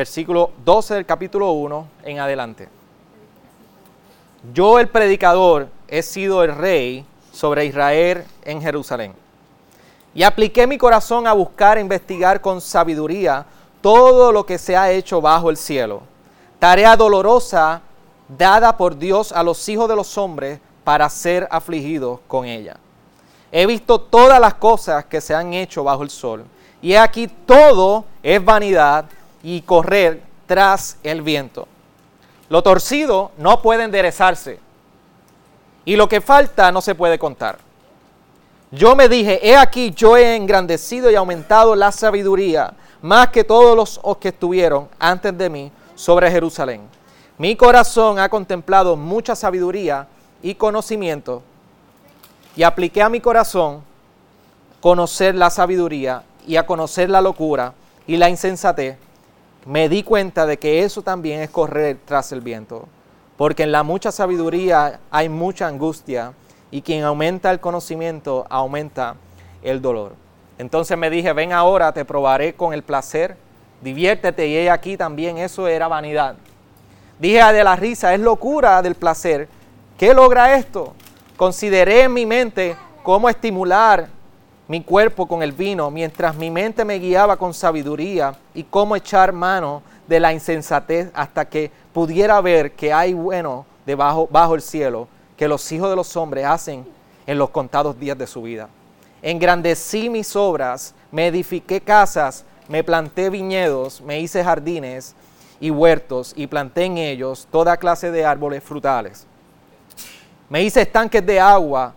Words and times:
versículo 0.00 0.52
12 0.64 0.94
del 0.94 1.04
capítulo 1.04 1.52
1 1.52 1.86
en 2.04 2.20
adelante. 2.20 2.70
Yo 4.54 4.78
el 4.78 4.88
predicador 4.88 5.68
he 5.88 6.00
sido 6.00 6.42
el 6.42 6.56
rey 6.56 7.04
sobre 7.30 7.66
Israel 7.66 8.24
en 8.42 8.62
Jerusalén. 8.62 9.12
Y 10.14 10.22
apliqué 10.22 10.66
mi 10.66 10.78
corazón 10.78 11.26
a 11.26 11.34
buscar 11.34 11.76
e 11.76 11.82
investigar 11.82 12.40
con 12.40 12.62
sabiduría 12.62 13.44
todo 13.82 14.32
lo 14.32 14.46
que 14.46 14.56
se 14.56 14.74
ha 14.74 14.90
hecho 14.90 15.20
bajo 15.20 15.50
el 15.50 15.58
cielo. 15.58 16.00
Tarea 16.58 16.96
dolorosa 16.96 17.82
dada 18.26 18.78
por 18.78 18.96
Dios 18.96 19.32
a 19.32 19.42
los 19.42 19.68
hijos 19.68 19.86
de 19.86 19.96
los 19.96 20.16
hombres 20.16 20.60
para 20.82 21.10
ser 21.10 21.46
afligidos 21.50 22.20
con 22.26 22.46
ella. 22.46 22.78
He 23.52 23.66
visto 23.66 24.00
todas 24.00 24.40
las 24.40 24.54
cosas 24.54 25.04
que 25.04 25.20
se 25.20 25.34
han 25.34 25.52
hecho 25.52 25.84
bajo 25.84 26.02
el 26.02 26.10
sol. 26.10 26.46
Y 26.80 26.94
aquí 26.94 27.28
todo 27.28 28.06
es 28.22 28.42
vanidad 28.42 29.04
y 29.42 29.62
correr 29.62 30.22
tras 30.46 30.98
el 31.02 31.22
viento. 31.22 31.66
Lo 32.48 32.62
torcido 32.62 33.30
no 33.38 33.62
puede 33.62 33.84
enderezarse. 33.84 34.58
Y 35.84 35.96
lo 35.96 36.08
que 36.08 36.20
falta 36.20 36.70
no 36.72 36.80
se 36.80 36.94
puede 36.94 37.18
contar. 37.18 37.58
Yo 38.72 38.94
me 38.94 39.08
dije, 39.08 39.40
he 39.42 39.56
aquí 39.56 39.92
yo 39.92 40.16
he 40.16 40.36
engrandecido 40.36 41.10
y 41.10 41.16
aumentado 41.16 41.74
la 41.74 41.90
sabiduría 41.90 42.74
más 43.02 43.28
que 43.28 43.44
todos 43.44 43.76
los 43.76 44.18
que 44.18 44.28
estuvieron 44.28 44.88
antes 44.98 45.36
de 45.36 45.48
mí 45.48 45.72
sobre 45.94 46.30
Jerusalén. 46.30 46.82
Mi 47.38 47.56
corazón 47.56 48.18
ha 48.18 48.28
contemplado 48.28 48.96
mucha 48.96 49.34
sabiduría 49.34 50.06
y 50.42 50.54
conocimiento 50.54 51.42
y 52.54 52.62
apliqué 52.62 53.02
a 53.02 53.08
mi 53.08 53.20
corazón 53.20 53.82
conocer 54.80 55.34
la 55.34 55.50
sabiduría 55.50 56.22
y 56.46 56.56
a 56.56 56.66
conocer 56.66 57.10
la 57.10 57.20
locura 57.20 57.74
y 58.06 58.16
la 58.16 58.28
insensatez. 58.28 58.96
Me 59.66 59.88
di 59.88 60.02
cuenta 60.02 60.46
de 60.46 60.58
que 60.58 60.84
eso 60.84 61.02
también 61.02 61.40
es 61.40 61.50
correr 61.50 61.98
tras 62.06 62.32
el 62.32 62.40
viento, 62.40 62.88
porque 63.36 63.64
en 63.64 63.72
la 63.72 63.82
mucha 63.82 64.10
sabiduría 64.10 65.00
hay 65.10 65.28
mucha 65.28 65.66
angustia 65.66 66.32
y 66.70 66.80
quien 66.80 67.04
aumenta 67.04 67.50
el 67.50 67.60
conocimiento 67.60 68.46
aumenta 68.48 69.16
el 69.62 69.82
dolor. 69.82 70.14
Entonces 70.56 70.96
me 70.96 71.10
dije, 71.10 71.32
ven 71.34 71.52
ahora, 71.52 71.92
te 71.92 72.04
probaré 72.04 72.54
con 72.54 72.72
el 72.72 72.82
placer, 72.82 73.36
diviértete 73.82 74.46
y 74.46 74.56
he 74.56 74.70
aquí 74.70 74.96
también 74.96 75.36
eso 75.36 75.68
era 75.68 75.88
vanidad. 75.88 76.36
Dije 77.18 77.42
de 77.52 77.64
la 77.64 77.76
risa, 77.76 78.14
es 78.14 78.20
locura 78.20 78.80
del 78.80 78.94
placer. 78.94 79.46
¿Qué 79.98 80.14
logra 80.14 80.56
esto? 80.56 80.94
Consideré 81.36 82.04
en 82.04 82.14
mi 82.14 82.24
mente 82.24 82.76
cómo 83.02 83.28
estimular 83.28 84.08
mi 84.70 84.84
cuerpo 84.84 85.26
con 85.26 85.42
el 85.42 85.50
vino, 85.50 85.90
mientras 85.90 86.36
mi 86.36 86.48
mente 86.48 86.84
me 86.84 87.00
guiaba 87.00 87.36
con 87.36 87.52
sabiduría 87.52 88.36
y 88.54 88.62
cómo 88.62 88.94
echar 88.94 89.32
mano 89.32 89.82
de 90.06 90.20
la 90.20 90.32
insensatez 90.32 91.10
hasta 91.12 91.44
que 91.44 91.72
pudiera 91.92 92.40
ver 92.40 92.70
que 92.70 92.92
hay 92.92 93.12
bueno 93.12 93.66
debajo 93.84 94.28
bajo 94.30 94.54
el 94.54 94.62
cielo 94.62 95.08
que 95.36 95.48
los 95.48 95.72
hijos 95.72 95.90
de 95.90 95.96
los 95.96 96.16
hombres 96.16 96.44
hacen 96.44 96.86
en 97.26 97.36
los 97.36 97.50
contados 97.50 97.98
días 97.98 98.16
de 98.16 98.28
su 98.28 98.42
vida. 98.42 98.68
Engrandecí 99.22 100.08
mis 100.08 100.36
obras, 100.36 100.94
me 101.10 101.26
edifiqué 101.26 101.80
casas, 101.80 102.44
me 102.68 102.84
planté 102.84 103.28
viñedos, 103.28 104.00
me 104.00 104.20
hice 104.20 104.44
jardines 104.44 105.16
y 105.58 105.72
huertos 105.72 106.32
y 106.36 106.46
planté 106.46 106.84
en 106.84 106.96
ellos 106.96 107.48
toda 107.50 107.76
clase 107.76 108.12
de 108.12 108.24
árboles 108.24 108.62
frutales. 108.62 109.26
Me 110.48 110.62
hice 110.62 110.82
estanques 110.82 111.26
de 111.26 111.40
agua 111.40 111.92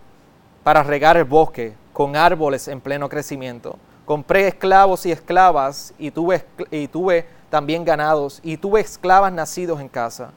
para 0.64 0.82
regar 0.82 1.16
el 1.16 1.22
bosque 1.22 1.83
con 1.94 2.16
árboles 2.16 2.68
en 2.68 2.82
pleno 2.82 3.08
crecimiento. 3.08 3.78
Compré 4.04 4.48
esclavos 4.48 5.06
y 5.06 5.12
esclavas 5.12 5.94
y 5.96 6.10
tuve, 6.10 6.44
y 6.70 6.88
tuve 6.88 7.24
también 7.48 7.84
ganados 7.84 8.40
y 8.42 8.58
tuve 8.58 8.80
esclavas 8.80 9.32
nacidos 9.32 9.80
en 9.80 9.88
casa. 9.88 10.30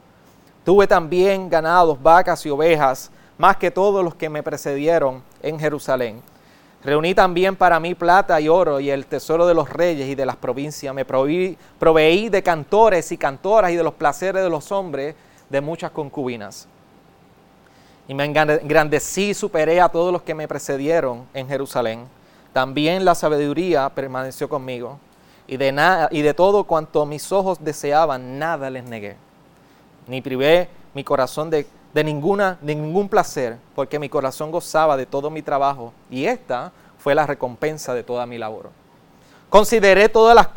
Tuve 0.64 0.86
también 0.86 1.50
ganados, 1.50 2.00
vacas 2.00 2.46
y 2.46 2.50
ovejas, 2.50 3.10
más 3.36 3.56
que 3.56 3.70
todos 3.70 4.02
los 4.02 4.14
que 4.14 4.30
me 4.30 4.42
precedieron 4.42 5.22
en 5.42 5.58
Jerusalén. 5.58 6.22
Reuní 6.84 7.12
también 7.12 7.56
para 7.56 7.80
mí 7.80 7.94
plata 7.94 8.40
y 8.40 8.48
oro 8.48 8.78
y 8.78 8.88
el 8.90 9.06
tesoro 9.06 9.44
de 9.44 9.54
los 9.54 9.68
reyes 9.68 10.08
y 10.08 10.14
de 10.14 10.26
las 10.26 10.36
provincias. 10.36 10.94
Me 10.94 11.04
proveí, 11.04 11.58
proveí 11.78 12.28
de 12.28 12.42
cantores 12.42 13.10
y 13.10 13.18
cantoras 13.18 13.72
y 13.72 13.76
de 13.76 13.82
los 13.82 13.94
placeres 13.94 14.44
de 14.44 14.50
los 14.50 14.70
hombres 14.70 15.16
de 15.50 15.60
muchas 15.60 15.90
concubinas. 15.90 16.68
Y 18.08 18.14
me 18.14 18.24
engrandecí 18.24 19.30
y 19.30 19.34
superé 19.34 19.80
a 19.80 19.88
todos 19.88 20.12
los 20.12 20.22
que 20.22 20.34
me 20.34 20.48
precedieron 20.48 21.26
en 21.34 21.46
Jerusalén. 21.46 22.06
También 22.52 23.04
la 23.04 23.14
sabiduría 23.14 23.88
permaneció 23.90 24.48
conmigo. 24.48 24.98
Y 25.46 25.56
de, 25.56 25.70
nada, 25.70 26.08
y 26.10 26.22
de 26.22 26.34
todo 26.34 26.64
cuanto 26.64 27.06
mis 27.06 27.30
ojos 27.30 27.58
deseaban, 27.62 28.38
nada 28.38 28.68
les 28.70 28.84
negué 28.84 29.16
ni 30.08 30.22
privé 30.22 30.68
mi 30.94 31.04
corazón 31.04 31.50
de, 31.50 31.66
ninguna, 32.02 32.58
ningún 32.62 33.08
placer, 33.08 33.58
porque 33.74 33.98
mi 33.98 34.08
corazón 34.08 34.50
gozaba 34.50 34.96
de 34.96 35.06
todo 35.06 35.30
mi 35.30 35.42
trabajo 35.42 35.92
y 36.10 36.24
esta 36.24 36.72
fue 36.98 37.14
la 37.14 37.26
recompensa 37.26 37.94
de 37.94 38.02
toda 38.02 38.26
mi 38.26 38.38
labor. 38.38 38.70
Consideré 39.48 40.08
todas 40.08 40.34
las, 40.34 40.48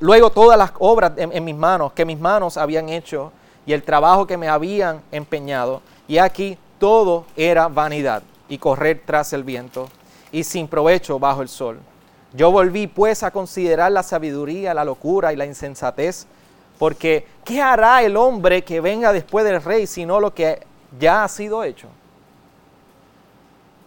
luego 0.00 0.30
todas 0.30 0.58
las 0.58 0.72
obras 0.78 1.12
en 1.16 1.44
mis 1.44 1.54
manos 1.54 1.92
que 1.92 2.04
mis 2.04 2.18
manos 2.18 2.56
habían 2.56 2.88
hecho 2.88 3.32
y 3.64 3.72
el 3.72 3.82
trabajo 3.82 4.26
que 4.26 4.36
me 4.36 4.48
habían 4.48 5.02
empeñado, 5.12 5.82
y 6.08 6.18
aquí 6.18 6.58
todo 6.78 7.24
era 7.36 7.68
vanidad 7.68 8.22
y 8.48 8.58
correr 8.58 9.02
tras 9.04 9.32
el 9.32 9.44
viento 9.44 9.88
y 10.32 10.44
sin 10.44 10.68
provecho 10.68 11.18
bajo 11.18 11.42
el 11.42 11.48
sol. 11.48 11.78
Yo 12.32 12.50
volví 12.50 12.86
pues 12.86 13.22
a 13.22 13.30
considerar 13.30 13.92
la 13.92 14.02
sabiduría, 14.02 14.74
la 14.74 14.84
locura 14.84 15.32
y 15.32 15.36
la 15.36 15.46
insensatez 15.46 16.26
porque 16.78 17.26
¿qué 17.44 17.62
hará 17.62 18.02
el 18.02 18.16
hombre 18.16 18.62
que 18.62 18.80
venga 18.80 19.12
después 19.12 19.44
del 19.44 19.62
rey 19.62 19.86
sino 19.86 20.20
lo 20.20 20.34
que 20.34 20.62
ya 20.98 21.24
ha 21.24 21.28
sido 21.28 21.64
hecho? 21.64 21.88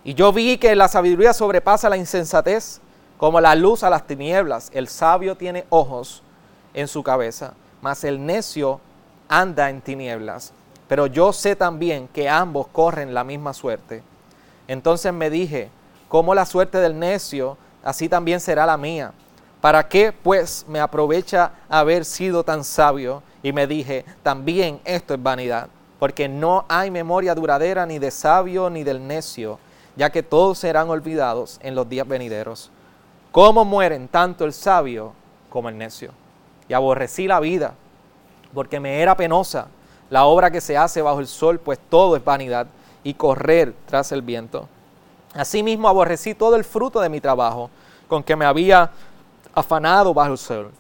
Y 0.04 0.14
yo 0.14 0.32
vi 0.34 0.58
que 0.58 0.76
la 0.76 0.88
sabiduría 0.88 1.34
sobrepasa 1.34 1.90
la 1.90 1.98
insensatez 1.98 2.82
como 3.18 3.42
la 3.42 3.54
luz 3.54 3.84
a 3.84 3.90
las 3.90 4.08
tinieblas. 4.08 4.72
El 4.74 4.88
sabio 4.88 5.36
tiene 5.36 5.66
ojos 5.70 6.24
en 6.74 6.88
su 6.88 7.04
cabeza, 7.04 7.54
mas 7.82 8.04
el 8.04 8.26
necio 8.26 8.80
anda 9.28 9.70
en 9.70 9.82
tinieblas. 9.82 10.54
Pero 10.90 11.06
yo 11.06 11.32
sé 11.32 11.56
también 11.56 12.08
que 12.08 12.28
ambos 12.28 12.68
corren 12.68 13.14
la 13.14 13.24
misma 13.24 13.54
suerte. 13.54 14.02
Entonces 14.68 15.14
me 15.14 15.30
dije, 15.30 15.70
como 16.10 16.34
la 16.34 16.48
suerte 16.48 16.80
del 16.80 16.98
necio, 16.98 17.58
así 17.84 18.10
también 18.10 18.40
será 18.40 18.66
la 18.66 18.76
mía. 18.76 19.14
¿Para 19.62 19.88
qué 19.88 20.12
pues 20.12 20.66
me 20.68 20.80
aprovecha 20.80 21.52
haber 21.70 22.06
sido 22.06 22.44
tan 22.44 22.64
sabio? 22.64 23.22
Y 23.44 23.54
me 23.54 23.68
dije, 23.68 24.04
también 24.24 24.82
esto 24.84 25.14
es 25.14 25.22
vanidad, 25.22 25.70
porque 26.00 26.28
no 26.28 26.66
hay 26.68 26.90
memoria 26.90 27.36
duradera 27.36 27.86
ni 27.86 28.00
de 28.00 28.10
sabio 28.10 28.72
ni 28.72 28.84
del 28.84 29.06
necio, 29.06 29.60
ya 29.96 30.10
que 30.10 30.24
todos 30.24 30.58
serán 30.58 30.90
olvidados 30.90 31.60
en 31.62 31.76
los 31.76 31.88
días 31.88 32.08
venideros. 32.08 32.72
¿Cómo 33.32 33.64
mueren 33.64 34.08
tanto 34.08 34.44
el 34.44 34.54
sabio 34.54 35.14
como 35.52 35.70
el 35.70 35.78
necio? 35.78 36.14
Y 36.68 36.74
aborrecí 36.74 37.28
la 37.28 37.40
vida, 37.40 37.76
porque 38.56 38.80
me 38.80 39.02
era 39.02 39.16
penosa 39.16 39.68
la 40.10 40.26
obra 40.26 40.52
que 40.52 40.62
se 40.62 40.78
hace 40.78 41.02
bajo 41.02 41.20
el 41.20 41.28
sol, 41.28 41.60
pues 41.60 41.80
todo 41.90 42.16
es 42.16 42.24
vanidad 42.24 42.68
y 43.04 43.14
correr 43.14 43.74
tras 43.86 44.12
el 44.12 44.22
viento. 44.22 44.68
Asimismo 45.34 45.88
aborrecí 45.88 46.34
todo 46.34 46.56
el 46.56 46.64
fruto 46.64 47.00
de 47.00 47.10
mi 47.10 47.22
trabajo, 47.22 47.70
con 48.08 48.24
que 48.24 48.36
me 48.36 48.46
había 48.46 48.92
afanado 49.54 50.14
bajo 50.14 50.32
el 50.32 50.38
sol, 50.38 50.72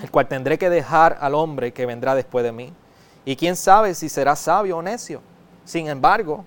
el 0.00 0.10
cual 0.10 0.26
tendré 0.26 0.58
que 0.58 0.70
dejar 0.70 1.16
al 1.20 1.34
hombre 1.34 1.72
que 1.72 1.86
vendrá 1.86 2.14
después 2.14 2.44
de 2.44 2.52
mí. 2.52 2.72
Y 3.24 3.36
quién 3.36 3.56
sabe 3.56 3.94
si 3.94 4.08
será 4.08 4.34
sabio 4.34 4.78
o 4.78 4.82
necio. 4.82 5.20
Sin 5.64 5.88
embargo, 5.88 6.44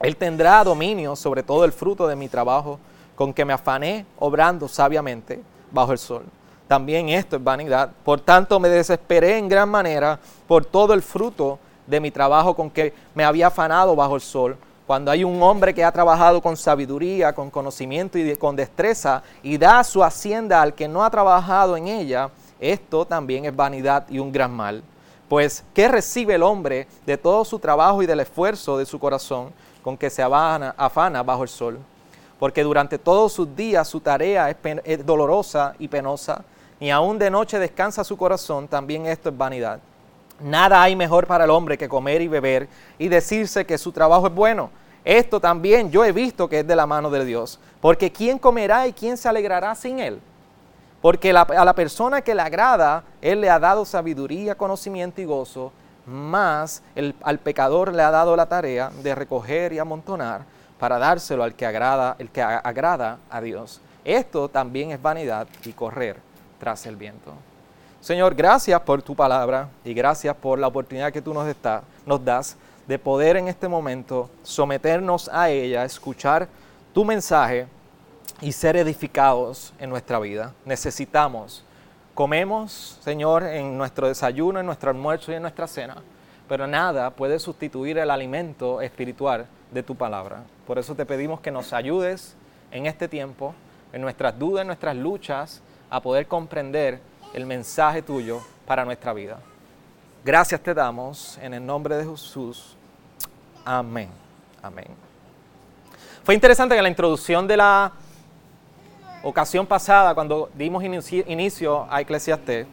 él 0.00 0.16
tendrá 0.16 0.62
dominio 0.62 1.16
sobre 1.16 1.42
todo 1.42 1.64
el 1.64 1.72
fruto 1.72 2.06
de 2.06 2.14
mi 2.14 2.28
trabajo, 2.28 2.78
con 3.16 3.32
que 3.32 3.44
me 3.44 3.52
afané 3.52 4.06
obrando 4.18 4.68
sabiamente 4.68 5.42
bajo 5.70 5.92
el 5.92 5.98
sol. 5.98 6.24
También 6.68 7.08
esto 7.08 7.36
es 7.36 7.44
vanidad. 7.44 7.90
Por 8.04 8.20
tanto, 8.20 8.58
me 8.58 8.68
desesperé 8.68 9.38
en 9.38 9.48
gran 9.48 9.68
manera 9.68 10.18
por 10.46 10.64
todo 10.64 10.94
el 10.94 11.02
fruto 11.02 11.58
de 11.86 12.00
mi 12.00 12.10
trabajo 12.10 12.54
con 12.54 12.70
que 12.70 12.94
me 13.14 13.24
había 13.24 13.48
afanado 13.48 13.94
bajo 13.94 14.14
el 14.14 14.22
sol 14.22 14.56
cuando 14.86 15.10
hay 15.10 15.24
un 15.24 15.42
hombre 15.42 15.72
que 15.72 15.82
ha 15.82 15.90
trabajado 15.90 16.42
con 16.42 16.56
sabiduría, 16.56 17.32
con 17.32 17.50
conocimiento 17.50 18.18
y 18.18 18.36
con 18.36 18.54
destreza 18.54 19.22
y 19.42 19.56
da 19.56 19.82
su 19.82 20.04
hacienda 20.04 20.60
al 20.60 20.74
que 20.74 20.88
no 20.88 21.02
ha 21.02 21.10
trabajado 21.10 21.76
en 21.76 21.88
ella, 21.88 22.28
esto 22.60 23.06
también 23.06 23.46
es 23.46 23.56
vanidad 23.56 24.06
y 24.10 24.18
un 24.18 24.30
gran 24.30 24.52
mal. 24.52 24.82
Pues, 25.28 25.64
¿qué 25.72 25.88
recibe 25.88 26.34
el 26.34 26.42
hombre 26.42 26.86
de 27.06 27.16
todo 27.16 27.46
su 27.46 27.58
trabajo 27.58 28.02
y 28.02 28.06
del 28.06 28.20
esfuerzo 28.20 28.76
de 28.76 28.84
su 28.84 28.98
corazón 28.98 29.52
con 29.82 29.96
que 29.96 30.10
se 30.10 30.22
afana 30.22 31.22
bajo 31.22 31.42
el 31.42 31.48
sol? 31.48 31.78
Porque 32.38 32.62
durante 32.62 32.98
todos 32.98 33.32
sus 33.32 33.56
días 33.56 33.88
su 33.88 34.00
tarea 34.00 34.50
es, 34.50 34.56
es 34.84 35.06
dolorosa 35.06 35.74
y 35.78 35.88
penosa, 35.88 36.44
y 36.80 36.90
aún 36.90 37.18
de 37.18 37.30
noche 37.30 37.58
descansa 37.58 38.04
su 38.04 38.16
corazón, 38.16 38.68
también 38.68 39.06
esto 39.06 39.28
es 39.28 39.36
vanidad. 39.36 39.80
Nada 40.40 40.82
hay 40.82 40.96
mejor 40.96 41.26
para 41.26 41.44
el 41.44 41.50
hombre 41.50 41.78
que 41.78 41.88
comer 41.88 42.20
y 42.20 42.28
beber 42.28 42.68
y 42.98 43.08
decirse 43.08 43.64
que 43.64 43.78
su 43.78 43.92
trabajo 43.92 44.26
es 44.26 44.34
bueno. 44.34 44.70
Esto 45.04 45.38
también 45.38 45.90
yo 45.90 46.04
he 46.04 46.12
visto 46.12 46.48
que 46.48 46.60
es 46.60 46.66
de 46.66 46.74
la 46.74 46.86
mano 46.86 47.10
de 47.10 47.24
Dios, 47.24 47.60
porque 47.80 48.10
¿quién 48.10 48.38
comerá 48.38 48.86
y 48.86 48.92
quién 48.92 49.16
se 49.16 49.28
alegrará 49.28 49.74
sin 49.74 50.00
él? 50.00 50.20
Porque 51.00 51.30
a 51.30 51.64
la 51.64 51.74
persona 51.74 52.22
que 52.22 52.34
le 52.34 52.40
agrada, 52.40 53.04
Él 53.20 53.42
le 53.42 53.50
ha 53.50 53.58
dado 53.58 53.84
sabiduría, 53.84 54.54
conocimiento 54.54 55.20
y 55.20 55.26
gozo, 55.26 55.70
más 56.06 56.82
al 57.22 57.38
pecador 57.38 57.94
le 57.94 58.02
ha 58.02 58.10
dado 58.10 58.34
la 58.36 58.46
tarea 58.46 58.90
de 59.02 59.14
recoger 59.14 59.74
y 59.74 59.78
amontonar 59.78 60.42
para 60.78 60.98
dárselo 60.98 61.44
al 61.44 61.54
que 61.54 61.66
agrada, 61.66 62.16
el 62.18 62.30
que 62.30 62.42
agrada 62.42 63.18
a 63.30 63.42
Dios. 63.42 63.82
Esto 64.02 64.48
también 64.48 64.92
es 64.92 65.00
vanidad 65.00 65.46
y 65.64 65.72
correr 65.72 66.16
el 66.86 66.96
viento. 66.96 67.34
Señor, 68.00 68.34
gracias 68.34 68.80
por 68.80 69.02
tu 69.02 69.14
palabra 69.14 69.68
y 69.84 69.92
gracias 69.92 70.34
por 70.34 70.58
la 70.58 70.66
oportunidad 70.66 71.12
que 71.12 71.20
tú 71.20 71.34
nos, 71.34 71.46
nos 72.06 72.24
das 72.24 72.56
de 72.86 72.98
poder 72.98 73.36
en 73.36 73.48
este 73.48 73.68
momento 73.68 74.30
someternos 74.42 75.28
a 75.28 75.50
ella, 75.50 75.84
escuchar 75.84 76.48
tu 76.94 77.04
mensaje 77.04 77.66
y 78.40 78.52
ser 78.52 78.76
edificados 78.76 79.74
en 79.78 79.90
nuestra 79.90 80.18
vida. 80.18 80.52
Necesitamos, 80.64 81.64
comemos, 82.14 82.98
Señor, 83.02 83.42
en 83.42 83.76
nuestro 83.76 84.08
desayuno, 84.08 84.60
en 84.60 84.66
nuestro 84.66 84.90
almuerzo 84.90 85.32
y 85.32 85.34
en 85.34 85.42
nuestra 85.42 85.66
cena, 85.66 85.96
pero 86.48 86.66
nada 86.66 87.10
puede 87.10 87.38
sustituir 87.38 87.98
el 87.98 88.10
alimento 88.10 88.80
espiritual 88.80 89.46
de 89.70 89.82
tu 89.82 89.94
palabra. 89.94 90.42
Por 90.66 90.78
eso 90.78 90.94
te 90.94 91.06
pedimos 91.06 91.40
que 91.40 91.50
nos 91.50 91.72
ayudes 91.72 92.36
en 92.70 92.86
este 92.86 93.08
tiempo, 93.08 93.54
en 93.92 94.00
nuestras 94.00 94.38
dudas, 94.38 94.62
en 94.62 94.68
nuestras 94.68 94.96
luchas, 94.96 95.62
a 95.94 96.00
poder 96.00 96.26
comprender 96.26 96.98
el 97.34 97.46
mensaje 97.46 98.02
tuyo 98.02 98.40
para 98.66 98.84
nuestra 98.84 99.12
vida. 99.12 99.38
Gracias 100.24 100.60
te 100.60 100.74
damos 100.74 101.38
en 101.40 101.54
el 101.54 101.64
nombre 101.64 101.96
de 101.96 102.04
Jesús. 102.04 102.76
Amén. 103.64 104.08
Amén. 104.60 104.88
Fue 106.24 106.34
interesante 106.34 106.74
que 106.74 106.78
en 106.80 106.82
la 106.82 106.88
introducción 106.88 107.46
de 107.46 107.56
la 107.56 107.92
ocasión 109.22 109.68
pasada, 109.68 110.16
cuando 110.16 110.50
dimos 110.54 110.82
inicio 110.82 111.86
a 111.88 112.00
Eclesiastés, 112.00 112.66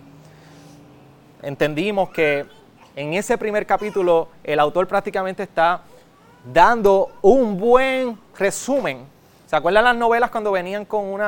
entendimos 1.44 2.09
que 2.09 2.47
en 2.95 3.13
ese 3.13 3.38
primer 3.38 3.68
capítulo 3.68 4.29
el 4.44 4.59
autor 4.59 4.88
prácticamente 4.88 5.44
está 5.44 5.83
dando 6.51 7.12
un 7.21 7.59
buen 7.59 8.18
resumen. 8.35 9.06
¿Se 9.45 9.56
acuerdan 9.56 9.83
las 9.83 9.95
novelas 9.95 10.31
cuando 10.31 10.51
venían 10.51 10.85
con 10.85 11.06
un 11.06 11.21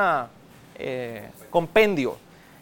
eh, 0.76 1.30
compendio? 1.54 2.16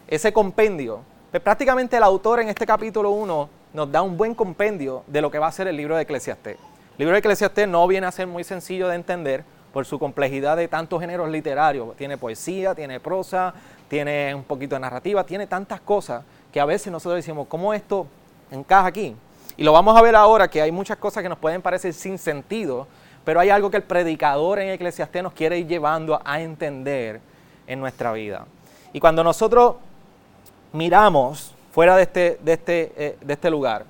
ese 0.07 0.31
compendio, 0.31 1.01
pues 1.31 1.41
prácticamente 1.41 1.97
el 1.97 2.03
autor 2.03 2.39
en 2.39 2.49
este 2.49 2.67
capítulo 2.67 3.09
1 3.09 3.49
nos 3.73 3.91
da 3.91 4.03
un 4.03 4.15
buen 4.15 4.35
compendio 4.35 5.03
de 5.07 5.21
lo 5.21 5.31
que 5.31 5.39
va 5.39 5.47
a 5.47 5.51
ser 5.51 5.67
el 5.67 5.75
libro 5.75 5.95
de 5.95 6.03
Eclesiastés. 6.03 6.57
El 6.57 6.97
libro 6.99 7.13
de 7.13 7.19
Eclesiastés 7.19 7.67
no 7.67 7.87
viene 7.87 8.05
a 8.05 8.11
ser 8.11 8.27
muy 8.27 8.43
sencillo 8.43 8.87
de 8.87 8.95
entender 8.95 9.43
por 9.73 9.85
su 9.85 9.97
complejidad 9.97 10.57
de 10.57 10.67
tantos 10.67 11.01
géneros 11.01 11.31
literarios. 11.31 11.95
Tiene 11.95 12.15
poesía, 12.19 12.75
tiene 12.75 12.99
prosa, 12.99 13.55
tiene 13.87 14.35
un 14.35 14.43
poquito 14.43 14.75
de 14.75 14.81
narrativa, 14.81 15.23
tiene 15.23 15.47
tantas 15.47 15.81
cosas 15.81 16.23
que 16.51 16.59
a 16.59 16.65
veces 16.65 16.91
nosotros 16.91 17.15
decimos, 17.15 17.47
¿cómo 17.47 17.73
esto 17.73 18.05
encaja 18.51 18.85
aquí? 18.85 19.15
Y 19.57 19.63
lo 19.63 19.73
vamos 19.73 19.97
a 19.97 20.01
ver 20.03 20.15
ahora 20.15 20.47
que 20.47 20.61
hay 20.61 20.71
muchas 20.71 20.97
cosas 20.97 21.23
que 21.23 21.29
nos 21.29 21.39
pueden 21.39 21.63
parecer 21.63 21.93
sin 21.93 22.19
sentido, 22.19 22.87
pero 23.25 23.39
hay 23.39 23.49
algo 23.49 23.71
que 23.71 23.77
el 23.77 23.83
predicador 23.83 24.59
en 24.59 24.69
Eclesiastés 24.69 25.23
nos 25.23 25.33
quiere 25.33 25.57
ir 25.57 25.65
llevando 25.65 26.21
a 26.23 26.39
entender 26.39 27.19
en 27.65 27.79
nuestra 27.79 28.11
vida. 28.11 28.45
Y 28.93 28.99
cuando 28.99 29.23
nosotros 29.23 29.75
miramos 30.71 31.53
fuera 31.71 31.95
de 31.95 32.03
este, 32.03 32.39
de 32.43 32.53
este, 32.53 32.93
eh, 32.95 33.17
de 33.19 33.33
este 33.33 33.49
lugar, 33.49 33.85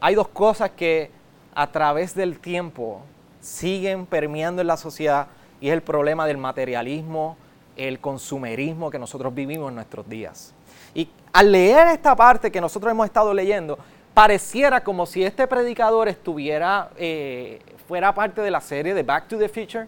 hay 0.00 0.14
dos 0.14 0.28
cosas 0.28 0.70
que 0.70 1.10
a 1.54 1.66
través 1.66 2.14
del 2.14 2.38
tiempo 2.38 3.02
siguen 3.40 4.06
permeando 4.06 4.60
en 4.60 4.68
la 4.68 4.76
sociedad 4.76 5.26
y 5.60 5.68
es 5.68 5.74
el 5.74 5.82
problema 5.82 6.26
del 6.26 6.36
materialismo, 6.36 7.36
el 7.76 7.98
consumerismo 7.98 8.90
que 8.90 8.98
nosotros 8.98 9.34
vivimos 9.34 9.70
en 9.70 9.76
nuestros 9.76 10.08
días. 10.08 10.54
Y 10.94 11.08
al 11.32 11.50
leer 11.50 11.88
esta 11.88 12.14
parte 12.14 12.52
que 12.52 12.60
nosotros 12.60 12.90
hemos 12.90 13.06
estado 13.06 13.34
leyendo, 13.34 13.78
pareciera 14.12 14.82
como 14.82 15.06
si 15.06 15.24
este 15.24 15.46
predicador 15.46 16.08
estuviera, 16.08 16.90
eh, 16.96 17.60
fuera 17.88 18.14
parte 18.14 18.40
de 18.40 18.50
la 18.50 18.60
serie 18.60 18.94
de 18.94 19.02
Back 19.02 19.28
to 19.28 19.38
the 19.38 19.48
Future, 19.48 19.86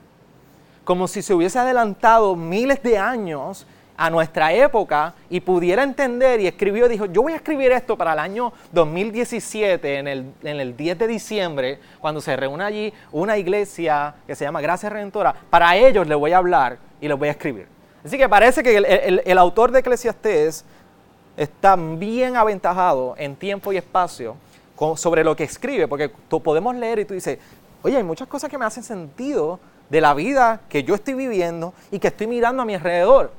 como 0.85 1.07
si 1.07 1.23
se 1.23 1.35
hubiese 1.35 1.59
adelantado 1.59 2.35
miles 2.37 2.83
de 2.83 2.99
años 2.99 3.67
a 3.97 4.11
nuestra 4.11 4.53
época 4.53 5.15
y 5.31 5.41
pudiera 5.41 5.83
entender 5.83 6.41
y 6.41 6.47
escribió, 6.47 6.89
dijo, 6.89 7.07
yo 7.07 7.23
voy 7.23 7.33
a 7.33 7.37
escribir 7.37 7.73
esto 7.73 7.97
para 7.97 8.13
el 8.13 8.19
año 8.19 8.53
2017, 8.73 9.99
en 9.99 10.09
el, 10.09 10.33
en 10.43 10.61
el 10.61 10.77
10 10.77 10.99
de 10.99 11.07
diciembre, 11.07 11.79
cuando 12.01 12.21
se 12.21 12.37
reúne 12.37 12.65
allí 12.65 12.93
una 13.13 13.39
iglesia 13.39 14.15
que 14.27 14.35
se 14.35 14.45
llama 14.45 14.61
Gracia 14.61 14.89
Redentora, 14.89 15.35
para 15.51 15.77
ellos 15.77 16.07
les 16.07 16.19
voy 16.19 16.33
a 16.33 16.39
hablar 16.39 16.79
y 17.01 17.09
les 17.09 17.19
voy 17.19 17.29
a 17.29 17.33
escribir. 17.33 17.67
Así 18.05 18.17
que 18.17 18.29
parece 18.29 18.63
que 18.63 18.77
el, 19.25 19.39
autor 19.39 19.73
de 19.73 19.81
Eclesiastés 19.81 20.65
está 21.37 21.75
bien 21.75 22.37
aventajado 22.37 23.15
en 23.19 23.35
tiempo 23.35 23.73
y 23.73 23.79
espacio 23.79 24.37
sobre 24.95 25.25
lo 25.25 25.35
que 25.35 25.45
escribe, 25.45 25.89
porque 25.89 26.09
podemos 26.09 26.77
leer 26.77 27.01
y 27.01 27.05
tú 27.05 27.15
dices, 27.15 27.39
oye, 27.83 27.97
hay 27.97 28.05
muchas 28.05 28.29
cosas 28.29 28.49
que 28.49 28.59
me 28.59 28.65
hacen 28.65 28.85
sentido 28.85 29.59
de 29.91 30.01
la 30.01 30.15
vida 30.15 30.61
que 30.69 30.85
yo 30.85 30.95
estoy 30.95 31.15
viviendo 31.15 31.75
y 31.91 31.99
que 31.99 32.09
estoy 32.09 32.27
mirando 32.27 32.63
a 32.63 32.65
mi 32.65 32.75
alrededor. 32.75 33.33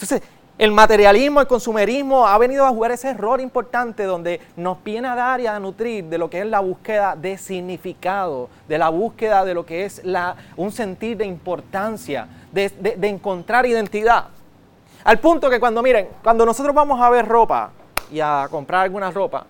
Entonces, 0.00 0.22
el 0.56 0.72
materialismo, 0.72 1.42
el 1.42 1.46
consumerismo 1.46 2.26
ha 2.26 2.38
venido 2.38 2.64
a 2.64 2.70
jugar 2.70 2.90
ese 2.90 3.10
error 3.10 3.38
importante 3.38 4.04
donde 4.04 4.40
nos 4.56 4.82
viene 4.82 5.08
a 5.08 5.14
dar 5.14 5.40
y 5.40 5.46
a 5.46 5.60
nutrir 5.60 6.04
de 6.04 6.16
lo 6.16 6.30
que 6.30 6.40
es 6.40 6.46
la 6.46 6.60
búsqueda 6.60 7.16
de 7.16 7.36
significado, 7.36 8.48
de 8.66 8.78
la 8.78 8.88
búsqueda 8.88 9.44
de 9.44 9.52
lo 9.52 9.66
que 9.66 9.84
es 9.84 10.02
la, 10.02 10.36
un 10.56 10.72
sentir 10.72 11.18
de 11.18 11.26
importancia, 11.26 12.28
de, 12.50 12.72
encontrar 13.02 13.66
identidad. 13.66 14.28
Al 15.04 15.18
punto 15.18 15.50
que 15.50 15.60
cuando, 15.60 15.82
miren, 15.82 16.08
cuando 16.22 16.46
nosotros 16.46 16.74
vamos 16.74 16.98
a 16.98 17.10
ver 17.10 17.26
ropa 17.26 17.70
y 18.10 18.20
a 18.20 18.48
comprar 18.50 18.84
alguna 18.84 19.10
ropa, 19.10 19.44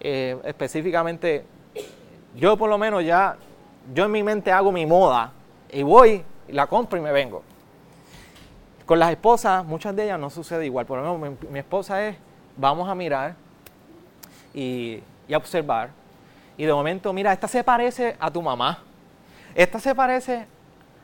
eh, 0.00 0.38
específicamente, 0.44 1.44
yo 2.36 2.56
por 2.56 2.70
lo 2.70 2.78
menos 2.78 3.04
ya, 3.04 3.36
yo 3.94 4.06
en 4.06 4.12
mi 4.12 4.22
mente 4.22 4.50
hago 4.50 4.72
mi 4.72 4.86
moda 4.86 5.32
y 5.70 5.82
voy, 5.82 6.22
la 6.48 6.66
compro 6.66 6.98
y 6.98 7.02
me 7.02 7.12
vengo. 7.12 7.49
Con 8.90 8.98
las 8.98 9.12
esposas, 9.12 9.64
muchas 9.64 9.94
de 9.94 10.02
ellas 10.02 10.18
no 10.18 10.30
sucede 10.30 10.66
igual. 10.66 10.84
Por 10.84 10.98
lo 10.98 11.16
menos 11.16 11.38
mi, 11.48 11.60
esposa 11.60 12.08
es, 12.08 12.16
vamos 12.56 12.88
a 12.88 12.94
mirar 12.96 13.36
y, 14.52 15.00
y, 15.28 15.34
observar. 15.34 15.90
Y 16.56 16.64
de 16.64 16.72
momento, 16.72 17.12
mira, 17.12 17.32
esta 17.32 17.46
se 17.46 17.62
parece 17.62 18.16
a 18.18 18.28
tu 18.32 18.42
mamá. 18.42 18.82
Esta 19.54 19.78
se 19.78 19.94
parece 19.94 20.44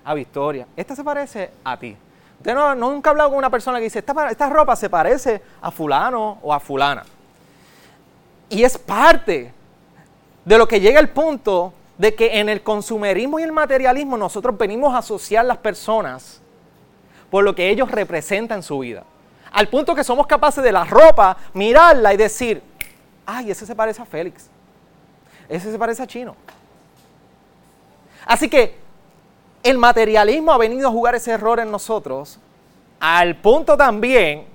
a 0.05 0.15
Victoria. 0.15 0.67
Esta 0.77 0.97
se 0.97 1.05
parece 1.05 1.53
a 1.63 1.77
ti. 1.77 1.97
Usted 2.39 2.55
no, 2.57 2.75
nunca 2.75 3.11
ha 3.11 3.13
hablado 3.13 3.29
con 3.29 3.39
una 3.39 3.51
persona 3.51 3.79
que 3.79 3.85
dice, 3.85 4.01
esta, 4.01 4.31
esta 4.31 4.51
ropa 4.51 4.75
se 4.75 4.91
parece 4.91 5.41
a 5.61 5.71
fulano 5.71 6.41
o 6.43 6.53
a 6.53 6.59
fulana. 6.59 7.05
Y 8.49 8.65
es 8.65 8.77
parte 8.79 9.53
de 10.45 10.59
lo 10.59 10.67
que 10.67 10.81
llega 10.81 10.99
el 10.99 11.11
punto 11.11 11.73
de 11.99 12.17
que 12.17 12.41
en 12.41 12.49
el 12.49 12.65
consumerismo 12.65 13.39
y 13.39 13.45
el 13.45 13.53
materialismo 13.53 14.17
nosotros 14.17 14.59
venimos 14.59 14.93
a 14.93 14.99
asociar 14.99 15.45
las 15.45 15.59
personas 15.59 16.43
por 17.31 17.45
lo 17.45 17.55
que 17.55 17.71
ellos 17.71 17.91
representan 17.91 18.59
en 18.59 18.63
su 18.63 18.79
vida. 18.79 19.05
Al 19.53 19.69
punto 19.69 19.95
que 19.95 20.05
somos 20.05 20.27
capaces 20.27 20.63
de 20.63 20.73
la 20.73 20.85
ropa 20.85 21.37
mirarla 21.55 22.13
y 22.13 22.17
decir, 22.17 22.63
ay, 23.25 23.51
ese 23.51 23.67
se 23.67 23.75
parece 23.75 24.03
a 24.03 24.05
Félix. 24.05 24.49
Ese 25.49 25.71
se 25.71 25.79
parece 25.79 26.03
a 26.03 26.07
Chino. 26.07 26.37
Así 28.27 28.49
que 28.49 28.77
el 29.63 29.79
materialismo 29.79 30.53
ha 30.53 30.59
venido 30.59 30.89
a 30.89 30.91
jugar 30.91 31.15
ese 31.15 31.33
error 31.33 31.61
en 31.61 31.71
nosotros, 31.71 32.39
al 33.01 33.37
punto 33.37 33.77
también, 33.77 34.47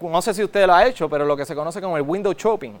no 0.00 0.22
sé 0.22 0.34
si 0.34 0.42
usted 0.42 0.66
lo 0.66 0.74
ha 0.74 0.86
hecho, 0.86 1.08
pero 1.08 1.24
lo 1.24 1.36
que 1.36 1.44
se 1.44 1.54
conoce 1.54 1.80
como 1.80 1.96
el 1.96 2.02
window 2.02 2.32
shopping. 2.32 2.72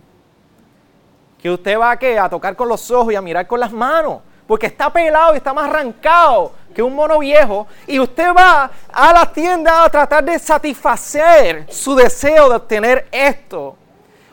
Que 1.40 1.50
usted 1.50 1.78
va 1.78 1.92
a, 1.92 2.24
a 2.24 2.28
tocar 2.28 2.56
con 2.56 2.68
los 2.68 2.90
ojos 2.90 3.12
y 3.12 3.16
a 3.16 3.22
mirar 3.22 3.46
con 3.46 3.60
las 3.60 3.72
manos, 3.72 4.20
porque 4.46 4.66
está 4.66 4.92
pelado 4.92 5.34
y 5.34 5.38
está 5.38 5.52
más 5.54 5.68
arrancado 5.68 6.52
que 6.74 6.82
un 6.82 6.94
mono 6.94 7.20
viejo 7.20 7.66
y 7.86 7.98
usted 8.00 8.34
va 8.36 8.70
a 8.92 9.12
la 9.12 9.32
tienda 9.32 9.84
a 9.84 9.88
tratar 9.88 10.24
de 10.24 10.38
satisfacer 10.38 11.66
su 11.72 11.94
deseo 11.94 12.48
de 12.48 12.56
obtener 12.56 13.08
esto 13.12 13.76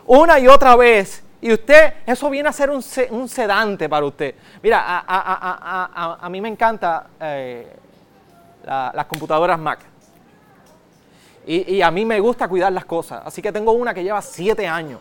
una 0.06 0.40
y 0.40 0.48
otra 0.48 0.76
vez. 0.76 1.24
Y 1.40 1.54
usted, 1.54 1.94
eso 2.06 2.30
viene 2.30 2.50
a 2.50 2.54
ser 2.54 2.70
un, 2.70 2.82
sedante 3.28 3.90
para 3.90 4.06
usted. 4.06 4.36
Mira, 4.62 5.04
a, 5.08 6.28
mí 6.30 6.40
me 6.40 6.50
encanta 6.50 7.08
eh, 7.20 7.76
las 8.64 9.06
computadoras 9.06 9.58
Mac. 9.58 9.80
Y, 11.48 11.82
a 11.82 11.90
mí 11.90 12.06
me 12.06 12.20
gusta 12.20 12.48
cuidar 12.48 12.72
las 12.72 12.86
cosas. 12.86 13.24
Así 13.26 13.42
que 13.42 13.52
tengo 13.52 13.72
una 13.72 13.94
que 13.94 14.04
lleva 14.04 14.22
siete 14.22 14.68
años. 14.68 15.00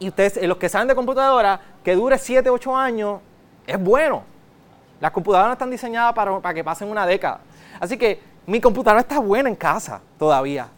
Y 0.00 0.08
ustedes, 0.08 0.42
los 0.42 0.56
que 0.56 0.68
saben 0.68 0.88
de 0.88 0.94
computadora, 0.96 1.60
que 1.84 1.94
dure 1.94 2.18
siete, 2.18 2.50
ocho 2.50 2.74
años, 2.76 3.20
es 3.70 3.80
bueno. 3.80 4.24
Las 5.00 5.12
computadoras 5.12 5.52
están 5.52 5.70
diseñadas 5.70 6.12
para, 6.12 6.54
que 6.54 6.64
pasen 6.64 6.88
una 6.88 7.06
década. 7.06 7.40
Así 7.78 7.96
que 7.96 8.20
mi 8.46 8.60
computadora 8.60 9.00
está 9.00 9.18
buena 9.20 9.48
en 9.48 9.54
casa 9.54 10.00
todavía. 10.18 10.68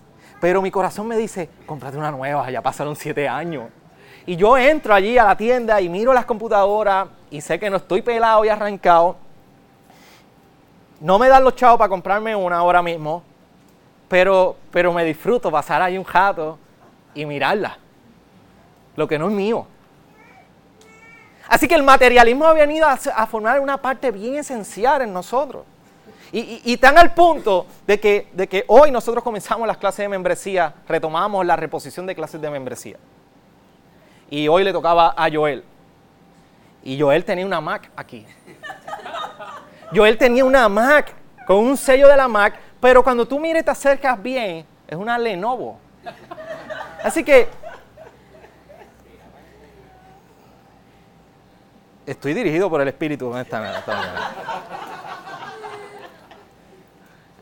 Pero 0.40 0.60
mi 0.60 0.70
corazón 0.70 1.08
me 1.08 1.16
dice, 1.16 1.48
cómprate 1.66 1.96
una 1.96 2.10
nueva, 2.10 2.50
ya 2.50 2.60
pasaron 2.60 2.94
siete 2.94 3.26
años. 3.28 3.64
Y 4.26 4.36
yo 4.36 4.56
entro 4.56 4.94
allí 4.94 5.16
a 5.18 5.24
la 5.24 5.36
tienda 5.36 5.80
y 5.80 5.88
miro 5.88 6.12
las 6.12 6.24
computadoras 6.24 7.08
y 7.30 7.40
sé 7.40 7.58
que 7.58 7.70
no 7.70 7.78
estoy 7.78 8.02
pelado 8.02 8.44
y 8.44 8.48
arrancado. 8.48 9.16
No 11.00 11.18
me 11.18 11.28
dan 11.28 11.42
los 11.42 11.56
chavos 11.56 11.78
para 11.78 11.88
comprarme 11.88 12.36
una 12.36 12.58
ahora 12.58 12.82
mismo. 12.82 13.22
pero, 14.08 14.56
pero 14.70 14.92
me 14.92 15.04
disfruto 15.04 15.50
pasar 15.50 15.80
ahí 15.80 15.96
un 15.96 16.04
jato 16.04 16.58
y 17.14 17.24
mirarla. 17.24 17.78
Lo 18.94 19.08
que 19.08 19.18
no 19.18 19.28
es 19.28 19.32
mío. 19.32 19.66
Así 21.52 21.68
que 21.68 21.74
el 21.74 21.82
materialismo 21.82 22.46
ha 22.46 22.54
venido 22.54 22.88
a, 22.88 23.26
formar 23.26 23.60
una 23.60 23.76
parte 23.76 24.10
bien 24.10 24.36
esencial 24.36 25.02
en 25.02 25.12
nosotros. 25.12 25.64
Y, 26.32 26.62
y, 26.64 26.78
tan 26.78 26.96
al 26.96 27.12
punto 27.12 27.66
de 27.86 28.00
que, 28.00 28.28
de 28.32 28.48
que 28.48 28.64
hoy 28.68 28.90
nosotros 28.90 29.22
comenzamos 29.22 29.66
las 29.66 29.76
clases 29.76 29.98
de 29.98 30.08
membresía, 30.08 30.72
retomamos 30.88 31.44
la 31.44 31.54
reposición 31.54 32.06
de 32.06 32.14
clases 32.14 32.40
de 32.40 32.48
membresía. 32.48 32.96
Y 34.30 34.48
hoy 34.48 34.64
le 34.64 34.72
tocaba 34.72 35.14
a 35.14 35.30
Joel. 35.30 35.62
Y 36.82 36.98
Joel 36.98 37.22
tenía 37.22 37.44
una 37.44 37.60
Mac 37.60 37.90
aquí. 37.96 38.24
Joel 39.94 40.16
tenía 40.16 40.46
una 40.46 40.66
Mac 40.70 41.12
con 41.46 41.58
un 41.58 41.76
sello 41.76 42.08
de 42.08 42.16
la 42.16 42.28
Mac, 42.28 42.58
pero 42.80 43.04
cuando 43.04 43.28
tú 43.28 43.38
mires 43.38 43.62
te 43.62 43.70
acercas 43.70 44.22
bien, 44.22 44.64
es 44.88 44.96
una 44.96 45.18
Lenovo. 45.18 45.78
Así 47.04 47.22
que 47.22 47.46
estoy 52.06 52.34
dirigido 52.34 52.68
por 52.70 52.80
el 52.80 52.88
Espíritu. 52.88 53.32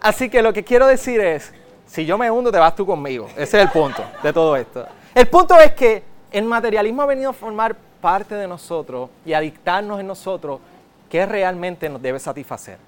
Así 0.00 0.31
que 0.31 0.43
lo 0.43 0.52
que 0.52 0.64
quiero 0.64 0.87
decir 0.87 1.21
es, 1.21 1.52
si 1.87 2.07
yo 2.07 2.17
me 2.17 2.31
hundo, 2.31 2.50
te 2.50 2.59
vas 2.59 2.75
tú 2.75 2.87
conmigo. 2.87 3.29
Ese 3.37 3.59
es 3.59 3.64
el 3.64 3.71
punto 3.71 4.02
de 4.23 4.33
todo 4.33 4.57
esto. 4.57 4.87
El 5.14 5.29
punto 5.29 5.59
es 5.59 5.73
que 5.73 6.02
el 6.31 6.45
materialismo 6.45 7.02
ha 7.02 7.07
venido 7.07 7.31
a 7.31 7.33
formar 7.33 7.76
parte 8.00 8.35
de 8.35 8.47
nosotros 8.49 9.11
y 9.26 9.33
a 9.33 9.40
dictarnos 9.40 10.00
en 10.00 10.07
nosotros 10.07 10.61
qué 11.09 11.26
realmente 11.26 11.88
nos 11.88 12.00
debe 12.00 12.19
satisfacer. 12.19 12.79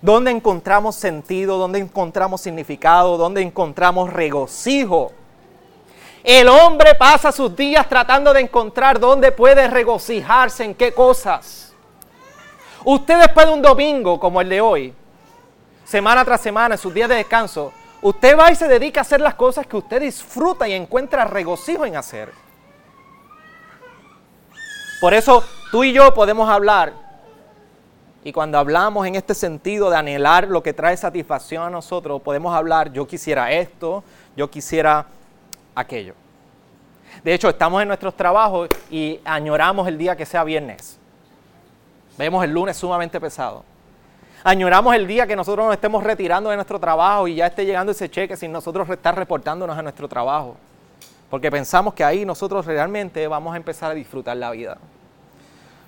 ¿Dónde 0.00 0.32
encontramos 0.32 0.96
sentido? 0.96 1.58
¿Dónde 1.58 1.78
encontramos 1.78 2.40
significado? 2.40 3.16
¿Dónde 3.16 3.42
encontramos 3.42 4.12
regocijo? 4.12 5.12
El 6.22 6.48
hombre 6.48 6.94
pasa 6.94 7.32
sus 7.32 7.54
días 7.56 7.88
tratando 7.88 8.32
de 8.32 8.40
encontrar 8.40 9.00
dónde 9.00 9.32
puede 9.32 9.66
regocijarse, 9.66 10.64
en 10.64 10.74
qué 10.74 10.92
cosas. 10.92 11.72
Usted 12.84 13.18
después 13.18 13.46
de 13.46 13.52
un 13.52 13.62
domingo 13.62 14.20
como 14.20 14.40
el 14.40 14.48
de 14.48 14.60
hoy, 14.60 14.94
semana 15.84 16.24
tras 16.24 16.40
semana, 16.40 16.76
en 16.76 16.80
sus 16.80 16.94
días 16.94 17.08
de 17.08 17.16
descanso, 17.16 17.72
usted 18.02 18.38
va 18.38 18.52
y 18.52 18.56
se 18.56 18.68
dedica 18.68 19.00
a 19.00 19.02
hacer 19.02 19.20
las 19.20 19.34
cosas 19.34 19.66
que 19.66 19.76
usted 19.76 20.00
disfruta 20.00 20.68
y 20.68 20.74
encuentra 20.74 21.24
regocijo 21.24 21.84
en 21.84 21.96
hacer. 21.96 22.32
Por 25.00 25.14
eso 25.14 25.42
tú 25.72 25.82
y 25.82 25.92
yo 25.92 26.14
podemos 26.14 26.48
hablar. 26.48 26.92
Y 28.24 28.32
cuando 28.32 28.58
hablamos 28.58 29.04
en 29.08 29.16
este 29.16 29.34
sentido 29.34 29.90
de 29.90 29.96
anhelar 29.96 30.46
lo 30.46 30.62
que 30.62 30.72
trae 30.72 30.96
satisfacción 30.96 31.64
a 31.64 31.70
nosotros, 31.70 32.22
podemos 32.22 32.54
hablar, 32.54 32.92
yo 32.92 33.08
quisiera 33.08 33.50
esto, 33.50 34.04
yo 34.36 34.48
quisiera 34.48 35.06
aquello. 35.74 36.14
De 37.22 37.34
hecho, 37.34 37.48
estamos 37.48 37.82
en 37.82 37.88
nuestros 37.88 38.16
trabajos 38.16 38.68
y 38.90 39.20
añoramos 39.24 39.86
el 39.86 39.98
día 39.98 40.16
que 40.16 40.26
sea 40.26 40.44
viernes. 40.44 40.98
Vemos 42.16 42.42
el 42.44 42.50
lunes 42.50 42.76
sumamente 42.76 43.20
pesado. 43.20 43.64
Añoramos 44.44 44.94
el 44.94 45.06
día 45.06 45.26
que 45.26 45.36
nosotros 45.36 45.64
nos 45.66 45.74
estemos 45.74 46.02
retirando 46.02 46.50
de 46.50 46.56
nuestro 46.56 46.80
trabajo 46.80 47.28
y 47.28 47.36
ya 47.36 47.46
esté 47.46 47.64
llegando 47.64 47.92
ese 47.92 48.10
cheque 48.10 48.36
sin 48.36 48.50
nosotros 48.50 48.88
estar 48.88 49.16
reportándonos 49.16 49.76
a 49.76 49.82
nuestro 49.82 50.08
trabajo. 50.08 50.56
Porque 51.30 51.50
pensamos 51.50 51.94
que 51.94 52.04
ahí 52.04 52.24
nosotros 52.24 52.66
realmente 52.66 53.26
vamos 53.28 53.54
a 53.54 53.56
empezar 53.56 53.92
a 53.92 53.94
disfrutar 53.94 54.36
la 54.36 54.50
vida. 54.50 54.78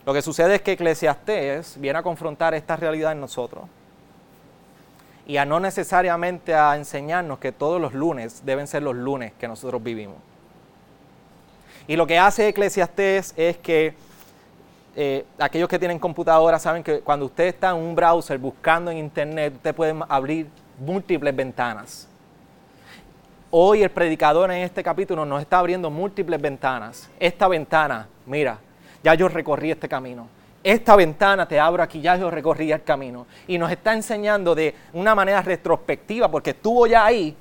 Lo 0.06 0.12
que 0.12 0.22
sucede 0.22 0.56
es 0.56 0.62
que 0.62 0.72
Eclesiastés 0.72 1.80
viene 1.80 1.98
a 1.98 2.02
confrontar 2.02 2.54
esta 2.54 2.76
realidad 2.76 3.12
en 3.12 3.20
nosotros 3.20 3.64
y 5.26 5.36
a 5.38 5.44
no 5.44 5.60
necesariamente 5.60 6.54
a 6.54 6.76
enseñarnos 6.76 7.38
que 7.38 7.52
todos 7.52 7.80
los 7.80 7.94
lunes 7.94 8.42
deben 8.44 8.66
ser 8.66 8.82
los 8.82 8.94
lunes 8.94 9.32
que 9.38 9.48
nosotros 9.48 9.82
vivimos. 9.82 10.16
Y 11.86 11.96
lo 11.96 12.06
que 12.06 12.18
hace 12.18 12.48
Eclesiastés 12.48 13.34
es 13.36 13.58
que 13.58 13.94
eh, 14.96 15.24
aquellos 15.38 15.68
que 15.68 15.78
tienen 15.78 15.98
computadora 15.98 16.58
saben 16.58 16.82
que 16.82 17.00
cuando 17.00 17.26
usted 17.26 17.44
está 17.44 17.70
en 17.70 17.76
un 17.76 17.94
browser 17.94 18.38
buscando 18.38 18.90
en 18.90 18.98
internet, 18.98 19.54
usted 19.56 19.74
puede 19.74 19.94
abrir 20.08 20.48
múltiples 20.78 21.34
ventanas. 21.34 22.08
Hoy 23.50 23.82
el 23.82 23.90
predicador 23.90 24.50
en 24.50 24.62
este 24.62 24.82
capítulo 24.82 25.24
nos 25.24 25.40
está 25.40 25.58
abriendo 25.58 25.90
múltiples 25.90 26.40
ventanas. 26.40 27.08
Esta 27.18 27.48
ventana, 27.48 28.08
mira, 28.26 28.58
ya 29.02 29.14
yo 29.14 29.28
recorrí 29.28 29.70
este 29.70 29.88
camino. 29.88 30.28
Esta 30.64 30.96
ventana 30.96 31.46
te 31.46 31.60
abro 31.60 31.82
aquí, 31.82 32.00
ya 32.00 32.16
yo 32.16 32.30
recorrí 32.30 32.72
el 32.72 32.82
camino. 32.82 33.26
Y 33.46 33.58
nos 33.58 33.70
está 33.70 33.92
enseñando 33.92 34.54
de 34.54 34.74
una 34.94 35.14
manera 35.14 35.42
retrospectiva, 35.42 36.30
porque 36.30 36.50
estuvo 36.50 36.86
ya 36.86 37.04
ahí, 37.04 37.36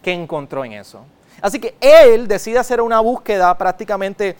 que 0.00 0.12
encontró 0.12 0.64
en 0.64 0.74
eso. 0.74 1.04
Así 1.42 1.58
que 1.58 1.74
él 1.80 2.28
decide 2.28 2.58
hacer 2.58 2.80
una 2.80 3.00
búsqueda 3.00 3.58
prácticamente 3.58 4.36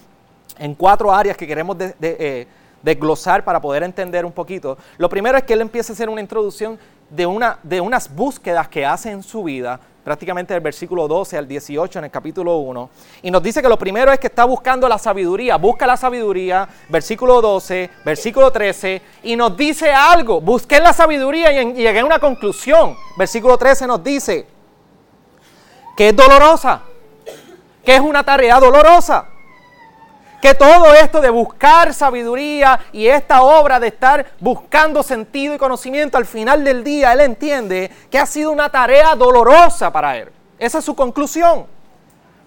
en 0.58 0.76
cuatro 0.76 1.12
áreas 1.12 1.36
que 1.36 1.44
queremos 1.44 1.76
eh, 1.80 2.46
desglosar 2.82 3.42
para 3.42 3.60
poder 3.60 3.82
entender 3.82 4.24
un 4.24 4.32
poquito. 4.32 4.78
Lo 4.96 5.08
primero 5.08 5.36
es 5.36 5.42
que 5.42 5.54
él 5.54 5.62
empieza 5.62 5.92
a 5.92 5.94
hacer 5.94 6.08
una 6.08 6.20
introducción 6.20 6.78
de, 7.08 7.26
una, 7.26 7.58
de 7.64 7.80
unas 7.80 8.14
búsquedas 8.14 8.68
que 8.68 8.86
hace 8.86 9.10
en 9.10 9.24
su 9.24 9.42
vida 9.42 9.80
prácticamente 10.10 10.52
del 10.54 10.60
versículo 10.60 11.06
12 11.06 11.38
al 11.38 11.46
18 11.46 12.00
en 12.00 12.06
el 12.06 12.10
capítulo 12.10 12.56
1. 12.56 12.90
Y 13.22 13.30
nos 13.30 13.40
dice 13.40 13.62
que 13.62 13.68
lo 13.68 13.78
primero 13.78 14.10
es 14.10 14.18
que 14.18 14.26
está 14.26 14.44
buscando 14.44 14.88
la 14.88 14.98
sabiduría. 14.98 15.54
Busca 15.54 15.86
la 15.86 15.96
sabiduría, 15.96 16.68
versículo 16.88 17.40
12, 17.40 17.88
versículo 18.04 18.50
13, 18.50 19.02
y 19.22 19.36
nos 19.36 19.56
dice 19.56 19.92
algo. 19.92 20.40
Busqué 20.40 20.80
la 20.80 20.92
sabiduría 20.92 21.62
y, 21.62 21.74
llegué 21.74 22.00
a 22.00 22.04
una 22.04 22.18
conclusión. 22.18 22.96
Versículo 23.16 23.56
13 23.56 23.86
nos 23.86 24.02
dice 24.02 24.48
que 25.96 26.08
es 26.08 26.16
dolorosa, 26.16 26.82
que 27.84 27.94
es 27.94 28.00
una 28.00 28.24
tarea 28.24 28.58
dolorosa 28.58 29.28
que 30.40 30.54
todo 30.54 30.94
esto 30.94 31.20
de 31.20 31.30
buscar 31.30 31.92
sabiduría 31.92 32.80
y 32.92 33.06
esta 33.06 33.42
obra 33.42 33.78
de 33.78 33.88
estar 33.88 34.26
buscando 34.40 35.02
sentido 35.02 35.54
y 35.54 35.58
conocimiento 35.58 36.16
al 36.16 36.24
final 36.24 36.64
del 36.64 36.82
día, 36.82 37.12
él 37.12 37.20
entiende 37.20 37.90
que 38.10 38.18
ha 38.18 38.26
sido 38.26 38.50
una 38.50 38.70
tarea 38.70 39.14
dolorosa 39.14 39.92
para 39.92 40.16
él. 40.16 40.30
Esa 40.58 40.78
es 40.78 40.84
su 40.84 40.94
conclusión. 40.94 41.66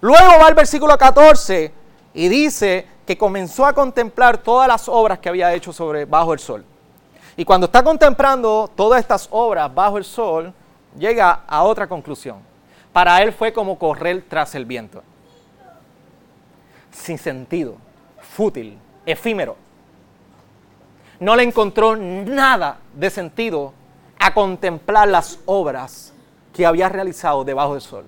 Luego 0.00 0.38
va 0.40 0.46
al 0.46 0.54
versículo 0.54 0.98
14 0.98 1.72
y 2.14 2.28
dice 2.28 2.86
que 3.06 3.16
comenzó 3.16 3.64
a 3.64 3.72
contemplar 3.72 4.38
todas 4.38 4.66
las 4.66 4.88
obras 4.88 5.18
que 5.18 5.28
había 5.28 5.52
hecho 5.54 5.72
sobre 5.72 6.04
bajo 6.04 6.32
el 6.32 6.38
sol. 6.40 6.64
Y 7.36 7.44
cuando 7.44 7.66
está 7.66 7.82
contemplando 7.82 8.70
todas 8.74 9.00
estas 9.00 9.28
obras 9.30 9.72
bajo 9.72 9.98
el 9.98 10.04
sol, 10.04 10.52
llega 10.98 11.42
a 11.46 11.62
otra 11.62 11.86
conclusión. 11.86 12.38
Para 12.92 13.22
él 13.22 13.32
fue 13.32 13.52
como 13.52 13.78
correr 13.78 14.24
tras 14.28 14.54
el 14.54 14.64
viento. 14.64 15.02
Sin 16.92 17.18
sentido 17.18 17.83
fútil, 18.34 18.76
efímero. 19.06 19.56
No 21.20 21.36
le 21.36 21.44
encontró 21.44 21.94
nada 21.96 22.78
de 22.92 23.08
sentido 23.08 23.72
a 24.18 24.34
contemplar 24.34 25.08
las 25.08 25.38
obras 25.46 26.12
que 26.52 26.66
había 26.66 26.88
realizado 26.88 27.44
debajo 27.44 27.74
del 27.74 27.82
sol. 27.82 28.04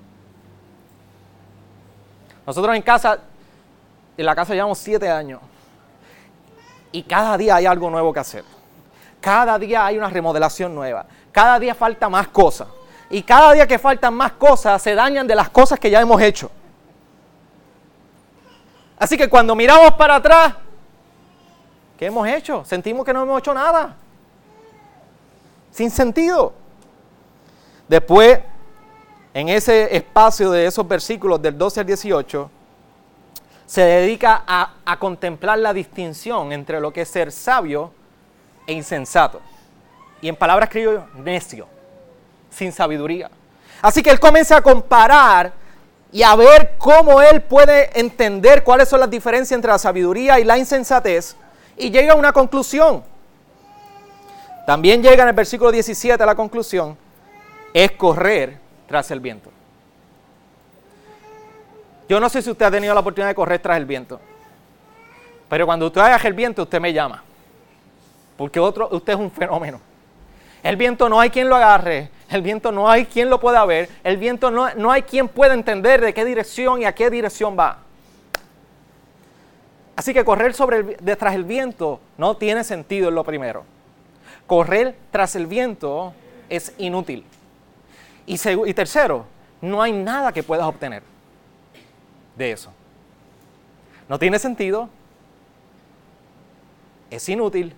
Nosotros 2.45 2.75
en 2.75 2.83
casa, 2.83 3.21
en 4.17 4.27
la 4.27 4.35
casa 4.35 4.53
llevamos 4.55 4.79
siete 4.79 5.09
años 5.09 5.41
y 6.91 7.03
cada 7.05 7.37
día 7.39 7.57
hay 7.57 7.67
algo 7.67 7.89
nuevo 7.89 8.13
que 8.13 8.21
hacer. 8.21 8.45
Cada 9.21 9.59
día 9.59 9.87
hay 9.87 9.97
una 9.97 10.09
remodelación 10.11 10.75
nueva. 10.75 11.07
Cada 11.31 11.59
día 11.59 11.75
falta 11.75 12.09
más 12.09 12.29
cosas. 12.29 12.69
Y 13.11 13.23
cada 13.23 13.53
día 13.53 13.67
que 13.67 13.79
faltan 13.79 14.15
más 14.15 14.33
cosas 14.33 14.83
se 14.83 14.95
dañan 14.95 15.27
de 15.27 15.37
las 15.37 15.51
cosas 15.51 15.79
que 15.79 15.91
ya 15.91 16.01
hemos 16.01 16.21
hecho. 16.21 16.51
Así 18.99 19.17
que 19.17 19.29
cuando 19.29 19.55
miramos 19.55 19.93
para 19.95 20.17
atrás, 20.17 20.55
¿qué 21.99 22.07
hemos 22.07 22.27
hecho? 22.27 22.65
Sentimos 22.65 23.05
que 23.05 23.13
no 23.13 23.23
hemos 23.23 23.39
hecho 23.41 23.53
nada. 23.53 23.97
Sin 25.71 25.91
sentido. 25.91 26.55
Después, 27.89 28.41
en 29.35 29.49
ese 29.51 29.95
espacio 29.95 30.51
de 30.51 30.67
esos 30.67 30.87
versículos 30.89 31.41
del 31.43 31.59
12 31.59 31.81
al 31.81 31.87
18, 31.87 32.51
se 33.67 33.83
dedica 33.83 34.45
a, 34.47 34.97
contemplar 34.99 35.59
la 35.59 35.75
distinción 35.75 36.53
entre 36.53 36.81
lo 36.81 36.93
que 36.93 37.03
es 37.03 37.09
ser 37.09 37.31
sabio 37.31 37.93
e 38.67 38.73
insensato. 38.73 39.41
Y 40.23 40.29
en 40.29 40.37
palabras 40.37 40.71
criollo, 40.71 41.05
necio, 41.17 41.67
sin 42.49 42.73
sabiduría. 42.73 43.31
Así 43.83 44.03
que 44.03 44.11
él 44.11 44.19
comienza 44.19 44.57
a 44.57 44.63
comparar 44.63 45.53
y 46.13 46.23
a 46.23 46.35
ver 46.37 46.75
cómo 46.79 47.21
él 47.21 47.43
puede 47.43 47.99
entender 47.99 48.65
cuáles 48.65 48.89
son 48.89 49.01
las 49.01 49.11
diferencias 49.11 49.57
entre 49.57 49.71
la 49.71 49.79
sabiduría 49.79 50.39
y 50.39 50.45
la 50.45 50.57
insensatez 50.57 51.37
y 51.77 51.91
llega 51.91 52.13
a 52.13 52.17
una 52.17 52.33
conclusión. 52.33 53.03
También 54.67 55.03
llega 55.03 55.23
en 55.23 55.29
el 55.29 55.35
versículo 55.35 55.71
17 55.71 56.21
a 56.23 56.27
la 56.27 56.35
conclusión, 56.35 56.97
es 57.73 57.93
correr 57.93 58.59
tras 58.89 59.11
el 59.11 59.21
viento. 59.21 59.51
Yo 62.09 62.21
no 62.21 62.29
sé 62.29 62.41
si 62.41 62.51
usted 62.51 62.67
ha 62.67 62.71
tenido 62.71 62.95
la 62.95 63.01
oportunidad 63.01 63.29
de 63.29 63.35
correr 63.35 63.61
tras 63.61 63.77
el 63.77 63.85
viento, 63.85 64.21
pero 65.49 65.67
cuando 65.67 65.87
usted 65.87 66.01
haga 66.01 66.17
el 66.17 66.35
viento, 66.35 66.63
usted 66.63 66.81
me 66.81 66.93
llama, 66.93 67.23
porque 68.37 68.59
otro, 68.59 68.89
usted 68.93 69.13
es 69.13 69.19
un 69.19 69.31
fenómeno. 69.31 69.81
El 70.67 70.75
viento 70.75 71.09
no 71.09 71.21
hay 71.21 71.31
quien 71.31 71.49
lo 71.49 71.55
agarre, 71.55 72.11
el 72.29 72.43
viento 72.43 72.73
no 72.73 72.91
hay 72.91 73.07
quien 73.07 73.31
lo 73.31 73.39
pueda 73.39 73.65
ver, 73.65 73.89
el 74.03 74.17
viento 74.17 74.51
no, 74.51 74.75
no 74.75 74.91
hay 74.91 75.03
quien 75.03 75.29
pueda 75.29 75.55
entender 75.55 76.01
de 76.01 76.13
qué 76.13 76.25
dirección 76.25 76.83
y 76.83 76.87
a 76.87 76.93
qué 76.93 77.09
dirección 77.09 77.57
va. 77.57 77.79
Así 79.95 80.13
que 80.13 80.25
correr 80.25 80.53
detrás 81.01 81.35
del 81.35 81.45
viento 81.45 82.01
no 82.19 82.37
tiene 82.37 82.65
sentido 82.65 83.11
en 83.11 83.15
lo 83.15 83.23
primero. 83.23 83.63
Correr 84.49 84.97
tras 85.13 85.37
el 85.37 85.47
viento 85.47 86.13
es 86.49 86.75
inútil. 86.79 87.25
Y, 88.27 88.35
y 88.35 88.75
tercero, 88.75 89.25
no 89.61 89.81
hay 89.81 89.93
nada 89.93 90.33
que 90.33 90.43
puedas 90.43 90.67
obtener 90.67 91.05
de 92.35 92.51
eso. 92.51 92.73
No 94.09 94.19
tiene 94.19 94.41
sentido, 94.41 94.89
es 97.09 97.29
inútil 97.29 97.73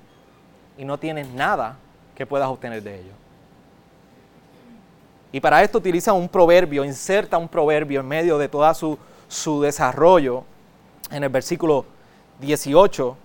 y 0.78 0.86
no 0.86 0.96
tienes 0.98 1.28
nada 1.28 1.76
que 2.18 2.26
puedas 2.26 2.48
obtener 2.48 2.82
de 2.82 2.96
ello. 2.96 3.12
Y 5.30 5.38
para 5.38 5.62
esto 5.62 5.78
utiliza 5.78 6.12
un 6.12 6.28
proverbio, 6.28 6.84
inserta 6.84 7.38
un 7.38 7.46
proverbio 7.46 8.00
en 8.00 8.08
medio 8.08 8.36
de 8.38 8.48
todo 8.48 8.74
su, 8.74 8.98
su 9.28 9.62
desarrollo 9.62 10.42
en 11.12 11.22
el 11.22 11.28
versículo 11.28 11.84
18, 12.40 13.16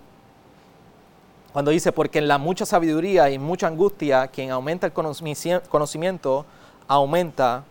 cuando 1.52 1.72
dice, 1.72 1.90
porque 1.90 2.20
en 2.20 2.28
la 2.28 2.38
mucha 2.38 2.64
sabiduría 2.64 3.30
y 3.30 3.38
mucha 3.38 3.66
angustia, 3.66 4.28
quien 4.28 4.52
aumenta 4.52 4.86
el 4.86 4.92
conocimiento, 4.92 6.46
aumenta 6.86 7.64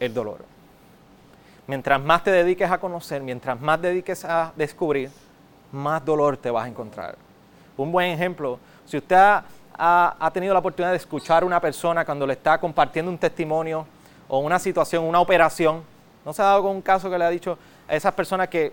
el 0.00 0.14
dolor. 0.14 0.38
Mientras 1.66 2.00
más 2.00 2.24
te 2.24 2.30
dediques 2.30 2.70
a 2.70 2.78
conocer, 2.78 3.22
mientras 3.22 3.60
más 3.60 3.80
dediques 3.80 4.24
a 4.24 4.54
descubrir, 4.56 5.10
más 5.70 6.02
dolor 6.02 6.38
te 6.38 6.50
vas 6.50 6.64
a 6.64 6.68
encontrar. 6.68 7.16
Un 7.76 7.92
buen 7.92 8.10
ejemplo, 8.10 8.58
si 8.86 8.96
usted 8.96 9.16
ha, 9.16 9.44
ha 9.76 10.30
tenido 10.32 10.52
la 10.52 10.60
oportunidad 10.60 10.92
de 10.92 10.98
escuchar 10.98 11.42
a 11.42 11.46
una 11.46 11.60
persona 11.60 12.04
cuando 12.04 12.26
le 12.26 12.34
está 12.34 12.58
compartiendo 12.58 13.10
un 13.10 13.18
testimonio 13.18 13.86
o 14.28 14.38
una 14.38 14.58
situación, 14.58 15.04
una 15.04 15.20
operación, 15.20 15.82
¿no 16.24 16.32
se 16.32 16.42
ha 16.42 16.46
dado 16.46 16.62
con 16.62 16.72
un 16.72 16.82
caso 16.82 17.10
que 17.10 17.18
le 17.18 17.24
ha 17.24 17.30
dicho 17.30 17.58
a 17.88 17.94
esas 17.94 18.12
personas 18.14 18.48
que, 18.48 18.72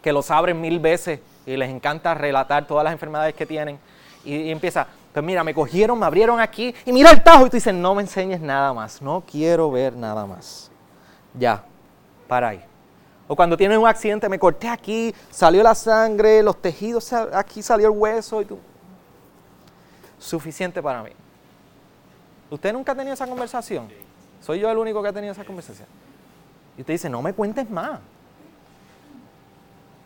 que 0.00 0.12
los 0.12 0.30
abren 0.30 0.60
mil 0.60 0.78
veces 0.78 1.20
y 1.46 1.56
les 1.56 1.70
encanta 1.70 2.14
relatar 2.14 2.66
todas 2.66 2.84
las 2.84 2.92
enfermedades 2.92 3.34
que 3.34 3.46
tienen. 3.46 3.78
Y, 4.24 4.50
empieza, 4.50 4.86
pues 5.12 5.24
mira, 5.24 5.42
me 5.42 5.54
cogieron, 5.54 5.98
me 5.98 6.06
abrieron 6.06 6.40
aquí 6.40 6.74
y 6.84 6.92
mira 6.92 7.10
el 7.10 7.22
tajo. 7.22 7.46
Y 7.46 7.50
tú 7.50 7.56
dices, 7.56 7.74
no 7.74 7.94
me 7.94 8.02
enseñes 8.02 8.40
nada 8.40 8.72
más, 8.72 9.00
no 9.00 9.22
quiero 9.28 9.70
ver 9.70 9.94
nada 9.94 10.26
más. 10.26 10.70
Ya, 11.38 11.64
para 12.28 12.48
ahí. 12.48 12.64
O 13.28 13.36
cuando 13.36 13.56
tienes 13.56 13.78
un 13.78 13.86
accidente, 13.86 14.28
me 14.28 14.38
corté 14.38 14.68
aquí, 14.68 15.14
salió 15.30 15.62
la 15.62 15.74
sangre, 15.74 16.42
los 16.42 16.60
tejidos, 16.60 17.12
aquí 17.12 17.62
salió 17.62 17.86
el 17.86 17.96
hueso 17.96 18.42
y 18.42 18.44
tú. 18.44 18.58
Suficiente 20.20 20.80
para 20.80 21.02
mí. 21.02 21.10
¿Usted 22.48 22.72
nunca 22.72 22.92
ha 22.92 22.94
tenido 22.94 23.14
esa 23.14 23.26
conversación? 23.26 23.88
Soy 24.40 24.60
yo 24.60 24.70
el 24.70 24.78
único 24.78 25.02
que 25.02 25.08
ha 25.08 25.12
tenido 25.12 25.32
esa 25.32 25.44
conversación. 25.44 25.88
Y 26.76 26.82
usted 26.82 26.94
dice, 26.94 27.10
no 27.10 27.20
me 27.20 27.32
cuentes 27.32 27.68
más 27.68 27.98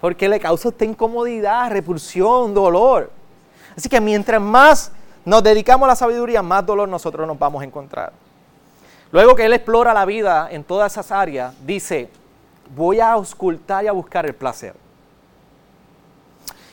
porque 0.04 0.28
le 0.28 0.38
causa 0.38 0.68
esta 0.68 0.84
incomodidad, 0.84 1.70
repulsión, 1.70 2.52
dolor. 2.52 3.10
Así 3.74 3.88
que 3.88 4.02
mientras 4.02 4.38
más 4.38 4.92
nos 5.24 5.42
dedicamos 5.42 5.86
a 5.86 5.92
la 5.92 5.96
sabiduría, 5.96 6.42
más 6.42 6.66
dolor 6.66 6.86
nosotros 6.86 7.26
nos 7.26 7.38
vamos 7.38 7.62
a 7.62 7.64
encontrar. 7.64 8.12
Luego 9.12 9.34
que 9.34 9.46
él 9.46 9.54
explora 9.54 9.94
la 9.94 10.04
vida 10.04 10.48
en 10.50 10.62
todas 10.62 10.92
esas 10.92 11.10
áreas, 11.10 11.54
dice, 11.64 12.10
voy 12.76 13.00
a 13.00 13.12
auscultar 13.12 13.82
y 13.82 13.88
a 13.88 13.92
buscar 13.92 14.26
el 14.26 14.34
placer. 14.34 14.74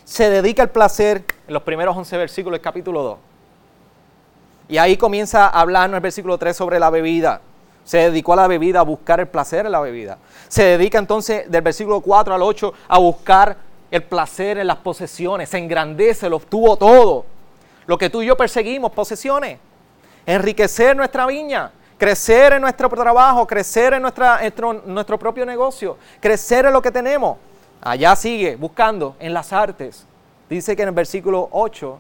Se 0.04 0.30
dedica 0.30 0.64
al 0.64 0.72
placer 0.72 1.24
en 1.48 1.54
los 1.54 1.64
primeros 1.64 1.96
11 1.96 2.18
versículos 2.18 2.58
del 2.58 2.62
capítulo 2.62 3.02
2. 3.02 3.18
Y 4.72 4.78
ahí 4.78 4.96
comienza 4.96 5.48
a 5.48 5.60
hablar 5.60 5.90
en 5.90 5.96
el 5.96 6.00
versículo 6.00 6.38
3 6.38 6.56
sobre 6.56 6.80
la 6.80 6.90
bebida. 6.90 7.42
Se 7.84 7.98
dedicó 7.98 8.32
a 8.32 8.38
la 8.38 8.48
bebida, 8.48 8.80
a 8.80 8.84
buscar 8.84 9.20
el 9.20 9.28
placer 9.28 9.66
en 9.66 9.74
la 9.74 9.82
bebida. 9.82 10.18
Se 10.48 10.63
dedica 10.63 10.98
entonces 10.98 11.51
del 11.51 11.62
versículo 11.62 12.00
4 12.00 12.34
al 12.34 12.42
8 12.42 12.74
a 12.88 12.98
buscar 12.98 13.58
el 13.92 14.01
placer 14.04 14.60
en 14.60 14.68
las 14.68 14.77
posesiones. 14.77 15.50
Se 15.50 15.57
engrandece, 15.57 16.29
lo 16.29 16.38
obtuvo 16.38 16.77
todo. 16.77 17.25
Lo 17.86 17.98
que 17.98 18.10
tú 18.10 18.22
y 18.22 18.27
yo 18.27 18.38
perseguimos, 18.38 18.94
posesiones. 18.94 19.60
Enriquecer 20.25 20.96
nuestra 20.96 21.25
viña, 21.25 21.70
crecer 21.98 22.53
en 22.53 22.62
nuestro 22.62 22.88
trabajo, 22.88 23.46
crecer 23.46 23.96
en 23.96 24.01
nuestro, 24.01 24.74
nuestro 24.86 25.20
propio 25.20 25.46
negocio, 25.46 25.98
crecer 26.22 26.68
en 26.68 26.72
lo 26.72 26.81
que 26.81 26.92
tenemos. 26.92 27.38
Allá 27.81 28.16
sigue 28.16 28.55
buscando 28.55 29.18
en 29.20 29.34
las 29.34 29.51
artes. 29.51 30.07
Dice 30.50 30.77
que 30.77 30.84
en 30.84 30.88
el 30.88 30.96
versículo 30.96 31.50
8, 31.51 32.00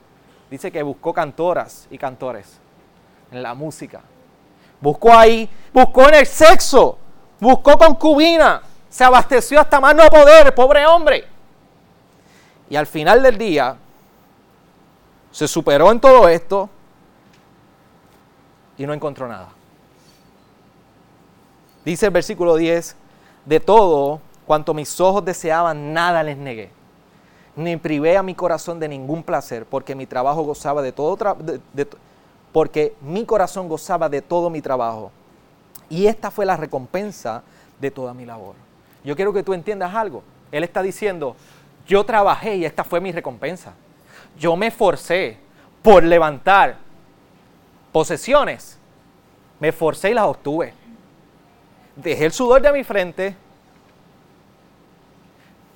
dice 0.49 0.71
que 0.71 0.81
buscó 0.81 1.13
cantoras 1.13 1.85
y 1.91 1.97
cantores 1.97 2.60
en 3.31 3.41
la 3.41 3.53
música. 3.53 4.01
Buscó 4.79 5.13
ahí, 5.13 5.49
buscó 5.73 6.07
en 6.09 6.15
el 6.15 6.25
sexo, 6.25 6.97
buscó 7.39 7.77
concubina, 7.77 8.61
se 8.89 9.03
abasteció 9.03 9.59
hasta 9.59 9.79
más 9.79 9.95
no 9.95 10.05
poder, 10.09 10.53
pobre 10.53 10.85
hombre. 10.85 11.25
Y 12.69 12.75
al 12.75 12.87
final 12.87 13.21
del 13.23 13.37
día, 13.37 13.75
se 15.31 15.47
superó 15.47 15.91
en 15.91 15.99
todo 15.99 16.27
esto 16.27 16.69
y 18.77 18.85
no 18.85 18.93
encontró 18.93 19.27
nada. 19.27 19.49
Dice 21.85 22.07
el 22.07 22.11
versículo 22.11 22.55
10, 22.55 22.95
de 23.45 23.59
todo 23.59 24.21
cuanto 24.45 24.73
mis 24.73 24.99
ojos 24.99 25.23
deseaban, 25.23 25.93
nada 25.93 26.21
les 26.23 26.37
negué. 26.37 26.69
Ni 27.55 27.77
privé 27.77 28.17
a 28.17 28.23
mi 28.23 28.35
corazón 28.35 28.79
de 28.79 28.87
ningún 28.87 29.23
placer, 29.23 29.65
porque 29.65 29.95
mi 29.95 30.05
trabajo 30.05 30.43
gozaba 30.43 30.81
de 30.81 30.91
todo, 30.91 31.17
porque 32.51 32.95
mi 33.01 33.25
corazón 33.25 33.69
gozaba 33.69 34.09
de 34.09 34.21
todo 34.21 34.49
mi 34.49 34.61
trabajo. 34.61 35.11
Y 35.89 36.07
esta 36.07 36.31
fue 36.31 36.45
la 36.45 36.57
recompensa 36.57 37.43
de 37.79 37.91
toda 37.91 38.13
mi 38.13 38.25
labor. 38.25 38.55
Yo 39.03 39.15
quiero 39.15 39.33
que 39.33 39.43
tú 39.43 39.53
entiendas 39.53 39.93
algo. 39.93 40.23
Él 40.51 40.63
está 40.63 40.81
diciendo, 40.81 41.35
yo 41.87 42.05
trabajé 42.05 42.55
y 42.55 42.65
esta 42.65 42.83
fue 42.83 43.01
mi 43.01 43.11
recompensa. 43.11 43.73
Yo 44.37 44.55
me 44.55 44.67
esforcé 44.67 45.37
por 45.81 46.03
levantar 46.03 46.77
posesiones. 47.91 48.77
Me 49.59 49.69
esforcé 49.69 50.11
y 50.11 50.13
las 50.13 50.25
obtuve. 50.25 50.73
Dejé 51.95 52.25
el 52.25 52.31
sudor 52.31 52.61
de 52.61 52.71
mi 52.71 52.83
frente. 52.83 53.35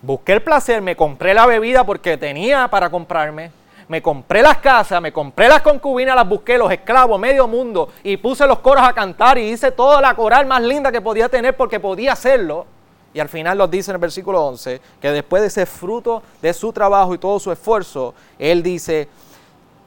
Busqué 0.02 0.34
el 0.34 0.42
placer, 0.42 0.82
me 0.82 0.96
compré 0.96 1.34
la 1.34 1.46
bebida 1.46 1.84
porque 1.84 2.18
tenía 2.18 2.68
para 2.68 2.90
comprarme 2.90 3.52
me 3.88 4.02
compré 4.02 4.42
las 4.42 4.58
casas, 4.58 5.02
me 5.02 5.14
compré 5.14 5.48
las 5.48 5.62
concubinas, 5.62 6.16
las 6.16 6.28
busqué, 6.28 6.58
los 6.58 6.72
esclavos, 6.72 7.20
medio 7.20 7.48
mundo, 7.48 7.90
y 8.04 8.18
puse 8.18 8.48
los 8.48 8.60
coros 8.60 8.84
a 8.84 8.94
cantar 8.94 9.38
y 9.38 9.52
hice 9.52 9.72
toda 9.72 10.02
la 10.02 10.16
coral 10.16 10.46
más 10.46 10.62
linda 10.62 10.92
que 10.92 11.02
podía 11.02 11.30
tener 11.30 11.56
porque 11.56 11.80
podía 11.80 12.14
hacerlo. 12.14 12.66
Y 13.14 13.20
al 13.20 13.30
final 13.30 13.58
nos 13.58 13.72
dice 13.72 13.92
en 13.92 13.96
el 13.96 14.02
versículo 14.02 14.46
11 14.46 14.82
que 15.00 15.12
después 15.12 15.42
de 15.42 15.48
ese 15.48 15.66
fruto 15.66 16.22
de 16.42 16.54
su 16.54 16.74
trabajo 16.74 17.14
y 17.14 17.18
todo 17.18 17.40
su 17.40 17.52
esfuerzo, 17.52 18.14
él 18.38 18.62
dice, 18.62 19.08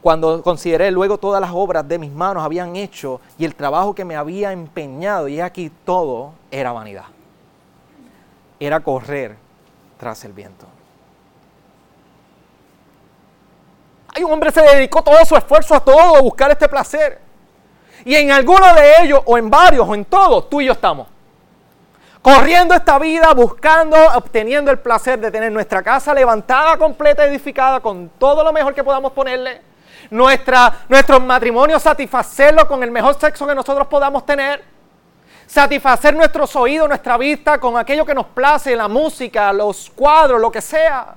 cuando 0.01 0.43
consideré 0.43 0.91
luego 0.91 1.19
todas 1.19 1.41
las 1.41 1.51
obras 1.53 1.87
de 1.87 1.99
mis 1.99 2.11
manos 2.11 2.43
habían 2.43 2.77
hecho 2.77 3.21
y 3.37 3.45
el 3.45 3.55
trabajo 3.55 3.95
que 3.95 4.05
me 4.05 4.17
había 4.17 4.53
empeñado, 4.53 5.29
y 5.29 5.41
aquí 5.41 5.71
todo 5.85 6.33
era 6.51 6.73
vanidad. 6.73 7.05
Era 8.61 8.81
correr 8.81 9.37
tras 9.99 10.25
el 10.25 10.33
viento. 10.33 10.67
Hay 14.19 14.25
un 14.25 14.33
hombre 14.33 14.51
se 14.51 14.63
dedicó 14.63 15.01
todo 15.01 15.25
su 15.25 15.37
esfuerzo 15.37 15.77
a 15.77 15.81
todo, 15.81 16.21
buscar 16.21 16.51
este 16.51 16.69
placer. 16.69 17.21
Y 18.05 18.17
en 18.17 18.33
alguno 18.33 18.75
de 18.75 18.95
ellos, 19.01 19.21
o 19.25 19.39
en 19.39 19.49
varios, 19.49 19.89
o 19.89 19.95
en 19.95 20.05
todos, 20.07 20.51
tú 20.51 20.61
y 20.61 20.65
yo 20.65 20.73
estamos. 20.73 21.07
Corriendo 22.21 22.75
esta 22.75 22.99
vida, 22.99 23.33
buscando, 23.33 23.97
obteniendo 24.17 24.73
el 24.73 24.81
placer 24.81 25.21
de 25.21 25.31
tener 25.31 25.53
nuestra 25.53 25.85
casa 25.85 26.13
levantada, 26.13 26.77
completa, 26.77 27.25
edificada, 27.27 27.79
con 27.79 28.11
todo 28.19 28.43
lo 28.43 28.53
mejor 28.53 28.75
que 28.75 28.83
podamos 28.83 29.13
ponerle. 29.13 29.63
Nuestra, 30.11 30.81
nuestros 30.89 31.23
matrimonios, 31.23 31.81
satisfacerlo 31.81 32.67
con 32.67 32.83
el 32.83 32.91
mejor 32.91 33.17
sexo 33.21 33.47
que 33.47 33.55
nosotros 33.55 33.87
podamos 33.87 34.27
tener. 34.27 34.65
Satisfacer 35.47 36.17
nuestros 36.17 36.57
oídos, 36.57 36.89
nuestra 36.89 37.17
vista 37.19 37.61
con 37.61 37.77
aquello 37.77 38.05
que 38.05 38.15
nos 38.15 38.27
place, 38.27 38.75
la 38.75 38.89
música, 38.89 39.53
los 39.53 39.89
cuadros, 39.91 40.41
lo 40.41 40.51
que 40.51 40.61
sea 40.61 41.15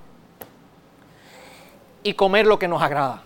y 2.03 2.13
comer 2.13 2.47
lo 2.47 2.57
que 2.57 2.67
nos 2.67 2.81
agrada. 2.81 3.21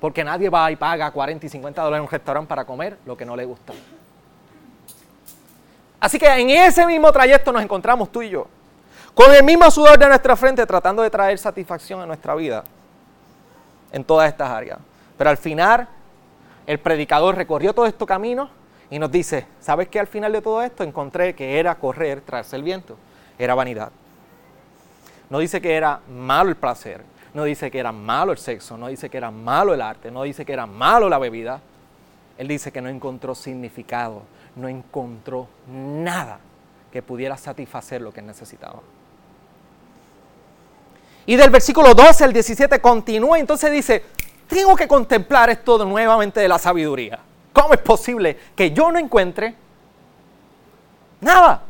Porque 0.00 0.22
nadie 0.22 0.48
va 0.50 0.70
y 0.70 0.76
paga 0.76 1.10
40 1.10 1.46
y 1.46 1.48
50 1.48 1.82
dólares 1.82 2.00
en 2.00 2.04
un 2.04 2.10
restaurante 2.10 2.48
para 2.48 2.64
comer 2.64 2.98
lo 3.06 3.16
que 3.16 3.24
no 3.24 3.36
le 3.36 3.44
gusta. 3.44 3.72
Así 6.00 6.18
que 6.18 6.26
en 6.26 6.50
ese 6.50 6.86
mismo 6.86 7.10
trayecto 7.10 7.50
nos 7.50 7.62
encontramos 7.62 8.12
tú 8.12 8.20
y 8.20 8.28
yo, 8.28 8.46
con 9.14 9.32
el 9.34 9.42
mismo 9.42 9.70
sudor 9.70 9.98
de 9.98 10.06
nuestra 10.06 10.36
frente, 10.36 10.66
tratando 10.66 11.02
de 11.02 11.08
traer 11.08 11.38
satisfacción 11.38 12.02
a 12.02 12.06
nuestra 12.06 12.34
vida 12.34 12.64
en 13.90 14.04
todas 14.04 14.28
estas 14.28 14.50
áreas. 14.50 14.78
Pero 15.16 15.30
al 15.30 15.38
final, 15.38 15.88
el 16.66 16.78
predicador 16.78 17.36
recorrió 17.36 17.72
todo 17.72 17.86
este 17.86 18.04
camino 18.04 18.50
y 18.90 18.98
nos 18.98 19.10
dice, 19.10 19.46
¿sabes 19.60 19.88
qué? 19.88 19.98
Al 19.98 20.06
final 20.06 20.32
de 20.32 20.42
todo 20.42 20.62
esto 20.62 20.84
encontré 20.84 21.34
que 21.34 21.58
era 21.58 21.74
correr 21.76 22.20
tras 22.20 22.52
el 22.52 22.62
viento, 22.62 22.98
era 23.38 23.54
vanidad. 23.54 23.90
No 25.30 25.38
dice 25.38 25.60
que 25.60 25.74
era 25.74 26.00
malo 26.08 26.50
el 26.50 26.56
placer, 26.56 27.02
no 27.34 27.42
dice 27.44 27.70
que 27.70 27.80
era 27.80 27.90
malo 27.90 28.32
el 28.32 28.38
sexo, 28.38 28.78
no 28.78 28.86
dice 28.86 29.10
que 29.10 29.16
era 29.16 29.30
malo 29.32 29.74
el 29.74 29.82
arte, 29.82 30.10
no 30.10 30.22
dice 30.22 30.44
que 30.44 30.52
era 30.52 30.66
malo 30.66 31.08
la 31.08 31.18
bebida. 31.18 31.60
Él 32.38 32.48
dice 32.48 32.72
que 32.72 32.80
no 32.80 32.88
encontró 32.88 33.34
significado, 33.34 34.22
no 34.54 34.68
encontró 34.68 35.48
nada 35.68 36.38
que 36.92 37.02
pudiera 37.02 37.36
satisfacer 37.36 38.00
lo 38.00 38.12
que 38.12 38.22
necesitaba. 38.22 38.80
Y 41.26 41.36
del 41.36 41.50
versículo 41.50 41.92
12 41.92 42.24
al 42.24 42.32
17 42.32 42.80
continúa, 42.80 43.38
entonces 43.38 43.72
dice, 43.72 44.04
tengo 44.46 44.76
que 44.76 44.86
contemplar 44.86 45.50
esto 45.50 45.84
nuevamente 45.84 46.38
de 46.38 46.48
la 46.48 46.58
sabiduría. 46.58 47.18
¿Cómo 47.52 47.74
es 47.74 47.80
posible 47.80 48.36
que 48.54 48.70
yo 48.70 48.92
no 48.92 48.98
encuentre 48.98 49.54
nada? 51.20 51.62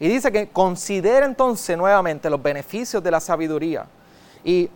Y 0.00 0.08
dice 0.08 0.32
que 0.32 0.48
considera 0.48 1.26
entonces 1.26 1.76
nuevamente 1.76 2.30
los 2.30 2.42
beneficios 2.42 3.02
de 3.02 3.10
la 3.10 3.20
sabiduría. 3.20 3.86
Y, 4.44 4.70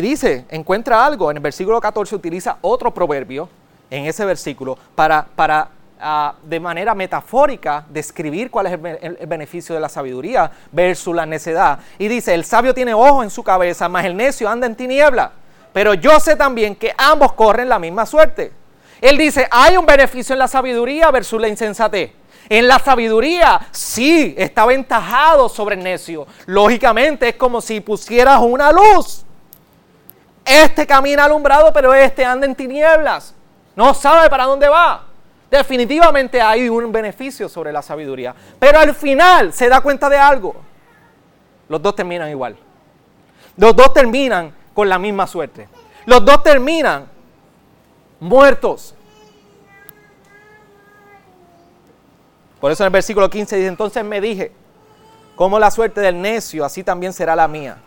dice, 0.00 0.44
encuentra 0.48 1.04
algo, 1.04 1.30
en 1.30 1.36
el 1.36 1.42
versículo 1.42 1.80
14 1.80 2.16
utiliza 2.16 2.58
otro 2.62 2.92
proverbio 2.92 3.48
en 3.90 4.06
ese 4.06 4.24
versículo 4.24 4.76
para, 4.94 5.24
para 5.36 5.68
ah, 6.00 6.34
de 6.42 6.58
manera 6.58 6.94
metafórica 6.94 7.84
describir 7.88 8.50
cuál 8.50 8.66
es 8.66 8.72
el, 8.72 9.16
el, 9.20 9.26
beneficio 9.26 9.74
de 9.74 9.80
la 9.80 9.88
sabiduría 9.88 10.50
versus 10.72 11.14
la 11.14 11.26
necedad. 11.26 11.78
Y 11.98 12.08
dice, 12.08 12.34
el 12.34 12.44
sabio 12.44 12.74
tiene 12.74 12.92
ojo 12.92 13.22
en 13.22 13.30
su 13.30 13.42
cabeza, 13.42 13.88
mas 13.88 14.04
el 14.04 14.16
necio 14.16 14.48
anda 14.48 14.66
en 14.66 14.74
tiniebla. 14.74 15.32
Pero 15.72 15.94
yo 15.94 16.18
sé 16.20 16.36
también 16.36 16.74
que 16.76 16.94
ambos 16.96 17.32
corren 17.32 17.68
la 17.68 17.78
misma 17.78 18.06
suerte. 18.06 18.52
Él 19.00 19.18
dice, 19.18 19.46
hay 19.50 19.76
un 19.76 19.84
beneficio 19.84 20.32
en 20.32 20.38
la 20.38 20.48
sabiduría 20.48 21.10
versus 21.10 21.40
la 21.40 21.48
insensatez. 21.48 22.12
En 22.48 22.68
la 22.68 22.78
sabiduría, 22.78 23.68
sí, 23.70 24.34
está 24.36 24.62
aventajado 24.62 25.48
sobre 25.48 25.76
el 25.76 25.82
necio. 25.82 26.26
Lógicamente 26.46 27.28
es 27.28 27.36
como 27.36 27.60
si 27.60 27.80
pusieras 27.80 28.40
una 28.40 28.70
luz. 28.70 29.24
Este 30.44 30.86
camina 30.86 31.24
alumbrado, 31.24 31.72
pero 31.72 31.94
este 31.94 32.24
anda 32.24 32.46
en 32.46 32.54
tinieblas. 32.54 33.34
No 33.74 33.94
sabe 33.94 34.28
para 34.28 34.44
dónde 34.44 34.68
va. 34.68 35.04
Definitivamente 35.50 36.40
hay 36.40 36.68
un 36.68 36.90
beneficio 36.92 37.48
sobre 37.48 37.72
la 37.72 37.80
sabiduría. 37.80 38.34
Pero 38.58 38.78
al 38.78 38.94
final 38.94 39.52
se 39.52 39.68
da 39.68 39.80
cuenta 39.80 40.08
de 40.08 40.18
algo. 40.18 40.56
Los 41.68 41.80
dos 41.80 41.94
terminan 41.94 42.28
igual. 42.28 42.56
Los 43.56 43.74
dos 43.74 43.92
terminan 43.94 44.52
con 44.74 44.88
la 44.88 44.98
misma 44.98 45.26
suerte. 45.26 45.68
Los 46.06 46.24
dos 46.24 46.42
terminan 46.42 47.06
muertos. 48.20 48.94
Por 52.60 52.72
eso 52.72 52.82
en 52.82 52.86
el 52.86 52.92
versículo 52.92 53.28
15 53.28 53.56
dice, 53.56 53.68
entonces 53.68 54.04
me 54.04 54.20
dije, 54.20 54.52
como 55.36 55.58
la 55.58 55.70
suerte 55.70 56.00
del 56.00 56.20
necio, 56.20 56.64
así 56.64 56.82
también 56.82 57.12
será 57.12 57.36
la 57.36 57.46
mía. 57.46 57.78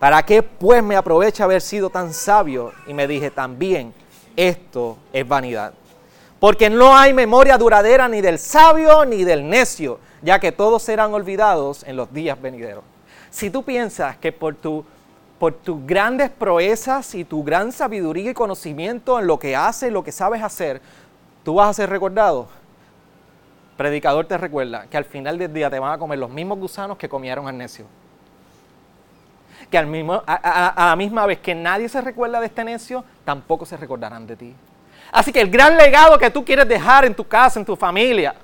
¿Para 0.00 0.22
qué 0.22 0.42
pues 0.42 0.82
me 0.82 0.96
aprovecha 0.96 1.44
haber 1.44 1.60
sido 1.60 1.90
tan 1.90 2.14
sabio? 2.14 2.72
Y 2.86 2.94
me 2.94 3.06
dije, 3.06 3.30
también 3.30 3.92
esto 4.34 4.96
es 5.12 5.28
vanidad. 5.28 5.74
Porque 6.40 6.70
no 6.70 6.96
hay 6.96 7.12
memoria 7.12 7.58
duradera 7.58 8.08
ni 8.08 8.22
del 8.22 8.38
sabio 8.38 9.04
ni 9.04 9.24
del 9.24 9.46
necio, 9.46 9.98
ya 10.22 10.40
que 10.40 10.52
todos 10.52 10.82
serán 10.82 11.12
olvidados 11.12 11.84
en 11.86 11.96
los 11.96 12.10
días 12.14 12.40
venideros. 12.40 12.82
Si 13.28 13.50
tú 13.50 13.62
piensas 13.62 14.16
que 14.16 14.32
por, 14.32 14.54
tu, 14.54 14.86
por 15.38 15.52
tus 15.52 15.86
grandes 15.86 16.30
proezas 16.30 17.14
y 17.14 17.24
tu 17.24 17.44
gran 17.44 17.70
sabiduría 17.70 18.30
y 18.30 18.34
conocimiento 18.34 19.20
en 19.20 19.26
lo 19.26 19.38
que 19.38 19.54
haces 19.54 19.92
lo 19.92 20.02
que 20.02 20.12
sabes 20.12 20.42
hacer, 20.42 20.80
tú 21.44 21.56
vas 21.56 21.68
a 21.68 21.74
ser 21.74 21.90
recordado, 21.90 22.48
predicador 23.76 24.26
te 24.26 24.38
recuerda 24.38 24.86
que 24.86 24.96
al 24.96 25.04
final 25.04 25.36
del 25.36 25.52
día 25.52 25.68
te 25.68 25.78
van 25.78 25.92
a 25.92 25.98
comer 25.98 26.18
los 26.18 26.30
mismos 26.30 26.58
gusanos 26.58 26.96
que 26.96 27.06
comieron 27.06 27.46
al 27.46 27.58
necio. 27.58 27.84
Que 29.70 29.78
al 29.78 29.86
mismo, 29.86 30.22
a, 30.26 30.74
la 30.76 30.96
misma 30.96 31.26
vez 31.26 31.38
que 31.38 31.54
nadie 31.54 31.88
se 31.88 32.00
recuerda 32.00 32.40
de 32.40 32.46
este 32.46 32.64
necio, 32.64 33.04
tampoco 33.24 33.64
se 33.64 33.76
recordarán 33.76 34.26
de 34.26 34.36
ti. 34.36 34.54
Así 35.12 35.32
que 35.32 35.40
el 35.40 35.50
gran 35.50 35.76
legado 35.76 36.18
que 36.18 36.30
tú 36.30 36.44
quieres 36.44 36.68
dejar 36.68 37.04
en 37.04 37.14
tu 37.14 37.26
casa, 37.26 37.58
en 37.58 37.66
tu 37.66 37.76
familia, 37.76 38.34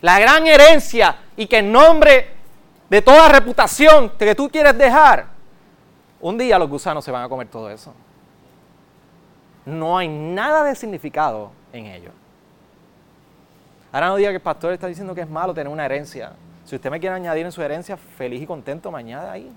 la 0.00 0.18
gran 0.18 0.46
herencia 0.46 1.16
y 1.36 1.46
que 1.46 1.58
en 1.58 1.72
nombre 1.72 2.28
de 2.88 3.02
toda 3.02 3.28
reputación 3.28 4.10
que 4.10 4.34
tú 4.34 4.48
quieres 4.48 4.76
dejar, 4.76 5.26
un 6.20 6.38
día 6.38 6.58
los 6.58 6.68
gusanos 6.68 7.04
se 7.04 7.10
van 7.10 7.22
a 7.22 7.28
comer 7.28 7.48
todo 7.48 7.70
eso. 7.70 7.94
No 9.66 9.96
hay 9.96 10.08
nada 10.08 10.64
de 10.64 10.74
significado 10.74 11.52
en 11.72 11.86
ello. 11.86 12.10
Ahora 13.92 14.08
no 14.08 14.16
diga 14.16 14.30
que 14.30 14.36
el 14.36 14.42
pastor 14.42 14.72
está 14.72 14.86
diciendo 14.86 15.14
que 15.14 15.20
es 15.20 15.28
malo 15.28 15.54
tener 15.54 15.72
una 15.72 15.84
herencia. 15.84 16.32
Si 16.64 16.74
usted 16.74 16.90
me 16.90 16.98
quiere 16.98 17.14
añadir 17.14 17.46
en 17.46 17.52
su 17.52 17.62
herencia, 17.62 17.96
feliz 17.96 18.42
y 18.42 18.46
contento, 18.46 18.90
me 18.90 18.98
añade 18.98 19.28
ahí. 19.28 19.52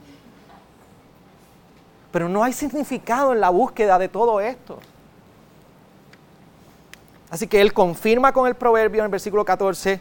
Pero 2.18 2.30
no 2.30 2.44
hay 2.44 2.52
significado 2.52 3.32
en 3.32 3.40
la 3.40 3.52
búsqueda 3.52 4.00
de 4.00 4.10
todo 4.10 4.42
esto. 4.42 4.80
Así 7.30 7.46
que 7.46 7.62
él 7.62 7.74
confirma 7.74 8.34
con 8.34 8.48
el 8.48 8.56
proverbio 8.56 9.02
en 9.02 9.06
el 9.06 9.12
versículo 9.12 9.46
14 9.46 10.00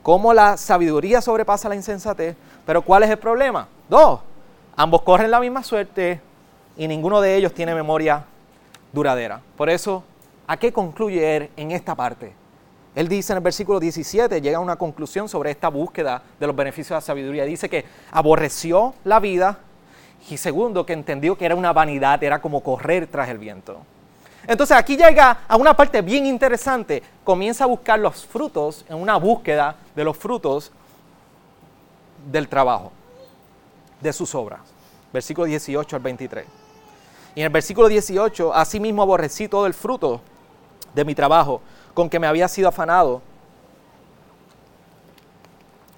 cómo 0.00 0.32
la 0.32 0.56
sabiduría 0.56 1.20
sobrepasa 1.20 1.68
la 1.68 1.74
insensatez. 1.74 2.36
Pero 2.64 2.82
¿cuál 2.82 3.02
es 3.02 3.10
el 3.10 3.18
problema? 3.18 3.66
Dos, 3.88 4.20
ambos 4.76 5.02
corren 5.02 5.28
la 5.28 5.40
misma 5.40 5.64
suerte 5.64 6.20
y 6.76 6.86
ninguno 6.86 7.20
de 7.20 7.34
ellos 7.34 7.52
tiene 7.52 7.74
memoria 7.74 8.24
duradera. 8.92 9.40
Por 9.56 9.68
eso, 9.68 10.04
¿a 10.46 10.56
qué 10.58 10.72
concluye 10.72 11.36
él 11.36 11.50
en 11.56 11.72
esta 11.72 11.96
parte? 11.96 12.32
Él 12.94 13.08
dice 13.08 13.32
en 13.32 13.38
el 13.38 13.42
versículo 13.42 13.80
17, 13.80 14.40
llega 14.40 14.58
a 14.58 14.60
una 14.60 14.76
conclusión 14.76 15.28
sobre 15.28 15.50
esta 15.50 15.66
búsqueda 15.66 16.22
de 16.38 16.46
los 16.46 16.54
beneficios 16.54 16.90
de 16.90 16.94
la 16.94 17.00
sabiduría. 17.00 17.44
Dice 17.44 17.68
que 17.68 17.84
aborreció 18.12 18.94
la 19.02 19.18
vida 19.18 19.58
y 20.28 20.36
segundo, 20.36 20.84
que 20.84 20.92
entendió 20.92 21.36
que 21.36 21.46
era 21.46 21.54
una 21.54 21.72
vanidad, 21.72 22.22
era 22.22 22.40
como 22.40 22.60
correr 22.62 23.06
tras 23.06 23.28
el 23.28 23.38
viento. 23.38 23.78
Entonces 24.46 24.76
aquí 24.76 24.96
llega 24.96 25.38
a 25.46 25.56
una 25.56 25.74
parte 25.74 26.02
bien 26.02 26.26
interesante. 26.26 27.02
Comienza 27.24 27.64
a 27.64 27.66
buscar 27.66 27.98
los 27.98 28.24
frutos 28.26 28.84
en 28.88 28.96
una 28.96 29.16
búsqueda 29.16 29.76
de 29.94 30.04
los 30.04 30.16
frutos 30.16 30.72
del 32.30 32.48
trabajo, 32.48 32.92
de 34.00 34.12
sus 34.12 34.34
obras. 34.34 34.60
Versículo 35.12 35.46
18 35.46 35.96
al 35.96 36.02
23. 36.02 36.46
Y 37.34 37.40
en 37.40 37.46
el 37.46 37.52
versículo 37.52 37.88
18, 37.88 38.54
asimismo 38.54 39.02
aborrecí 39.02 39.48
todo 39.48 39.66
el 39.66 39.74
fruto 39.74 40.20
de 40.94 41.04
mi 41.04 41.14
trabajo 41.14 41.60
con 41.92 42.08
que 42.08 42.18
me 42.18 42.26
había 42.26 42.48
sido 42.48 42.68
afanado, 42.68 43.22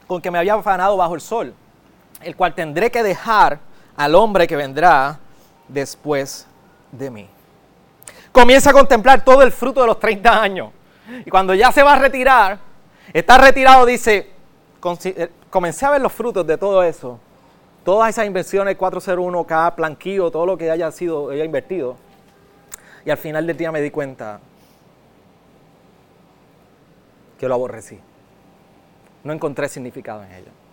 con 0.07 0.21
que 0.21 0.31
me 0.31 0.38
había 0.38 0.55
afanado 0.55 0.97
bajo 0.97 1.14
el 1.14 1.21
sol, 1.21 1.55
el 2.23 2.35
cual 2.35 2.55
tendré 2.55 2.91
que 2.91 3.03
dejar 3.03 3.61
al 3.98 4.14
hombre 4.14 4.46
que 4.46 4.54
vendrá 4.54 5.18
después 5.66 6.46
de 6.92 7.11
mí. 7.11 7.28
Comienza 8.30 8.70
a 8.70 8.72
contemplar 8.72 9.24
todo 9.24 9.42
el 9.42 9.50
fruto 9.50 9.80
de 9.80 9.88
los 9.88 9.98
30 9.98 10.40
años. 10.40 10.70
Y 11.26 11.28
cuando 11.28 11.52
ya 11.52 11.72
se 11.72 11.82
va 11.82 11.94
a 11.94 11.98
retirar, 11.98 12.61
está 13.12 13.37
retirado, 13.38 13.84
dice, 13.84 14.30
eh, 15.04 15.30
comencé 15.50 15.84
a 15.84 15.90
ver 15.90 16.00
los 16.00 16.12
frutos 16.12 16.46
de 16.46 16.56
todo 16.56 16.84
eso. 16.84 17.18
Todas 17.84 18.11
esas 18.11 18.26
inversiones 18.26 18.78
401k, 18.78 19.74
planquillo, 19.74 20.30
todo 20.30 20.46
lo 20.46 20.56
que 20.56 20.70
haya 20.70 20.92
sido, 20.92 21.30
haya 21.30 21.44
invertido. 21.44 21.96
Y 23.04 23.11
al 23.11 23.18
final 23.18 23.48
del 23.48 23.56
día 23.56 23.72
me 23.72 23.80
di 23.80 23.90
cuenta, 23.90 24.38
que 27.37 27.48
lo 27.48 27.54
aborrecí. 27.54 27.98
No 29.24 29.32
encontré 29.32 29.68
significado 29.68 30.22
en 30.22 30.32
ello. 30.32 30.67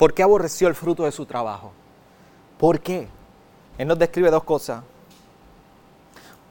¿Por 0.00 0.14
qué 0.14 0.22
aborreció 0.22 0.66
el 0.66 0.74
fruto 0.74 1.04
de 1.04 1.12
su 1.12 1.26
trabajo? 1.26 1.72
¿Por 2.56 2.80
qué? 2.80 3.06
Él 3.76 3.86
nos 3.86 3.98
describe 3.98 4.30
dos 4.30 4.44
cosas. 4.44 4.82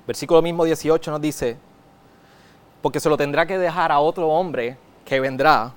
Versículo 0.06 0.44
mismo 0.44 0.66
18 0.66 1.10
nos 1.10 1.20
dice, 1.20 1.58
porque 2.84 3.00
se 3.00 3.10
lo 3.10 3.18
tendrá 3.18 3.48
que 3.48 3.58
dejar 3.58 3.92
a 3.92 4.02
otro 4.02 4.28
hombre 4.28 4.78
que 5.04 5.20
vendrá 5.20 5.74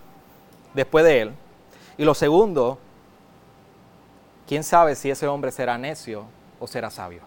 después 0.75 1.03
de 1.03 1.23
él. 1.23 1.33
Y 1.97 2.05
lo 2.05 2.13
segundo, 2.13 2.79
¿quién 4.47 4.65
sabe 4.65 4.95
si 4.95 5.11
ese 5.11 5.27
hombre 5.27 5.51
será 5.51 5.79
necio 5.79 6.27
o 6.61 6.67
será 6.67 6.91
sabio? 6.91 7.23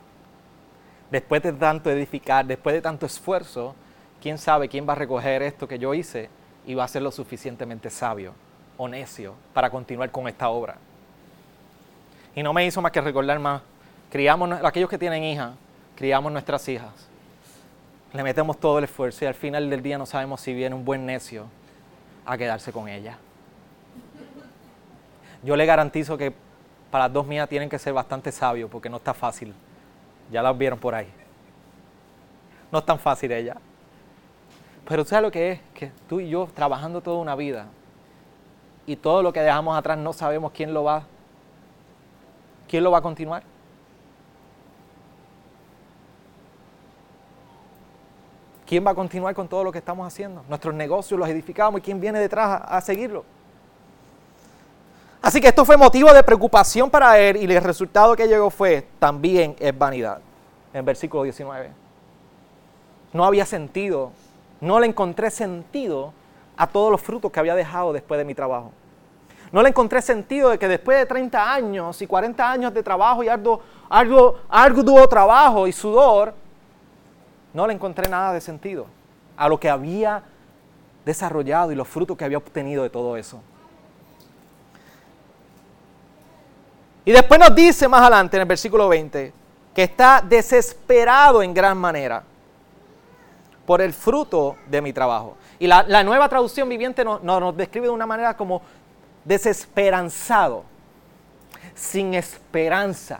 Después 1.09 1.41
de 1.41 1.53
tanto 1.53 1.89
edificar, 1.89 2.45
después 2.45 2.75
de 2.75 2.83
tanto 2.83 3.07
esfuerzo, 3.07 3.73
quién 4.21 4.37
sabe 4.37 4.69
quién 4.69 4.87
va 4.87 4.93
a 4.93 4.97
recoger 4.97 5.41
esto 5.41 5.67
que 5.67 5.79
yo 5.79 5.95
hice 5.95 6.29
y 6.67 6.75
va 6.75 6.83
a 6.83 6.87
ser 6.87 7.01
lo 7.01 7.09
suficientemente 7.09 7.89
sabio 7.89 8.44
o 8.77 8.87
necio 8.87 9.35
para 9.53 9.69
continuar 9.69 10.11
con 10.11 10.27
esta 10.27 10.49
obra. 10.49 10.75
Y 12.35 12.43
no 12.43 12.53
me 12.53 12.65
hizo 12.65 12.81
más 12.81 12.91
que 12.91 13.01
recordar 13.01 13.39
más, 13.39 13.61
criamos, 14.11 14.49
aquellos 14.63 14.89
que 14.89 14.97
tienen 14.97 15.23
hijas, 15.23 15.53
criamos 15.95 16.31
nuestras 16.31 16.67
hijas, 16.67 16.91
le 18.13 18.23
metemos 18.23 18.59
todo 18.59 18.77
el 18.77 18.85
esfuerzo 18.85 19.25
y 19.25 19.27
al 19.27 19.33
final 19.33 19.69
del 19.69 19.81
día 19.81 19.97
no 19.97 20.05
sabemos 20.05 20.41
si 20.41 20.53
viene 20.53 20.75
un 20.75 20.85
buen 20.85 21.05
necio 21.05 21.45
a 22.25 22.37
quedarse 22.37 22.71
con 22.71 22.87
ella. 22.87 23.17
Yo 25.43 25.55
le 25.55 25.65
garantizo 25.65 26.17
que 26.17 26.33
para 26.89 27.05
las 27.05 27.13
dos 27.13 27.27
mías 27.27 27.47
tienen 27.47 27.69
que 27.69 27.77
ser 27.77 27.93
bastante 27.93 28.31
sabios 28.31 28.69
porque 28.69 28.89
no 28.89 28.97
está 28.97 29.13
fácil. 29.13 29.53
Ya 30.31 30.41
las 30.41 30.57
vieron 30.57 30.79
por 30.79 30.95
ahí. 30.95 31.07
No 32.71 32.79
es 32.79 32.85
tan 32.85 32.97
fácil 32.97 33.31
ella. 33.31 33.57
Pero 34.87 35.05
¿sabes 35.05 35.23
lo 35.23 35.31
que 35.31 35.51
es? 35.51 35.59
Que 35.73 35.91
tú 36.07 36.19
y 36.19 36.29
yo 36.29 36.47
trabajando 36.53 37.01
toda 37.01 37.17
una 37.17 37.35
vida 37.35 37.67
y 38.85 38.95
todo 38.95 39.23
lo 39.23 39.33
que 39.33 39.41
dejamos 39.41 39.77
atrás 39.77 39.97
no 39.97 40.13
sabemos 40.13 40.51
quién 40.51 40.73
lo 40.73 40.83
va 40.83 41.03
¿quién 42.67 42.83
lo 42.83 42.91
va 42.91 42.97
a 42.97 43.01
continuar? 43.01 43.43
¿Quién 48.65 48.85
va 48.85 48.91
a 48.91 48.95
continuar 48.95 49.35
con 49.35 49.47
todo 49.47 49.63
lo 49.63 49.71
que 49.71 49.77
estamos 49.77 50.07
haciendo? 50.07 50.43
Nuestros 50.49 50.73
negocios 50.73 51.19
los 51.19 51.29
edificamos 51.29 51.79
y 51.79 51.81
quién 51.81 52.01
viene 52.01 52.19
detrás 52.19 52.49
a, 52.49 52.77
a 52.77 52.81
seguirlo. 52.81 53.23
Así 55.21 55.39
que 55.39 55.47
esto 55.47 55.65
fue 55.65 55.77
motivo 55.77 56.11
de 56.13 56.23
preocupación 56.23 56.89
para 56.89 57.17
él 57.19 57.37
y 57.37 57.45
el 57.45 57.63
resultado 57.63 58.15
que 58.15 58.27
llegó 58.27 58.49
fue 58.49 58.87
también 58.99 59.55
es 59.59 59.77
vanidad. 59.77 60.19
En 60.73 60.83
versículo 60.83 61.23
19. 61.23 61.71
No 63.13 63.23
había 63.23 63.45
sentido, 63.45 64.11
no 64.59 64.79
le 64.79 64.87
encontré 64.87 65.29
sentido 65.29 66.11
a 66.57 66.67
todos 66.67 66.91
los 66.91 67.01
frutos 67.01 67.31
que 67.31 67.39
había 67.39 67.55
dejado 67.55 67.93
después 67.93 68.17
de 68.17 68.25
mi 68.25 68.33
trabajo. 68.35 68.71
No 69.51 69.61
le 69.61 69.69
encontré 69.69 70.01
sentido 70.01 70.49
de 70.49 70.59
que 70.59 70.67
después 70.67 70.97
de 70.97 71.05
30 71.05 71.53
años 71.53 72.01
y 72.01 72.07
40 72.07 72.51
años 72.51 72.73
de 72.73 72.83
trabajo 72.83 73.23
y 73.23 73.29
arduo 73.29 75.07
trabajo 75.07 75.67
y 75.67 75.71
sudor, 75.71 76.33
no 77.53 77.67
le 77.67 77.73
encontré 77.73 78.09
nada 78.09 78.33
de 78.33 78.41
sentido 78.41 78.87
a 79.37 79.47
lo 79.47 79.59
que 79.59 79.69
había 79.69 80.23
desarrollado 81.05 81.71
y 81.71 81.75
los 81.75 81.87
frutos 81.87 82.17
que 82.17 82.25
había 82.25 82.37
obtenido 82.37 82.83
de 82.83 82.89
todo 82.89 83.15
eso. 83.15 83.41
Y 87.05 87.11
después 87.11 87.39
nos 87.39 87.53
dice 87.53 87.87
más 87.87 88.01
adelante 88.01 88.35
en 88.35 88.41
el 88.41 88.47
versículo 88.47 88.89
20 88.89 89.31
que 89.73 89.83
está 89.83 90.21
desesperado 90.21 91.43
en 91.43 91.53
gran 91.53 91.77
manera 91.77 92.23
por 93.65 93.81
el 93.81 93.93
fruto 93.93 94.57
de 94.69 94.81
mi 94.81 94.93
trabajo. 94.93 95.37
Y 95.59 95.67
la, 95.67 96.03
nueva 96.03 96.29
traducción 96.29 96.69
viviente 96.69 97.03
nos, 97.03 97.23
nos 97.23 97.55
describe 97.55 97.87
de 97.87 97.93
una 97.93 98.05
manera 98.05 98.35
como 98.35 98.61
desesperanzado, 99.23 100.63
sin 101.73 102.13
esperanza. 102.13 103.19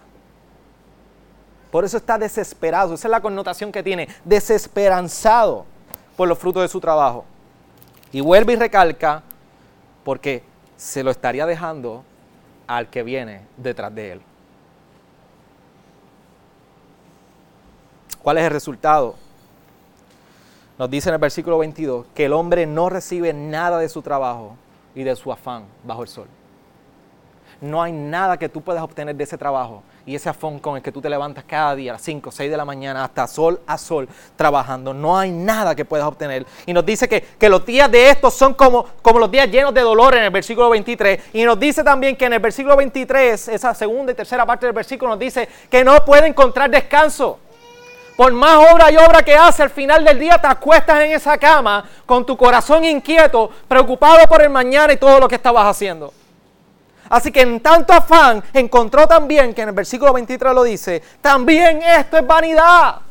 Por 1.72 1.84
eso 1.84 1.98
está 1.98 2.18
desesperado, 2.18 2.94
esa 2.94 3.08
es 3.08 3.12
la 3.12 3.22
connotación 3.22 3.72
que 3.72 3.84
tiene, 3.84 4.08
desesperanzado 4.24 5.66
por 6.16 6.28
los 6.28 6.38
frutos 6.38 6.62
de 6.62 6.68
su 6.68 6.80
trabajo. 6.80 7.26
Y 8.12 8.22
vuelve 8.22 8.54
y 8.54 8.56
recalca, 8.56 9.24
porque 10.04 10.44
se 10.78 11.04
lo 11.04 11.12
estaría 11.12 11.46
dejando 11.46 12.04
al 12.68 12.88
que 12.90 13.04
viene 13.04 13.42
detrás 13.58 13.94
de 13.94 14.14
él. 14.14 14.22
¿Cuál 18.22 18.38
es 18.38 18.46
el 18.46 18.52
resultado? 18.52 19.16
Nos 20.78 20.90
dice 20.90 21.10
en 21.10 21.16
el 21.16 21.22
versículo 21.22 21.58
22 21.60 22.08
que 22.14 22.26
el 22.26 22.34
hombre 22.34 22.66
no 22.66 22.90
recibe 22.90 23.34
nada 23.34 23.80
de 23.80 23.88
su 23.88 24.02
trabajo 24.02 24.58
y 24.94 25.04
de 25.04 25.16
su 25.16 25.32
afán 25.32 25.66
bajo 25.84 26.02
el 26.02 26.10
sol. 26.10 26.28
No 27.62 27.82
hay 27.82 27.94
nada 27.94 28.38
que 28.38 28.50
tú 28.50 28.62
puedas 28.62 28.84
obtener 28.84 29.16
de 29.16 29.24
ese 29.24 29.38
trabajo 29.38 29.82
y 30.06 30.14
ese 30.14 30.28
afán 30.28 30.60
con 30.60 30.76
el 30.76 30.84
que 30.84 30.92
tú 30.92 31.02
te 31.02 31.10
levantas 31.10 31.46
cada 31.46 31.74
día 31.76 31.92
a 31.92 31.94
las 31.94 32.02
5, 32.02 32.30
6 32.30 32.52
de 32.52 32.58
la 32.58 32.66
mañana 32.66 33.06
hasta 33.06 33.26
sol 33.26 33.62
a 33.66 33.78
sol 33.78 34.10
trabajando. 34.36 34.94
No 34.94 35.18
hay 35.18 35.32
nada 35.32 35.74
que 35.74 35.86
puedas 35.86 36.06
obtener. 36.06 36.46
Y 36.66 36.74
nos 36.74 36.86
dice 36.86 37.08
que, 37.08 37.22
que 37.22 37.48
los 37.48 37.66
días 37.66 37.90
de 37.90 38.10
estos 38.10 38.34
son 38.34 38.54
como, 38.54 38.86
como 39.02 39.20
los 39.20 39.32
días 39.32 39.50
llenos 39.50 39.74
de 39.74 39.82
dolor 39.82 40.16
en 40.16 40.24
el 40.24 40.30
versículo 40.30 40.70
23. 40.70 41.22
Y 41.34 41.46
nos 41.46 41.58
dice 41.58 41.84
también 41.86 42.18
que 42.18 42.26
en 42.26 42.34
el 42.34 42.40
versículo 42.40 42.76
23, 42.76 43.48
esa 43.48 43.74
segunda 43.74 44.12
y 44.12 44.16
tercera 44.16 44.46
parte 44.46 44.66
del 44.66 44.76
versículo 44.76 45.12
nos 45.12 45.20
dice 45.20 45.48
que 45.70 45.86
no 45.86 46.04
puede 46.04 46.28
encontrar 46.28 46.70
descanso. 46.70 47.40
Por 48.16 48.32
más 48.32 48.72
obra 48.72 48.92
y 48.92 48.98
obra 48.98 49.24
que 49.24 49.36
hace, 49.36 49.64
al 49.64 49.70
final 49.70 50.04
del 50.06 50.18
día 50.18 50.38
te 50.38 50.48
acuestas 50.48 51.02
en 51.02 51.12
esa 51.12 51.38
cama 51.38 51.84
con 52.06 52.26
tu 52.26 52.38
corazón 52.38 52.86
inquieto, 52.86 53.50
preocupado 53.68 54.26
por 54.28 54.42
el 54.42 54.50
mañana 54.50 54.94
y 54.94 54.98
todo 54.98 55.20
lo 55.20 55.28
que 55.28 55.36
estabas 55.36 55.68
haciendo. 55.68 56.14
Así 57.10 57.32
que 57.32 57.42
en 57.42 57.60
tanto 57.60 57.94
afán 57.94 58.42
encontró 58.54 59.06
también, 59.06 59.54
que 59.54 59.62
en 59.62 59.70
el 59.70 59.76
versículo 59.76 60.14
23 60.14 60.54
lo 60.54 60.64
dice, 60.64 61.04
también 61.22 61.82
esto 61.84 62.18
es 62.18 62.26
vanidad. 62.26 63.02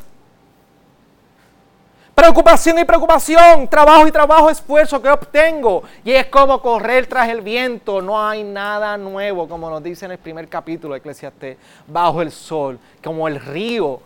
Preocupación 2.15 2.79
y 2.79 2.85
preocupación, 2.85 3.69
trabajo 3.69 4.07
y 4.07 4.13
trabajo, 4.13 4.49
esfuerzo 4.49 5.03
que 5.03 5.09
obtengo. 5.09 5.83
Y 6.05 6.13
es 6.13 6.27
como 6.27 6.63
correr 6.63 7.07
tras 7.07 7.29
el 7.29 7.41
viento. 7.41 8.01
No 8.01 8.25
hay 8.25 8.45
nada 8.45 8.97
nuevo, 8.97 9.49
como 9.49 9.69
nos 9.69 9.83
dice 9.83 10.05
en 10.05 10.13
el 10.13 10.19
primer 10.19 10.49
capítulo 10.49 10.95
de 10.95 10.99
Eclesiastés, 10.99 11.57
bajo 11.89 12.23
el 12.23 12.31
sol, 12.31 12.79
como 13.03 13.27
el 13.27 13.41
río 13.41 14.01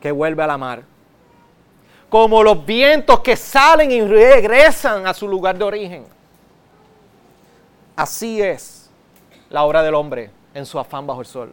que 0.00 0.10
vuelve 0.10 0.42
a 0.42 0.46
la 0.46 0.58
mar. 0.58 0.82
Como 2.08 2.42
los 2.42 2.64
vientos 2.64 3.20
que 3.20 3.36
salen 3.36 3.90
y 3.92 4.00
regresan 4.00 5.06
a 5.06 5.14
su 5.14 5.28
lugar 5.28 5.56
de 5.56 5.64
origen. 5.64 6.06
Así 7.94 8.40
es 8.42 8.90
la 9.48 9.64
obra 9.64 9.82
del 9.82 9.94
hombre 9.94 10.30
en 10.54 10.66
su 10.66 10.78
afán 10.78 11.06
bajo 11.06 11.20
el 11.20 11.26
sol. 11.26 11.52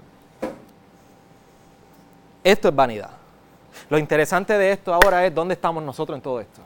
Esto 2.44 2.70
es 2.70 2.76
vanidad. 2.76 3.12
Lo 3.90 3.98
interesante 3.98 4.58
de 4.58 4.72
esto 4.72 4.94
ahora 4.94 5.26
es 5.26 5.36
dónde 5.36 5.54
estamos 5.54 5.84
nosotros 5.84 6.16
en 6.16 6.22
todo 6.22 6.40
esto. 6.40 6.62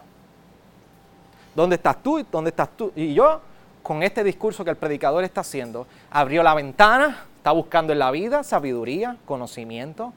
¿Dónde 1.56 1.76
estás 1.76 2.02
tú 2.02 2.20
y 2.20 2.26
dónde 2.32 2.50
estás 2.50 2.70
tú? 2.78 2.92
Y 2.96 3.14
yo, 3.14 3.42
con 3.84 4.04
este 4.04 4.24
discurso 4.24 4.64
que 4.64 4.70
el 4.70 4.78
predicador 4.78 5.24
está 5.24 5.42
haciendo, 5.42 5.86
abrió 6.10 6.44
la 6.44 6.54
ventana, 6.54 7.26
está 7.38 7.52
buscando 7.52 7.92
en 7.92 8.00
la 8.00 8.12
vida 8.12 8.44
sabiduría, 8.44 9.18
conocimiento, 9.26 10.14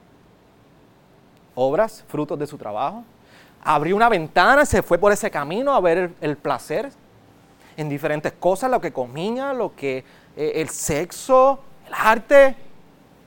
obras, 1.54 2.04
frutos 2.08 2.38
de 2.38 2.46
su 2.46 2.58
trabajo. 2.58 3.04
Abrió 3.62 3.96
una 3.96 4.08
ventana, 4.08 4.66
se 4.66 4.82
fue 4.82 4.98
por 4.98 5.12
ese 5.12 5.30
camino 5.30 5.74
a 5.74 5.80
ver 5.80 6.12
el, 6.20 6.36
placer 6.36 6.90
en 7.76 7.88
diferentes 7.88 8.32
cosas, 8.32 8.70
lo 8.70 8.80
que 8.80 8.92
comía, 8.92 9.52
lo 9.52 9.74
que 9.74 10.04
eh, 10.36 10.52
el 10.56 10.68
sexo, 10.68 11.60
el 11.86 11.94
arte, 11.94 12.56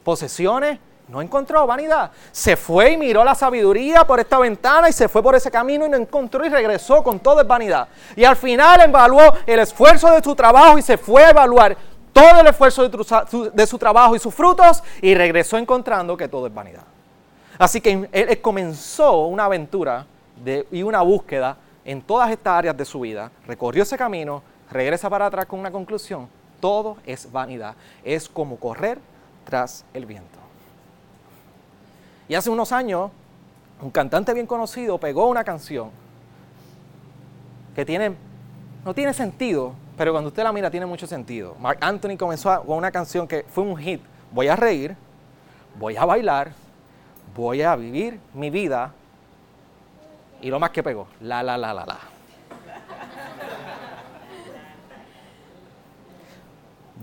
posesiones. 0.04 0.80
No 1.08 1.22
encontró 1.22 1.66
vanidad. 1.66 2.12
Se 2.34 2.58
fue 2.58 2.92
y 2.92 2.98
miró 2.98 3.24
la 3.24 3.34
sabiduría 3.34 4.06
por 4.06 4.20
esta 4.20 4.38
ventana 4.40 4.90
y 4.90 4.94
se 4.94 5.08
fue 5.08 5.24
por 5.24 5.36
ese 5.36 5.50
camino 5.50 5.86
y 5.86 5.90
no 5.90 5.96
encontró 5.96 6.46
y 6.46 6.50
regresó 6.50 7.02
con 7.02 7.20
todo 7.20 7.40
es 7.40 7.48
vanidad. 7.48 7.88
Y 8.14 8.26
al 8.26 8.36
final 8.36 8.82
evaluó 8.82 9.34
el 9.46 9.60
esfuerzo 9.60 10.12
de 10.12 10.22
su 10.22 10.36
trabajo 10.36 10.78
y 10.78 10.82
se 10.82 10.98
fue 10.98 11.24
a 11.24 11.30
evaluar 11.30 11.78
todo 12.12 12.42
el 12.42 12.48
esfuerzo 12.48 12.90
de, 12.90 13.52
de 13.54 13.68
su 13.68 13.78
trabajo 13.78 14.18
y 14.18 14.20
sus 14.20 14.36
frutos 14.36 14.84
y 15.02 15.16
regresó 15.16 15.58
encontrando 15.58 16.18
que 16.18 16.28
todo 16.28 16.48
es 16.48 16.54
vanidad. 16.54 16.84
Así 17.58 17.82
que 17.82 18.08
él 18.12 18.42
comenzó 18.42 19.26
una 19.28 19.46
aventura 19.46 20.06
y 20.72 20.84
una 20.84 21.02
búsqueda 21.02 21.58
en 21.84 22.02
todas 22.02 22.30
estas 22.30 22.54
áreas 22.54 22.78
de 22.78 22.86
su 22.86 23.00
vida. 23.00 23.32
Recorrió 23.48 23.84
ese 23.84 23.98
camino, 23.98 24.44
regresa 24.70 25.10
para 25.10 25.26
atrás 25.26 25.46
con 25.46 25.60
una 25.60 25.72
conclusión. 25.72 26.28
Todo 26.60 26.98
es 27.06 27.32
vanidad. 27.32 27.76
Es 28.04 28.28
como 28.30 28.58
correr 28.58 29.00
tras 29.46 29.86
el 29.94 30.06
viento. 30.06 30.38
Y 32.28 32.36
hace 32.36 32.50
unos 32.50 32.72
años, 32.72 33.10
un 33.82 33.90
cantante 33.90 34.34
bien 34.34 34.46
conocido 34.46 34.98
pegó 34.98 35.28
una 35.28 35.44
canción 35.44 35.90
que 37.76 37.86
tiene, 37.86 38.16
no 38.84 38.94
tiene 38.94 39.14
sentido, 39.14 39.74
pero 39.96 40.12
cuando 40.12 40.28
usted 40.30 40.44
la 40.44 40.52
mira 40.52 40.70
tiene 40.70 40.86
mucho 40.86 41.08
sentido. 41.08 41.56
Mark 41.60 41.78
Anthony 41.82 42.18
comenzó 42.18 42.62
con 42.64 42.78
una 42.78 42.92
canción 42.92 43.28
que 43.28 43.46
fue 43.48 43.64
un 43.64 43.78
hit. 43.78 44.02
Voy 44.32 44.48
a 44.48 44.56
reír, 44.56 44.96
voy 45.80 45.96
a 45.96 46.04
bailar, 46.04 46.52
voy 47.38 47.62
a 47.62 47.76
vivir 47.76 48.20
mi 48.34 48.50
vida. 48.50 48.92
Y 50.42 50.50
lo 50.50 50.60
más 50.60 50.72
que 50.72 50.84
pegó, 50.84 51.08
la, 51.22 51.42
la, 51.42 51.58
la, 51.58 51.74
la, 51.74 51.86
la. 51.86 51.98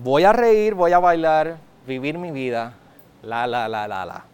Voy 0.02 0.24
a 0.24 0.32
reír, 0.32 0.74
voy 0.74 0.92
a 0.92 0.98
bailar, 0.98 1.56
vivir 1.86 2.18
mi 2.18 2.32
vida, 2.32 2.74
la, 3.22 3.46
la, 3.46 3.68
la, 3.68 3.88
la, 3.88 4.04
la. 4.04 4.24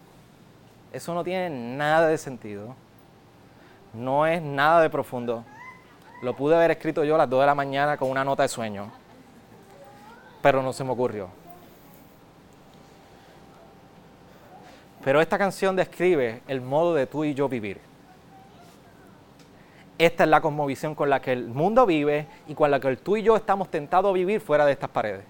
Eso 0.93 1.15
no 1.15 1.23
tiene 1.23 1.51
nada 1.51 2.09
de 2.09 2.19
sentido. 2.19 2.75
No 3.93 4.27
es 4.27 4.41
nada 4.43 4.81
de 4.81 4.91
profundo. 4.91 5.45
Lo 6.23 6.35
pude 6.35 6.57
haber 6.57 6.71
escrito 6.71 7.05
yo 7.05 7.15
a 7.15 7.19
las 7.19 7.31
2 7.31 7.41
de 7.41 7.47
la 7.47 7.55
mañana 7.55 7.97
con 7.97 8.11
una 8.11 8.25
nota 8.25 8.43
de 8.43 8.49
sueño. 8.49 8.91
Pero 10.43 10.63
no 10.63 10.73
se 10.73 10.83
me 10.83 10.91
ocurrió. 10.91 11.40
Pero 15.05 15.21
esta 15.21 15.39
canción 15.39 15.77
describe 15.77 16.43
el 16.47 16.61
modo 16.61 16.95
de 16.95 17.07
tú 17.07 17.25
y 17.25 17.35
yo 17.35 17.49
vivir. 17.49 17.81
Esta 19.99 20.25
es 20.25 20.31
la 20.31 20.41
cosmovisión 20.41 20.95
con 20.95 21.11
la 21.11 21.21
que 21.21 21.33
el 21.33 21.49
mundo 21.49 21.85
vive 21.85 22.27
y 22.49 22.55
con 22.55 22.71
la 22.71 22.81
que 22.81 22.97
tú 22.97 23.17
y 23.17 23.23
yo 23.23 23.37
estamos 23.37 23.71
tentados 23.71 24.11
a 24.11 24.15
vivir 24.15 24.41
fuera 24.41 24.65
de 24.65 24.73
estas 24.73 24.91
paredes. 24.91 25.25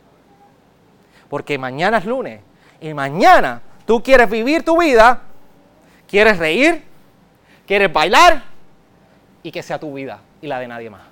Porque 1.29 1.59
mañana 1.59 1.99
es 1.99 2.05
lunes 2.05 2.41
y 2.81 2.95
mañana 2.95 3.63
tú 3.85 4.03
quieres 4.03 4.31
vivir 4.31 4.65
tu 4.65 4.81
vida, 4.81 5.23
quieres 6.09 6.39
reír, 6.39 6.85
quieres 7.67 7.93
bailar 7.93 8.43
y 9.43 9.51
que 9.51 9.63
sea 9.63 9.79
tu 9.79 9.95
vida 9.95 10.21
y 10.41 10.47
la 10.47 10.59
de 10.59 10.69
nadie 10.69 10.91
más. 10.91 11.03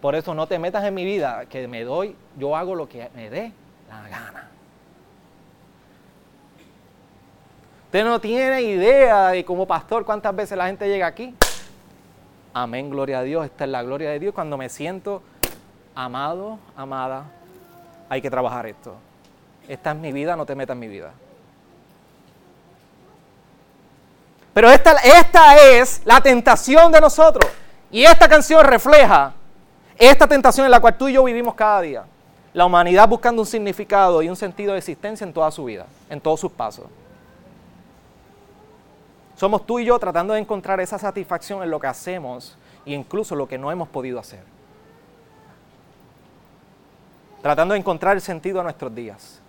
Por 0.00 0.14
eso 0.14 0.34
no 0.34 0.46
te 0.46 0.58
metas 0.58 0.84
en 0.84 0.94
mi 0.94 1.04
vida, 1.04 1.46
que 1.46 1.66
me 1.66 1.82
doy, 1.82 2.14
yo 2.38 2.56
hago 2.56 2.74
lo 2.74 2.88
que 2.88 3.08
me 3.14 3.30
dé 3.30 3.52
la 3.88 4.08
gana. 4.08 4.48
Usted 7.96 8.04
no 8.04 8.20
tiene 8.20 8.60
idea 8.60 9.28
de 9.28 9.42
como 9.42 9.66
pastor 9.66 10.04
cuántas 10.04 10.36
veces 10.36 10.58
la 10.58 10.66
gente 10.66 10.86
llega 10.86 11.06
aquí. 11.06 11.34
Amén, 12.52 12.90
gloria 12.90 13.20
a 13.20 13.22
Dios. 13.22 13.46
Esta 13.46 13.64
es 13.64 13.70
la 13.70 13.82
gloria 13.82 14.10
de 14.10 14.18
Dios. 14.18 14.34
Cuando 14.34 14.58
me 14.58 14.68
siento 14.68 15.22
amado, 15.94 16.58
amada, 16.76 17.24
hay 18.10 18.20
que 18.20 18.28
trabajar 18.28 18.66
esto. 18.66 18.96
esta 19.66 19.92
es 19.92 19.96
mi 19.96 20.12
vida, 20.12 20.36
no 20.36 20.44
te 20.44 20.54
metas 20.54 20.74
en 20.74 20.80
mi 20.80 20.88
vida. 20.88 21.10
Pero 24.52 24.70
esta, 24.70 24.92
esta 24.98 25.56
es 25.56 26.02
la 26.04 26.20
tentación 26.20 26.92
de 26.92 27.00
nosotros. 27.00 27.50
Y 27.90 28.04
esta 28.04 28.28
canción 28.28 28.62
refleja 28.62 29.32
esta 29.96 30.26
tentación 30.26 30.66
en 30.66 30.70
la 30.70 30.80
cual 30.80 30.98
tú 30.98 31.08
y 31.08 31.14
yo 31.14 31.24
vivimos 31.24 31.54
cada 31.54 31.80
día. 31.80 32.04
La 32.52 32.66
humanidad 32.66 33.08
buscando 33.08 33.40
un 33.40 33.46
significado 33.46 34.20
y 34.20 34.28
un 34.28 34.36
sentido 34.36 34.72
de 34.72 34.80
existencia 34.80 35.24
en 35.24 35.32
toda 35.32 35.50
su 35.50 35.64
vida, 35.64 35.86
en 36.10 36.20
todos 36.20 36.40
sus 36.40 36.52
pasos. 36.52 36.84
Somos 39.36 39.66
tú 39.66 39.78
y 39.78 39.84
yo 39.84 39.98
tratando 39.98 40.32
de 40.32 40.40
encontrar 40.40 40.80
esa 40.80 40.98
satisfacción 40.98 41.62
en 41.62 41.70
lo 41.70 41.78
que 41.78 41.86
hacemos 41.86 42.56
e 42.86 42.94
incluso 42.94 43.36
lo 43.36 43.46
que 43.46 43.58
no 43.58 43.70
hemos 43.70 43.86
podido 43.88 44.18
hacer. 44.18 44.42
Tratando 47.42 47.74
de 47.74 47.80
encontrar 47.80 48.16
el 48.16 48.22
sentido 48.22 48.60
a 48.60 48.62
nuestros 48.62 48.94
días. 48.94 49.40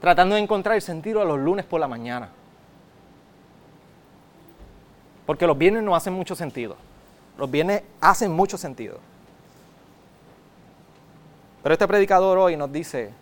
Tratando 0.00 0.34
de 0.34 0.40
encontrar 0.40 0.74
el 0.74 0.82
sentido 0.82 1.22
a 1.22 1.24
los 1.24 1.38
lunes 1.38 1.64
por 1.64 1.78
la 1.78 1.86
mañana. 1.86 2.30
Porque 5.24 5.46
los 5.46 5.56
viernes 5.56 5.84
no 5.84 5.94
hacen 5.94 6.12
mucho 6.12 6.34
sentido. 6.34 6.76
Los 7.38 7.48
viernes 7.48 7.84
hacen 8.00 8.32
mucho 8.32 8.58
sentido. 8.58 8.98
Pero 11.62 11.72
este 11.72 11.86
predicador 11.86 12.38
hoy 12.38 12.56
nos 12.56 12.72
dice, 12.72 13.12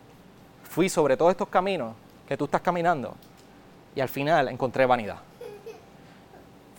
fui 0.64 0.88
sobre 0.88 1.16
todos 1.16 1.33
estos 1.33 1.48
caminos 1.48 1.94
que 2.26 2.38
tú 2.38 2.46
estás 2.46 2.62
caminando 2.62 3.14
y 3.94 4.00
al 4.00 4.09
final 4.09 4.48
encontré 4.48 4.87
vanidad. 4.87 5.27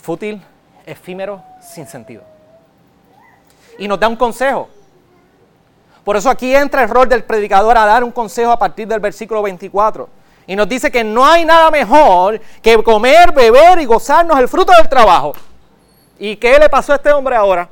Fútil, 0.09 0.41
efímero, 0.87 1.43
sin 1.61 1.85
sentido. 1.85 2.23
Y 3.77 3.87
nos 3.87 3.99
da 3.99 4.07
un 4.07 4.15
consejo. 4.15 4.67
Por 6.03 6.17
eso 6.17 6.31
aquí 6.31 6.55
entra 6.55 6.81
el 6.81 6.89
rol 6.89 7.07
del 7.07 7.23
predicador 7.23 7.77
a 7.77 7.85
dar 7.85 8.03
un 8.03 8.11
consejo 8.11 8.49
a 8.49 8.57
partir 8.57 8.87
del 8.87 8.99
versículo 8.99 9.43
24. 9.43 10.09
Y 10.47 10.55
nos 10.55 10.67
dice 10.67 10.91
que 10.91 11.03
no 11.03 11.23
hay 11.23 11.45
nada 11.45 11.69
mejor 11.69 12.41
que 12.59 12.81
comer, 12.81 13.31
beber 13.33 13.81
y 13.81 13.85
gozarnos 13.85 14.39
el 14.39 14.47
fruto 14.47 14.71
del 14.71 14.89
trabajo. 14.89 15.33
¿Y 16.17 16.37
qué 16.37 16.57
le 16.57 16.69
pasó 16.69 16.93
a 16.93 16.95
este 16.95 17.11
hombre 17.11 17.35
ahora? 17.35 17.69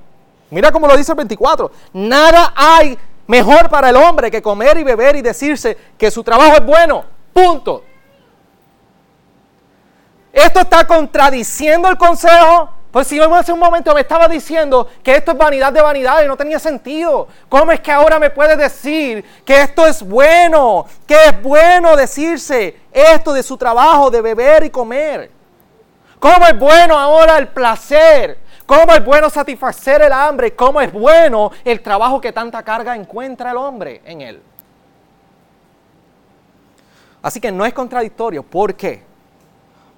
Mira 0.51 0.71
cómo 0.71 0.85
lo 0.85 0.95
dice 0.95 1.13
el 1.13 1.17
24. 1.17 1.71
Nada 1.93 2.53
hay 2.55 2.99
mejor 3.25 3.67
para 3.67 3.89
el 3.89 3.95
hombre 3.95 4.29
que 4.29 4.43
comer 4.43 4.77
y 4.77 4.83
beber 4.83 5.15
y 5.15 5.23
decirse 5.23 5.75
que 5.97 6.11
su 6.11 6.23
trabajo 6.23 6.53
es 6.55 6.63
bueno. 6.63 7.03
Punto. 7.33 7.83
Esto 10.37 10.59
está 10.59 10.85
contradiciendo 10.85 11.89
el 11.89 11.97
consejo. 11.97 12.69
Pues 12.91 13.07
si 13.07 13.15
yo 13.15 13.33
hace 13.33 13.51
un 13.51 13.57
momento 13.57 13.91
me 13.95 14.01
estaba 14.01 14.27
diciendo 14.27 14.87
que 15.01 15.15
esto 15.15 15.31
es 15.31 15.37
vanidad 15.37 15.73
de 15.73 15.81
vanidad 15.81 16.23
y 16.23 16.27
no 16.27 16.37
tenía 16.37 16.59
sentido. 16.59 17.27
¿Cómo 17.49 17.71
es 17.71 17.79
que 17.79 17.91
ahora 17.91 18.19
me 18.19 18.29
puede 18.29 18.55
decir 18.55 19.25
que 19.43 19.61
esto 19.61 19.87
es 19.87 20.03
bueno? 20.03 20.85
Que 21.07 21.15
es 21.25 21.41
bueno 21.41 21.95
decirse 21.95 22.79
esto 22.91 23.33
de 23.33 23.41
su 23.41 23.57
trabajo, 23.57 24.11
de 24.11 24.21
beber 24.21 24.63
y 24.63 24.69
comer. 24.69 25.31
¿Cómo 26.19 26.45
es 26.45 26.59
bueno 26.59 26.95
ahora 26.95 27.39
el 27.39 27.47
placer? 27.47 28.37
¿Cómo 28.67 28.93
es 28.93 29.03
bueno 29.03 29.31
satisfacer 29.31 30.03
el 30.03 30.13
hambre? 30.13 30.55
¿Cómo 30.55 30.79
es 30.81 30.93
bueno 30.93 31.49
el 31.65 31.81
trabajo 31.81 32.21
que 32.21 32.31
tanta 32.31 32.61
carga 32.61 32.95
encuentra 32.95 33.49
el 33.49 33.57
hombre 33.57 34.03
en 34.05 34.21
él? 34.21 34.41
Así 37.23 37.41
que 37.41 37.51
no 37.51 37.65
es 37.65 37.73
contradictorio. 37.73 38.43
¿Por 38.43 38.75
qué? 38.75 39.16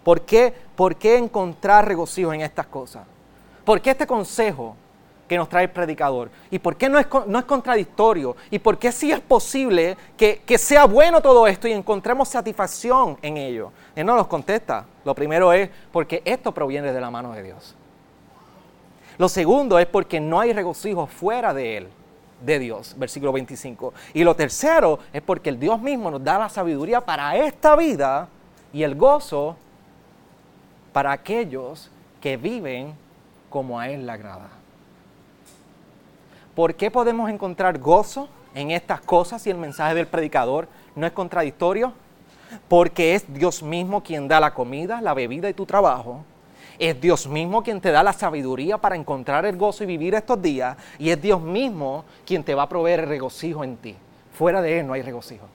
¿Por 0.04 0.22
qué, 0.22 0.54
por 0.76 0.96
qué 0.96 1.18
encontrar 1.18 1.88
regocijo 1.88 2.34
en 2.34 2.42
estas 2.42 2.68
cosas? 2.68 3.06
¿Por 3.66 3.82
qué 3.82 3.92
este 3.92 4.08
consejo 4.08 4.76
que 5.28 5.38
nos 5.38 5.50
trae 5.50 5.66
el 5.66 5.70
predicador? 5.70 6.30
¿Y 6.50 6.58
por 6.58 6.76
qué 6.76 6.90
no 6.90 6.98
es, 6.98 7.08
no 7.28 7.38
es 7.38 7.46
contradictorio? 7.46 8.36
¿Y 8.50 8.60
por 8.60 8.78
qué 8.78 8.92
sí 8.92 9.12
es 9.12 9.20
posible 9.20 9.96
que, 10.18 10.42
que, 10.46 10.58
sea 10.58 10.86
bueno 10.86 11.22
todo 11.22 11.46
esto 11.46 11.68
y 11.68 11.74
encontremos 11.74 12.30
satisfacción 12.30 13.18
en 13.22 13.38
ello? 13.38 13.72
Él 13.96 14.06
no 14.06 14.16
nos 14.16 14.28
contesta. 14.28 14.86
Lo 15.06 15.14
primero 15.14 15.54
es 15.54 15.70
porque 15.92 16.22
esto 16.26 16.52
proviene 16.52 16.92
de 16.92 17.02
la 17.02 17.12
mano 17.12 17.34
de 17.34 17.44
Dios. 17.44 17.76
Lo 19.20 19.28
segundo 19.28 19.78
es 19.78 19.86
porque 19.86 20.20
no 20.22 20.40
hay 20.40 20.54
regocijo 20.54 21.06
fuera 21.06 21.54
de 21.54 21.78
Él, 21.78 21.90
de 22.42 22.58
Dios, 22.58 22.96
versículo 22.98 23.34
25. 23.34 23.94
Y 24.14 24.24
lo 24.24 24.34
tercero 24.34 25.00
es 25.12 25.22
porque 25.22 25.50
el 25.50 25.60
Dios 25.60 25.80
mismo 25.82 26.10
nos 26.10 26.24
da 26.24 26.40
la 26.40 26.48
sabiduría 26.48 27.02
para 27.02 27.36
esta 27.36 27.76
vida 27.76 28.30
y 28.72 28.84
el 28.84 28.96
gozo 28.96 29.58
para 30.94 31.12
aquellos 31.12 31.90
que 32.22 32.38
viven 32.38 32.94
como 33.50 33.80
a 33.80 33.90
Él 33.90 34.06
le 34.06 34.12
agrada. 34.12 34.50
¿Por 36.56 36.76
qué 36.76 36.92
podemos 36.92 37.30
encontrar 37.30 37.78
gozo 37.78 38.28
en 38.54 38.72
estas 38.72 39.02
cosas 39.02 39.42
si 39.42 39.50
el 39.50 39.58
mensaje 39.58 39.96
del 39.96 40.08
predicador 40.08 40.68
no 40.96 41.06
es 41.06 41.14
contradictorio? 41.14 41.94
Porque 42.68 43.16
es 43.16 43.32
Dios 43.32 43.62
mismo 43.64 44.02
quien 44.02 44.28
da 44.28 44.40
la 44.40 44.54
comida, 44.54 45.02
la 45.02 45.14
bebida 45.14 45.50
y 45.50 45.54
tu 45.54 45.66
trabajo 45.66 46.24
es 46.80 47.00
Dios 47.00 47.28
mismo 47.28 47.62
quien 47.62 47.82
te 47.82 47.92
da 47.92 48.02
la 48.02 48.14
sabiduría 48.14 48.78
para 48.78 48.96
encontrar 48.96 49.46
el 49.46 49.58
gozo 49.58 49.84
y 49.84 49.88
vivir 49.88 50.16
estos 50.16 50.42
días. 50.42 50.78
Y 50.98 51.10
es 51.10 51.22
Dios 51.22 51.42
mismo 51.42 52.06
quien 52.26 52.44
te 52.44 52.56
va 52.56 52.64
a 52.64 52.70
proveer 52.70 53.02
el 53.02 53.10
regocijo 53.10 53.64
en 53.64 53.76
ti. 53.78 53.96
Fuera 54.34 54.62
de 54.62 54.80
Él 54.80 54.88
no 54.88 54.94
hay 54.94 55.02
regocijo. 55.02 55.46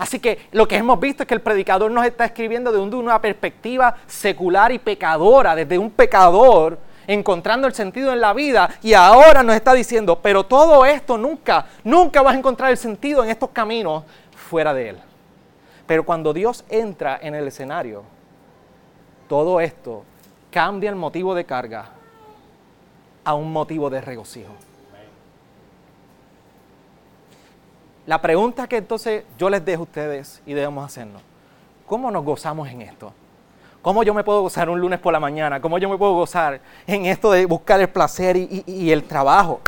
Así 0.00 0.18
que 0.18 0.48
lo 0.52 0.66
que 0.66 0.76
hemos 0.76 0.98
visto 0.98 1.24
es 1.24 1.26
que 1.26 1.34
el 1.34 1.42
predicador 1.42 1.90
nos 1.90 2.06
está 2.06 2.24
escribiendo 2.24 2.72
de 2.72 2.78
una 2.78 3.20
perspectiva 3.20 3.96
secular 4.06 4.72
y 4.72 4.78
pecadora, 4.78 5.54
desde 5.54 5.76
un 5.76 5.90
pecador 5.90 6.78
encontrando 7.06 7.66
el 7.66 7.74
sentido 7.74 8.10
en 8.10 8.22
la 8.22 8.32
vida 8.32 8.70
y 8.82 8.94
ahora 8.94 9.42
nos 9.42 9.54
está 9.54 9.74
diciendo, 9.74 10.18
pero 10.22 10.44
todo 10.44 10.86
esto 10.86 11.18
nunca, 11.18 11.66
nunca 11.84 12.22
vas 12.22 12.34
a 12.34 12.38
encontrar 12.38 12.70
el 12.70 12.78
sentido 12.78 13.22
en 13.22 13.28
estos 13.28 13.50
caminos 13.50 14.04
fuera 14.34 14.72
de 14.72 14.88
Él. 14.88 14.98
Pero 15.86 16.02
cuando 16.02 16.32
Dios 16.32 16.64
entra 16.70 17.18
en 17.20 17.34
el 17.34 17.46
escenario, 17.46 18.02
todo 19.28 19.60
esto 19.60 20.04
cambia 20.50 20.88
el 20.88 20.96
motivo 20.96 21.34
de 21.34 21.44
carga 21.44 21.90
a 23.22 23.34
un 23.34 23.52
motivo 23.52 23.90
de 23.90 24.00
regocijo. 24.00 24.54
La 28.10 28.20
pregunta 28.20 28.66
que 28.66 28.78
entonces 28.78 29.22
yo 29.38 29.48
les 29.48 29.64
dejo 29.64 29.82
a 29.82 29.84
ustedes 29.84 30.42
y 30.44 30.52
debemos 30.52 30.84
hacernos, 30.84 31.22
¿cómo 31.86 32.10
nos 32.10 32.24
gozamos 32.24 32.68
en 32.68 32.82
esto? 32.82 33.12
¿Cómo 33.82 34.02
yo 34.02 34.12
me 34.12 34.24
puedo 34.24 34.42
gozar 34.42 34.68
un 34.68 34.80
lunes 34.80 34.98
por 34.98 35.12
la 35.12 35.20
mañana? 35.20 35.60
¿Cómo 35.60 35.78
yo 35.78 35.88
me 35.88 35.96
puedo 35.96 36.14
gozar 36.14 36.60
en 36.88 37.06
esto 37.06 37.30
de 37.30 37.46
buscar 37.46 37.80
el 37.80 37.88
placer 37.88 38.36
y, 38.36 38.64
y 38.66 38.90
el 38.90 39.04
trabajo? 39.04 39.60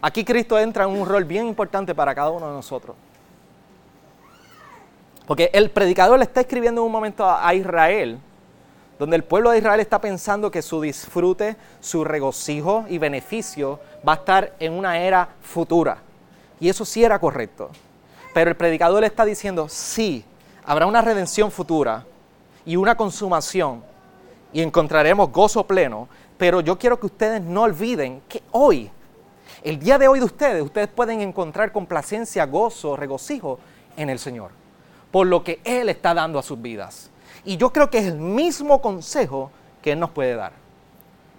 Aquí 0.00 0.24
Cristo 0.24 0.56
entra 0.56 0.84
en 0.84 0.90
un 0.90 1.04
rol 1.04 1.24
bien 1.24 1.48
importante 1.48 1.96
para 1.96 2.14
cada 2.14 2.30
uno 2.30 2.46
de 2.46 2.52
nosotros. 2.52 2.94
Porque 5.26 5.50
el 5.52 5.68
predicador 5.72 6.16
le 6.16 6.26
está 6.26 6.42
escribiendo 6.42 6.80
en 6.80 6.86
un 6.86 6.92
momento 6.92 7.28
a 7.28 7.52
Israel, 7.54 8.20
donde 9.00 9.16
el 9.16 9.24
pueblo 9.24 9.50
de 9.50 9.58
Israel 9.58 9.80
está 9.80 10.00
pensando 10.00 10.48
que 10.48 10.62
su 10.62 10.80
disfrute, 10.80 11.56
su 11.80 12.04
regocijo 12.04 12.84
y 12.88 12.98
beneficio 12.98 13.80
va 14.08 14.12
a 14.12 14.16
estar 14.16 14.52
en 14.60 14.74
una 14.74 15.00
era 15.00 15.30
futura. 15.40 16.02
Y 16.60 16.68
eso 16.68 16.84
sí 16.84 17.02
era 17.02 17.18
correcto. 17.18 17.70
Pero 18.32 18.50
el 18.50 18.56
predicador 18.56 19.00
le 19.00 19.06
está 19.06 19.24
diciendo, 19.24 19.68
sí, 19.68 20.24
habrá 20.64 20.86
una 20.86 21.02
redención 21.02 21.50
futura 21.50 22.06
y 22.64 22.76
una 22.76 22.96
consumación 22.96 23.82
y 24.52 24.62
encontraremos 24.62 25.32
gozo 25.32 25.66
pleno, 25.66 26.08
pero 26.38 26.60
yo 26.60 26.78
quiero 26.78 27.00
que 27.00 27.06
ustedes 27.06 27.42
no 27.42 27.62
olviden 27.62 28.22
que 28.28 28.42
hoy, 28.52 28.90
el 29.62 29.78
día 29.78 29.98
de 29.98 30.06
hoy 30.06 30.20
de 30.20 30.24
ustedes, 30.26 30.62
ustedes 30.62 30.88
pueden 30.88 31.20
encontrar 31.20 31.72
complacencia, 31.72 32.46
gozo, 32.46 32.96
regocijo 32.96 33.58
en 33.96 34.10
el 34.10 34.18
Señor 34.18 34.60
por 35.10 35.26
lo 35.26 35.42
que 35.42 35.60
Él 35.64 35.88
está 35.88 36.14
dando 36.14 36.38
a 36.38 36.42
sus 36.42 36.60
vidas. 36.60 37.10
Y 37.44 37.56
yo 37.56 37.72
creo 37.72 37.90
que 37.90 37.98
es 37.98 38.06
el 38.06 38.18
mismo 38.18 38.80
consejo 38.80 39.50
que 39.82 39.92
Él 39.92 40.00
nos 40.00 40.10
puede 40.10 40.34
dar. 40.34 40.52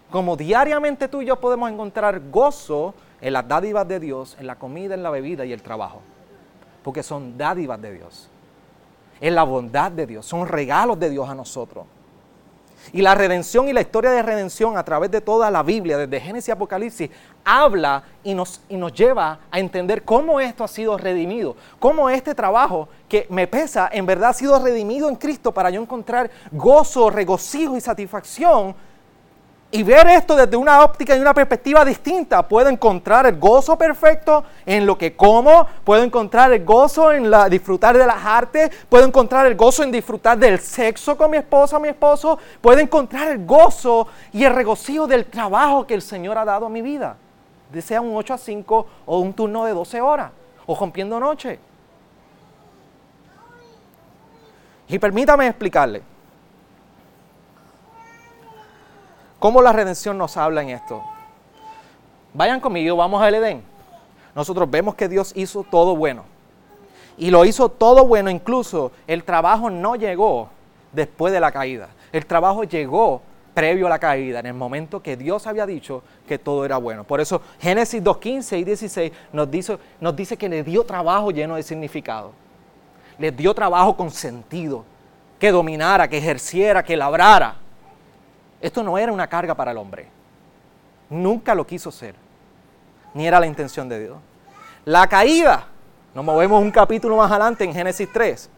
Como 0.10 0.36
diariamente 0.36 1.07
tú 1.07 1.21
y 1.21 1.25
yo 1.25 1.39
podemos 1.39 1.71
encontrar 1.71 2.19
gozo 2.29 2.93
en 3.21 3.34
las 3.34 3.47
dádivas 3.47 3.88
de 3.88 3.99
Dios, 3.99 4.36
en 4.39 4.47
la 4.47 4.55
comida, 4.55 4.95
en 4.95 5.03
la 5.03 5.10
bebida 5.10 5.45
y 5.45 5.53
el 5.53 5.62
trabajo. 5.62 6.01
Porque 6.84 7.03
son 7.03 7.38
dádivas 7.38 7.81
de 7.81 7.93
Dios. 7.93 8.29
Es 9.19 9.31
la 9.31 9.43
bondad 9.43 9.91
de 9.91 10.07
Dios, 10.07 10.26
son 10.26 10.47
regalos 10.47 10.99
de 10.99 11.09
Dios 11.09 11.30
a 11.30 11.36
nosotros. 11.36 11.86
Y 12.93 13.03
la 13.03 13.13
redención 13.13 13.67
y 13.67 13.74
la 13.74 13.82
historia 13.82 14.09
de 14.09 14.24
redención 14.24 14.76
a 14.76 14.84
través 14.84 15.11
de 15.11 15.22
toda 15.22 15.51
la 15.51 15.61
Biblia, 15.61 15.97
desde 15.97 16.19
Génesis 16.19 16.49
y 16.49 16.51
Apocalipsis, 16.51 17.11
habla 17.45 18.03
y 18.24 18.34
nos, 18.34 18.61
y 18.69 18.76
nos 18.76 18.91
lleva 18.93 19.39
a 19.51 19.59
entender 19.59 20.03
cómo 20.03 20.39
esto 20.39 20.63
ha 20.63 20.67
sido 20.67 20.97
redimido, 20.97 21.55
cómo 21.78 22.09
este 22.09 22.34
trabajo 22.34 22.89
que 23.07 23.28
me 23.30 23.45
pesa 23.45 23.88
en 23.93 24.07
verdad 24.07 24.32
ha 24.32 24.34
sido 24.34 24.57
redimido 24.57 25.07
en 25.09 25.15
Cristo 25.15 25.51
para 25.51 25.69
yo 25.69 25.80
encontrar 25.80 26.32
gozo, 26.51 27.11
regocijo 27.11 27.78
y 27.78 27.82
satisfacción 27.82 28.76
y 29.72 29.84
ver 29.84 30.05
esto 30.07 30.36
desde 30.36 30.57
una 30.57 30.84
óptica 30.84 31.15
y 31.15 31.22
una 31.22 31.34
perspectiva 31.34 31.86
distinta. 31.86 32.45
Puedo 32.45 32.69
encontrar 32.69 33.26
el 33.26 33.39
gozo 33.39 33.78
perfecto 33.78 34.43
en 34.65 34.86
lo 34.86 34.97
que 34.97 35.15
como, 35.15 35.65
puedo 35.86 36.03
encontrar 36.03 36.51
el 36.51 36.65
gozo 36.65 37.11
en 37.13 37.32
disfrutar 37.49 37.97
de 37.97 38.05
las 38.05 38.24
artes, 38.24 38.69
puedo 38.89 39.05
encontrar 39.05 39.45
el 39.45 39.55
gozo 39.55 39.84
en 39.84 39.91
disfrutar 39.91 40.38
del 40.38 40.59
sexo 40.59 41.15
con 41.15 41.32
mi 41.32 41.38
esposa, 41.38 41.80
mi 41.80 41.88
esposo, 41.88 42.38
puedo 42.59 42.80
encontrar 42.80 43.30
el 43.30 43.45
gozo 43.45 44.07
y 44.34 44.43
el 44.43 44.53
regocijo 44.53 45.07
del 45.07 45.26
trabajo 45.26 45.88
que 45.88 45.93
el 45.93 46.01
Señor 46.01 46.38
ha 46.38 46.45
dado 46.45 46.65
a 46.65 46.69
mi 46.69 46.82
vida, 46.82 47.15
sea 47.82 48.01
un 48.01 48.15
8 48.15 48.34
a 48.34 48.38
5 48.38 48.88
o 49.05 49.19
un 49.19 49.34
turno 49.34 49.65
de 49.65 49.72
12 49.72 50.01
horas. 50.01 50.32
o 50.67 50.76
rompiendo 50.76 51.19
noche. 51.19 51.59
Y 54.88 54.99
permítame 54.99 55.47
explicarle 55.47 56.11
cómo 59.42 59.64
la 59.64 59.74
redención 59.74 60.20
nos 60.20 60.38
habla 60.38 60.62
en 60.62 60.70
esto. 60.70 61.02
Vayan 62.32 62.60
conmigo, 62.60 62.96
vamos 62.96 63.24
al 63.24 63.34
Edén. 63.34 63.64
Nosotros 64.36 64.70
vemos 64.70 64.94
que 64.94 65.10
Dios 65.10 65.34
hizo 65.36 65.64
todo 65.64 65.96
bueno. 65.96 66.26
Y 67.18 67.32
lo 67.32 67.44
hizo 67.44 67.68
todo 67.68 68.06
bueno, 68.06 68.30
incluso 68.30 68.92
el 69.08 69.24
trabajo 69.24 69.72
no 69.72 69.96
llegó 69.96 70.50
después 70.92 71.34
de 71.34 71.39
la 71.39 71.52
caída. 71.52 71.89
El 72.12 72.28
trabajo 72.28 72.66
llegó 72.66 73.24
previo 73.56 73.88
a 73.88 73.89
la 73.89 73.98
caída, 73.98 74.42
en 74.42 74.46
el 74.46 74.54
momento 74.54 75.02
que 75.02 75.18
Dios 75.18 75.48
había 75.48 75.66
dicho 75.66 76.04
que 76.28 76.38
todo 76.38 76.64
era 76.64 76.78
bueno. 76.78 77.04
Por 77.04 77.20
eso 77.20 77.42
Génesis 77.60 78.04
2.15 78.04 78.60
y 78.60 78.64
16 78.64 79.12
nos 79.34 79.50
dice, 79.50 79.80
nos 80.00 80.16
dice 80.16 80.38
que 80.38 80.50
le 80.50 80.62
dio 80.62 80.84
trabajo 80.84 81.32
lleno 81.32 81.56
de 81.56 81.64
significado. 81.64 82.32
Le 83.18 83.32
dio 83.32 83.56
trabajo 83.56 83.98
con 83.98 84.12
sentido, 84.12 84.86
que 85.39 85.52
dominara, 85.52 86.08
que 86.08 86.20
ejerciera, 86.20 86.84
que 86.84 86.96
labrara. 86.96 87.61
Esto 88.62 88.84
no 88.84 88.97
era 88.97 89.12
una 89.12 89.28
carga 89.28 89.55
para 89.55 89.72
el 89.72 89.78
hombre. 89.78 90.07
Nunca 91.09 91.55
lo 91.55 91.66
quiso 91.66 91.91
ser. 91.91 92.16
Ni 93.14 93.28
era 93.28 93.39
la 93.39 93.47
intención 93.47 93.89
de 93.89 93.99
Dios. 93.99 94.18
La 94.86 95.07
caída, 95.07 95.66
nos 96.14 96.24
movemos 96.24 96.62
un 96.62 96.72
capítulo 96.72 97.18
más 97.18 97.30
adelante 97.32 97.64
en 97.64 97.74
Génesis 97.74 98.07
3. 98.12 98.49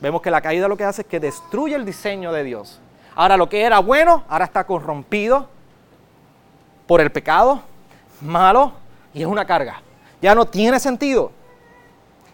Vemos 0.00 0.22
que 0.22 0.30
la 0.30 0.40
caída 0.40 0.68
lo 0.68 0.76
que 0.76 0.84
hace 0.84 1.02
es 1.02 1.08
que 1.08 1.20
destruye 1.20 1.74
el 1.74 1.84
diseño 1.84 2.32
de 2.32 2.44
Dios 2.44 2.80
Ahora 3.14 3.36
lo 3.36 3.48
que 3.48 3.62
era 3.62 3.80
bueno, 3.80 4.24
ahora 4.28 4.44
está 4.44 4.64
corrompido 4.64 5.48
por 6.86 7.00
el 7.00 7.10
pecado, 7.10 7.60
malo, 8.20 8.72
y 9.12 9.20
es 9.20 9.26
una 9.26 9.44
carga. 9.44 9.82
Ya 10.22 10.34
no 10.34 10.46
tiene 10.46 10.80
sentido. 10.80 11.32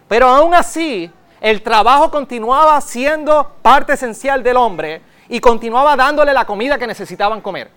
Pero 0.09 0.29
aún 0.29 0.55
así, 0.55 1.11
el 1.41 1.63
trabajo 1.63 2.11
continuaba 2.11 2.81
siendo 2.81 3.53
parte 3.63 3.95
esencial 3.95 4.43
del 4.43 4.57
hombre 4.57 5.03
y 5.29 5.41
continuaba 5.41 5.97
dándole 5.97 6.33
la 6.33 6.45
comida 6.45 6.79
que 6.79 6.87
necesitaban 6.87 7.41
comer. 7.41 7.71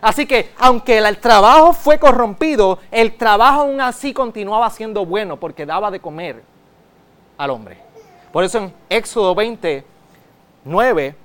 Así 0.00 0.26
que, 0.26 0.52
aunque 0.58 0.98
el 0.98 1.18
trabajo 1.18 1.72
fue 1.72 1.98
corrompido, 1.98 2.78
el 2.90 3.16
trabajo 3.16 3.62
aún 3.62 3.80
así 3.80 4.12
continuaba 4.12 4.70
siendo 4.70 5.04
bueno 5.04 5.38
porque 5.38 5.66
daba 5.66 5.90
de 5.90 6.00
comer 6.00 6.42
al 7.36 7.50
hombre. 7.50 7.78
Por 8.32 8.44
eso 8.44 8.58
en 8.58 8.72
Éxodo 8.88 9.34
20, 9.34 9.84
9, 10.64 11.16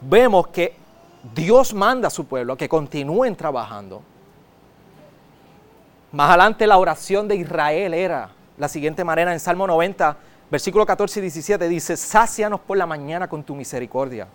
vemos 0.00 0.48
que 0.48 0.74
Dios 1.34 1.72
manda 1.74 2.08
a 2.08 2.10
su 2.10 2.26
pueblo 2.26 2.56
que 2.56 2.68
continúen 2.68 3.36
trabajando. 3.36 4.02
Más 6.10 6.28
adelante 6.28 6.66
la 6.66 6.78
oración 6.78 7.28
de 7.28 7.36
Israel 7.36 7.94
era 7.94 8.30
la 8.58 8.68
siguiente 8.68 9.04
manera 9.04 9.32
en 9.32 9.40
Salmo 9.40 9.66
90, 9.66 10.16
versículo 10.50 10.84
14 10.84 11.20
y 11.20 11.22
17 11.22 11.68
dice, 11.68 11.96
sácianos 11.96 12.60
por 12.60 12.76
la 12.76 12.86
mañana 12.86 13.28
con 13.28 13.44
tu 13.44 13.54
misericordia. 13.54 14.26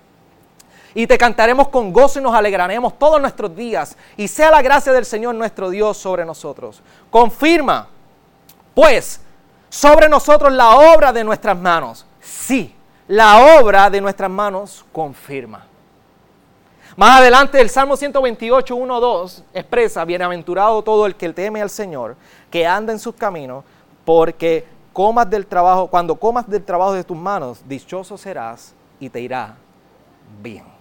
Y 0.93 1.05
te 1.07 1.17
cantaremos 1.17 1.67
con 1.67 1.93
gozo 1.93 2.19
y 2.19 2.23
nos 2.23 2.33
alegraremos 2.33 2.97
todos 2.97 3.21
nuestros 3.21 3.55
días. 3.55 3.97
Y 4.15 4.27
sea 4.27 4.51
la 4.51 4.61
gracia 4.61 4.91
del 4.93 5.05
Señor 5.05 5.35
nuestro 5.35 5.69
Dios 5.69 5.97
sobre 5.97 6.25
nosotros. 6.25 6.81
Confirma, 7.09 7.88
pues, 8.73 9.21
sobre 9.69 10.09
nosotros 10.09 10.51
la 10.53 10.75
obra 10.93 11.11
de 11.11 11.23
nuestras 11.23 11.57
manos. 11.57 12.05
Sí, 12.21 12.73
la 13.07 13.59
obra 13.59 13.89
de 13.89 14.01
nuestras 14.01 14.29
manos 14.29 14.85
confirma. 14.91 15.65
Más 16.95 17.19
adelante 17.19 17.61
el 17.61 17.69
Salmo 17.69 17.95
128, 17.95 18.75
1, 18.75 18.99
2 18.99 19.43
expresa, 19.53 20.03
bienaventurado 20.03 20.81
todo 20.81 21.05
el 21.05 21.15
que 21.15 21.31
teme 21.31 21.61
al 21.61 21.69
Señor, 21.69 22.15
que 22.49 22.65
anda 22.65 22.91
en 22.91 22.97
sus 22.97 23.13
caminos, 23.13 23.63
porque 24.03 24.65
comas 24.93 25.29
del 25.29 25.45
trabajo, 25.45 25.88
cuando 25.88 26.15
comas 26.15 26.49
del 26.49 26.63
trabajo 26.63 26.93
de 26.93 27.03
tus 27.03 27.15
manos, 27.15 27.61
dichoso 27.67 28.17
serás 28.17 28.73
y 28.99 29.09
te 29.09 29.21
irá 29.21 29.55
bien. 30.41 30.76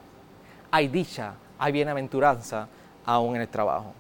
Hay 0.77 0.89
dicha, 0.89 1.33
hay 1.59 1.73
bienaventuranza 1.73 2.69
aún 3.05 3.37
en 3.37 3.43
el 3.43 3.49
trabajo. 3.49 3.95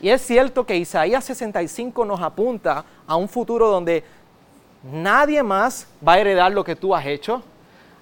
Y 0.00 0.08
es 0.08 0.22
cierto 0.22 0.64
que 0.64 0.76
Isaías 0.76 1.24
65 1.24 2.04
nos 2.04 2.20
apunta 2.20 2.84
a 3.06 3.16
un 3.16 3.28
futuro 3.28 3.68
donde 3.68 4.04
Nadie 4.82 5.42
más 5.42 5.88
va 6.06 6.14
a 6.14 6.18
heredar 6.20 6.52
lo 6.52 6.62
que 6.62 6.76
tú 6.76 6.94
has 6.94 7.04
hecho. 7.04 7.42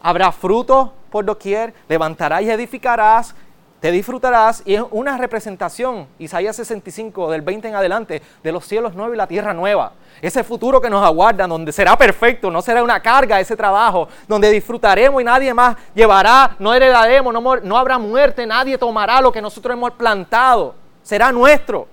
Habrá 0.02 0.30
fruto 0.30 0.92
por 1.10 1.24
doquier, 1.24 1.72
levantarás 1.88 2.42
y 2.42 2.50
edificarás, 2.50 3.34
te 3.80 3.90
disfrutarás. 3.90 4.62
Y 4.64 4.74
es 4.74 4.82
una 4.90 5.16
representación, 5.18 6.06
Isaías 6.18 6.56
65, 6.56 7.30
del 7.30 7.42
20 7.42 7.68
en 7.68 7.74
adelante, 7.74 8.22
de 8.42 8.52
los 8.52 8.64
cielos 8.66 8.94
nuevos 8.94 9.14
y 9.14 9.18
la 9.18 9.26
tierra 9.26 9.52
nueva. 9.52 9.92
Ese 10.22 10.42
futuro 10.42 10.80
que 10.80 10.90
nos 10.90 11.04
aguarda, 11.04 11.46
donde 11.46 11.72
será 11.72 11.96
perfecto, 11.96 12.50
no 12.50 12.62
será 12.62 12.82
una 12.82 13.00
carga 13.00 13.40
ese 13.40 13.56
trabajo, 13.56 14.08
donde 14.26 14.50
disfrutaremos 14.50 15.20
y 15.20 15.24
nadie 15.24 15.52
más 15.52 15.76
llevará, 15.94 16.56
no 16.58 16.72
heredaremos, 16.72 17.32
no, 17.32 17.56
no 17.56 17.76
habrá 17.76 17.98
muerte, 17.98 18.46
nadie 18.46 18.78
tomará 18.78 19.20
lo 19.20 19.30
que 19.30 19.42
nosotros 19.42 19.74
hemos 19.74 19.92
plantado. 19.92 20.74
Será 21.02 21.30
nuestro. 21.30 21.86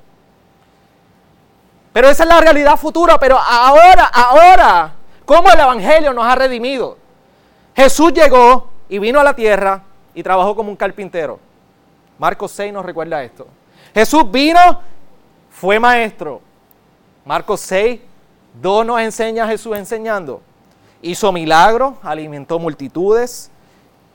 Pero 1.94 2.10
esa 2.10 2.24
es 2.24 2.30
la 2.30 2.42
realidad 2.42 2.76
futura. 2.76 3.20
Pero 3.20 3.38
ahora, 3.38 4.06
ahora, 4.06 4.94
¿cómo 5.26 5.52
el 5.52 5.60
Evangelio 5.60 6.14
nos 6.14 6.26
ha 6.26 6.36
redimido? 6.36 6.98
Jesús 7.76 8.14
llegó 8.14 8.70
y 8.90 9.00
vino 9.00 9.20
a 9.20 9.24
la 9.24 9.36
tierra 9.36 9.84
y 10.14 10.24
trabajó 10.24 10.56
como 10.56 10.70
un 10.70 10.76
carpintero. 10.76 11.40
Marcos 12.24 12.54
6 12.54 12.72
nos 12.72 12.86
recuerda 12.86 13.22
esto. 13.22 13.46
Jesús 13.94 14.32
vino, 14.32 14.80
fue 15.50 15.78
maestro. 15.78 16.40
Marcos 17.26 17.60
6, 17.60 18.00
2 18.62 18.86
nos 18.86 19.02
enseña 19.02 19.44
a 19.44 19.48
Jesús 19.50 19.76
enseñando. 19.76 20.42
Hizo 21.02 21.34
milagros, 21.34 21.96
alimentó 22.02 22.60
multitudes, 22.60 23.52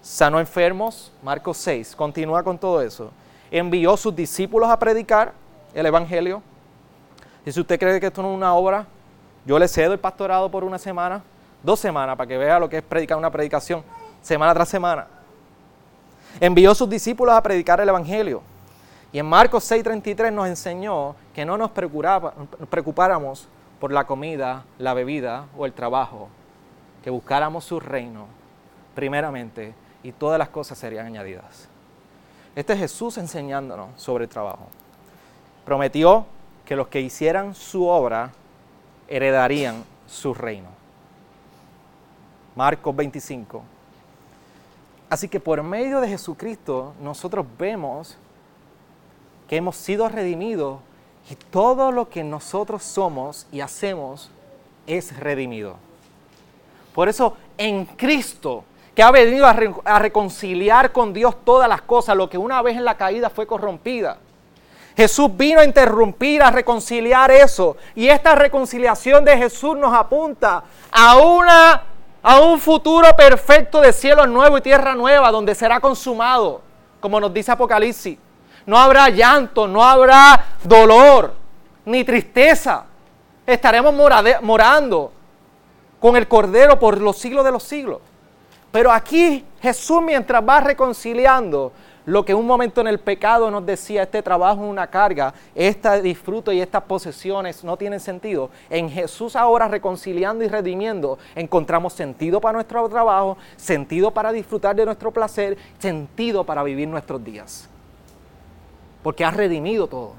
sanó 0.00 0.40
enfermos. 0.40 1.12
Marcos 1.22 1.58
6, 1.58 1.94
continúa 1.94 2.42
con 2.42 2.56
todo 2.56 2.80
eso. 2.80 3.10
Envió 3.50 3.94
sus 3.98 4.16
discípulos 4.16 4.70
a 4.70 4.78
predicar 4.78 5.34
el 5.74 5.84
Evangelio. 5.84 6.42
Y 7.44 7.52
si 7.52 7.60
usted 7.60 7.78
cree 7.78 8.00
que 8.00 8.06
esto 8.06 8.22
no 8.22 8.30
es 8.30 8.36
una 8.36 8.54
obra, 8.54 8.86
yo 9.44 9.58
le 9.58 9.68
cedo 9.68 9.92
el 9.92 9.98
pastorado 9.98 10.50
por 10.50 10.64
una 10.64 10.78
semana, 10.78 11.22
dos 11.62 11.78
semanas, 11.78 12.16
para 12.16 12.26
que 12.26 12.38
vea 12.38 12.58
lo 12.58 12.70
que 12.70 12.78
es 12.78 12.82
predicar 12.82 13.18
una 13.18 13.30
predicación, 13.30 13.84
semana 14.22 14.54
tras 14.54 14.70
semana. 14.70 15.17
Envió 16.40 16.70
a 16.70 16.74
sus 16.74 16.88
discípulos 16.88 17.34
a 17.34 17.42
predicar 17.42 17.80
el 17.80 17.88
Evangelio. 17.88 18.42
Y 19.12 19.18
en 19.18 19.26
Marcos 19.26 19.64
6:33 19.70 20.32
nos 20.32 20.48
enseñó 20.48 21.16
que 21.34 21.44
no 21.44 21.56
nos 21.56 21.70
preocupáramos 21.70 23.48
por 23.80 23.92
la 23.92 24.06
comida, 24.06 24.64
la 24.78 24.94
bebida 24.94 25.46
o 25.56 25.66
el 25.66 25.72
trabajo, 25.72 26.28
que 27.02 27.10
buscáramos 27.10 27.64
su 27.64 27.80
reino 27.80 28.26
primeramente 28.94 29.74
y 30.02 30.12
todas 30.12 30.38
las 30.38 30.48
cosas 30.48 30.78
serían 30.78 31.06
añadidas. 31.06 31.68
Este 32.54 32.72
es 32.72 32.78
Jesús 32.80 33.18
enseñándonos 33.18 33.90
sobre 34.00 34.24
el 34.24 34.30
trabajo. 34.30 34.66
Prometió 35.64 36.26
que 36.64 36.76
los 36.76 36.88
que 36.88 37.00
hicieran 37.00 37.54
su 37.54 37.86
obra 37.86 38.32
heredarían 39.06 39.84
su 40.06 40.34
reino. 40.34 40.68
Marcos 42.56 42.94
25. 42.96 43.62
Así 45.10 45.28
que 45.28 45.40
por 45.40 45.62
medio 45.62 46.00
de 46.00 46.08
Jesucristo 46.08 46.94
nosotros 47.00 47.46
vemos 47.58 48.16
que 49.48 49.56
hemos 49.56 49.76
sido 49.76 50.08
redimidos 50.08 50.80
y 51.30 51.34
todo 51.34 51.92
lo 51.92 52.08
que 52.08 52.22
nosotros 52.22 52.82
somos 52.82 53.46
y 53.50 53.60
hacemos 53.60 54.30
es 54.86 55.16
redimido. 55.18 55.76
Por 56.94 57.08
eso 57.08 57.36
en 57.56 57.84
Cristo, 57.84 58.64
que 58.94 59.02
ha 59.02 59.10
venido 59.10 59.46
a, 59.46 59.98
reconciliar 59.98 60.92
con 60.92 61.12
Dios 61.12 61.36
todas 61.44 61.68
las 61.68 61.82
cosas, 61.82 62.16
lo 62.16 62.28
que 62.28 62.36
una 62.36 62.60
vez 62.62 62.76
en 62.76 62.84
la 62.84 62.96
caída 62.96 63.30
fue 63.30 63.46
corrompida, 63.46 64.18
Jesús 64.96 65.30
vino 65.36 65.60
a 65.60 65.64
interrumpir, 65.64 66.42
a 66.42 66.50
reconciliar 66.50 67.30
eso. 67.30 67.76
Y 67.94 68.08
esta 68.08 68.34
reconciliación 68.34 69.24
de 69.24 69.36
Jesús 69.36 69.76
nos 69.76 69.94
apunta 69.94 70.64
a, 70.90 71.16
una, 71.18 71.84
a 72.22 72.40
un 72.40 72.60
futuro 72.60 73.08
perfecto 73.16 73.80
de 73.80 73.92
cielo 73.92 74.26
nuevo 74.26 74.58
y 74.58 74.60
tierra 74.60 74.94
nueva, 74.94 75.30
donde 75.30 75.54
será 75.54 75.80
consumado, 75.80 76.60
como 77.00 77.20
nos 77.20 77.32
dice 77.32 77.52
Apocalipsis. 77.52 78.18
No 78.66 78.76
habrá 78.76 79.08
llanto, 79.08 79.66
no 79.66 79.82
habrá 79.82 80.44
dolor, 80.62 81.34
ni 81.84 82.04
tristeza. 82.04 82.84
Estaremos 83.46 83.94
morando 84.42 85.12
con 86.00 86.16
el 86.16 86.28
Cordero 86.28 86.78
por 86.78 87.00
los 87.00 87.16
siglos 87.16 87.44
de 87.44 87.52
los 87.52 87.62
siglos. 87.62 88.00
Pero 88.70 88.92
aquí 88.92 89.44
Jesús 89.62 90.02
mientras 90.02 90.46
va 90.46 90.60
reconciliando, 90.60 91.72
lo 92.08 92.24
que 92.24 92.32
un 92.32 92.46
momento 92.46 92.80
en 92.80 92.86
el 92.86 92.98
pecado 92.98 93.50
nos 93.50 93.66
decía, 93.66 94.02
este 94.02 94.22
trabajo 94.22 94.62
es 94.64 94.70
una 94.70 94.86
carga, 94.86 95.34
este 95.54 96.00
disfruto 96.00 96.50
y 96.50 96.58
estas 96.62 96.84
posesiones 96.84 97.62
no 97.64 97.76
tienen 97.76 98.00
sentido. 98.00 98.48
En 98.70 98.88
Jesús 98.88 99.36
ahora 99.36 99.68
reconciliando 99.68 100.42
y 100.42 100.48
redimiendo, 100.48 101.18
encontramos 101.34 101.92
sentido 101.92 102.40
para 102.40 102.54
nuestro 102.54 102.88
trabajo, 102.88 103.36
sentido 103.58 104.10
para 104.10 104.32
disfrutar 104.32 104.74
de 104.74 104.86
nuestro 104.86 105.10
placer, 105.10 105.58
sentido 105.78 106.44
para 106.44 106.62
vivir 106.62 106.88
nuestros 106.88 107.22
días. 107.22 107.68
Porque 109.02 109.22
ha 109.22 109.30
redimido 109.30 109.86
todo. 109.86 110.14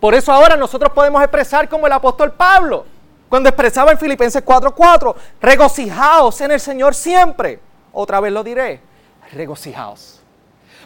Por 0.00 0.14
eso 0.14 0.32
ahora 0.32 0.56
nosotros 0.56 0.94
podemos 0.94 1.20
expresar 1.20 1.68
como 1.68 1.86
el 1.86 1.92
apóstol 1.92 2.32
Pablo. 2.32 2.86
Cuando 3.28 3.50
expresaba 3.50 3.92
en 3.92 3.98
Filipenses 3.98 4.42
4:4, 4.42 5.14
regocijaos 5.42 6.40
en 6.40 6.52
el 6.52 6.60
Señor 6.60 6.94
siempre. 6.94 7.60
Otra 7.92 8.18
vez 8.20 8.32
lo 8.32 8.42
diré, 8.42 8.80
regocijaos. 9.30 10.23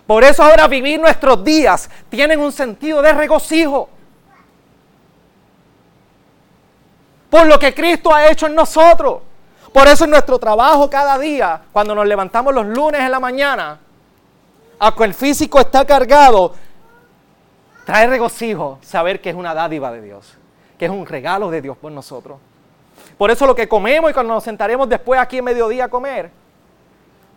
Por 0.09 0.25
eso 0.25 0.43
ahora 0.43 0.67
vivir 0.67 0.99
nuestros 0.99 1.45
días 1.45 1.91
tienen 2.09 2.41
un 2.41 2.51
sentido 2.51 3.03
de 3.03 3.13
regocijo. 3.13 3.91
Por 7.29 7.47
lo 7.47 7.59
que 7.59 7.75
Cristo 7.75 8.15
ha 8.15 8.27
hecho 8.27 8.47
en 8.47 8.55
nosotros. 8.55 9.21
Por 9.71 9.87
eso 9.87 10.05
en 10.05 10.11
nuestro 10.13 10.39
trabajo 10.39 10.89
cada 10.89 11.19
día, 11.19 11.61
cuando 11.75 11.95
nos 11.95 12.07
levantamos 12.07 12.55
los 12.55 12.65
lunes 12.65 13.03
en 13.03 13.11
la 13.11 13.21
mañana, 13.21 13.81
aunque 14.79 15.05
el 15.05 15.13
físico 15.13 15.61
está 15.61 15.85
cargado, 15.85 16.55
trae 17.85 18.07
regocijo 18.07 18.79
saber 18.81 19.21
que 19.21 19.29
es 19.29 19.37
una 19.37 19.53
dádiva 19.53 19.93
de 19.93 20.01
Dios, 20.01 20.39
que 20.79 20.87
es 20.87 20.91
un 20.91 21.05
regalo 21.05 21.51
de 21.51 21.61
Dios 21.61 21.77
por 21.77 21.93
nosotros. 21.93 22.39
Por 23.19 23.31
eso 23.31 23.47
lo 23.47 23.55
que 23.55 23.69
comemos 23.69 24.11
y 24.11 24.15
cuando 24.15 24.33
nos 24.33 24.45
sentaremos 24.45 24.89
después 24.89 25.21
aquí 25.21 25.37
en 25.37 25.45
mediodía 25.45 25.85
a 25.85 25.89
comer, 25.89 26.31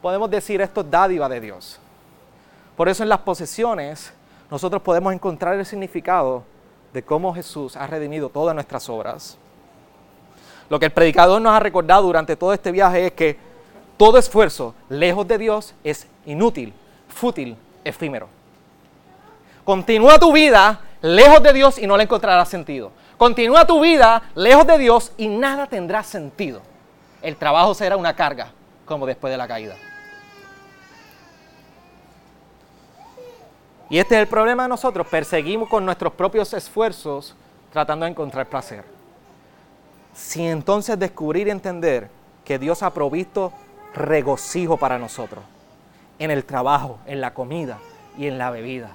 podemos 0.01 0.31
decir 0.31 0.61
esto 0.61 0.79
es 0.79 0.89
dádiva 0.89 1.27
de 1.27 1.41
Dios. 1.41 1.77
Por 2.81 2.89
eso 2.89 3.03
en 3.03 3.09
las 3.09 3.19
posesiones 3.19 4.11
nosotros 4.49 4.81
podemos 4.81 5.13
encontrar 5.13 5.53
el 5.53 5.67
significado 5.67 6.43
de 6.91 7.03
cómo 7.03 7.31
Jesús 7.31 7.75
ha 7.75 7.85
redimido 7.85 8.29
todas 8.29 8.55
nuestras 8.55 8.89
obras. 8.89 9.37
Lo 10.67 10.79
que 10.79 10.87
el 10.87 10.91
predicador 10.91 11.39
nos 11.39 11.53
ha 11.53 11.59
recordado 11.59 12.01
durante 12.01 12.35
todo 12.35 12.53
este 12.53 12.71
viaje 12.71 13.05
es 13.05 13.11
que 13.11 13.37
todo 13.97 14.17
esfuerzo 14.17 14.73
lejos 14.89 15.27
de 15.27 15.37
Dios 15.37 15.75
es 15.83 16.07
inútil, 16.25 16.73
fútil, 17.07 17.55
efímero. 17.83 18.27
Continúa 19.63 20.17
tu 20.17 20.33
vida 20.33 20.81
lejos 21.03 21.43
de 21.43 21.53
Dios 21.53 21.77
y 21.77 21.85
no 21.85 21.97
le 21.97 22.05
encontrarás 22.05 22.49
sentido. 22.49 22.91
Continúa 23.15 23.67
tu 23.67 23.79
vida 23.79 24.23
lejos 24.33 24.65
de 24.65 24.79
Dios 24.79 25.11
y 25.17 25.27
nada 25.27 25.67
tendrá 25.67 26.01
sentido. 26.01 26.63
El 27.21 27.35
trabajo 27.35 27.75
será 27.75 27.95
una 27.95 28.15
carga, 28.15 28.51
como 28.85 29.05
después 29.05 29.29
de 29.29 29.37
la 29.37 29.47
caída. 29.47 29.75
Y 33.91 33.99
este 33.99 34.15
es 34.15 34.21
el 34.21 34.27
problema 34.27 34.63
de 34.63 34.69
nosotros. 34.69 35.05
Perseguimos 35.05 35.67
con 35.67 35.83
nuestros 35.83 36.13
propios 36.13 36.53
esfuerzos 36.53 37.35
tratando 37.73 38.05
de 38.05 38.11
encontrar 38.11 38.47
placer. 38.47 38.85
Sin 40.13 40.45
entonces 40.45 40.97
descubrir 40.97 41.47
y 41.47 41.51
entender 41.51 42.09
que 42.45 42.57
Dios 42.57 42.83
ha 42.83 42.93
provisto 42.93 43.51
regocijo 43.93 44.77
para 44.77 44.97
nosotros. 44.97 45.43
En 46.19 46.31
el 46.31 46.45
trabajo, 46.45 46.99
en 47.05 47.19
la 47.19 47.33
comida 47.33 47.79
y 48.17 48.27
en 48.27 48.37
la 48.37 48.49
bebida. 48.49 48.91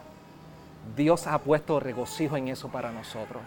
Dios 0.97 1.27
ha 1.27 1.41
puesto 1.41 1.79
regocijo 1.79 2.39
en 2.39 2.49
eso 2.49 2.69
para 2.69 2.91
nosotros. 2.91 3.43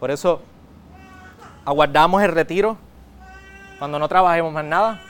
Por 0.00 0.10
eso 0.10 0.42
aguardamos 1.64 2.20
el 2.20 2.32
retiro 2.32 2.76
cuando 3.78 4.00
no 4.00 4.08
trabajemos 4.08 4.52
más 4.52 4.64
nada 4.64 5.00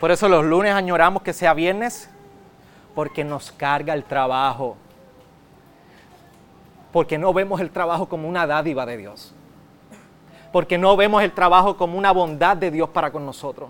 por 0.00 0.10
eso 0.10 0.28
los 0.30 0.44
lunes 0.44 0.74
añoramos 0.74 1.22
que 1.22 1.34
sea 1.34 1.52
viernes, 1.52 2.08
porque 2.94 3.22
nos 3.22 3.52
carga 3.52 3.92
el 3.92 4.02
trabajo. 4.04 4.78
Porque 6.90 7.18
no 7.18 7.34
vemos 7.34 7.60
el 7.60 7.70
trabajo 7.70 8.08
como 8.08 8.26
una 8.26 8.46
dádiva 8.46 8.86
de 8.86 8.96
Dios. 8.96 9.34
Porque 10.52 10.78
no 10.78 10.96
vemos 10.96 11.22
el 11.22 11.32
trabajo 11.32 11.76
como 11.76 11.98
una 11.98 12.12
bondad 12.12 12.56
de 12.56 12.70
Dios 12.70 12.88
para 12.88 13.12
con 13.12 13.26
nosotros. 13.26 13.68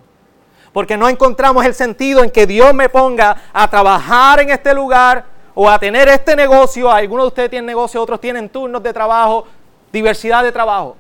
Porque 0.73 0.97
no 0.97 1.09
encontramos 1.09 1.65
el 1.67 1.75
sentido 1.75 2.23
en 2.23 2.31
que 2.31 2.47
Dios 2.47 2.73
me 2.75 2.89
ponga 2.89 3.37
a 3.53 3.69
trabajar 3.69 4.39
en 4.39 4.51
este 4.51 4.73
lugar 4.73 5.25
o 5.53 5.69
a 5.69 5.81
tener 5.81 6.09
este 6.09 6.37
negocio. 6.37 6.91
Algunos 6.91 7.25
de 7.25 7.29
ustedes 7.29 7.51
tienen 7.51 7.67
negocio, 7.67 8.01
otros 8.01 8.21
tienen 8.21 8.49
turnos 8.49 8.83
de 8.83 8.93
trabajo, 8.93 9.47
diversidad 9.93 10.45
de 10.45 10.53
trabajo. 10.53 10.97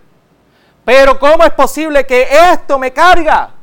Pero 0.84 1.18
¿cómo 1.20 1.44
es 1.44 1.52
posible 1.52 2.04
que 2.04 2.26
esto 2.52 2.78
me 2.80 2.92
carga? 2.92 3.59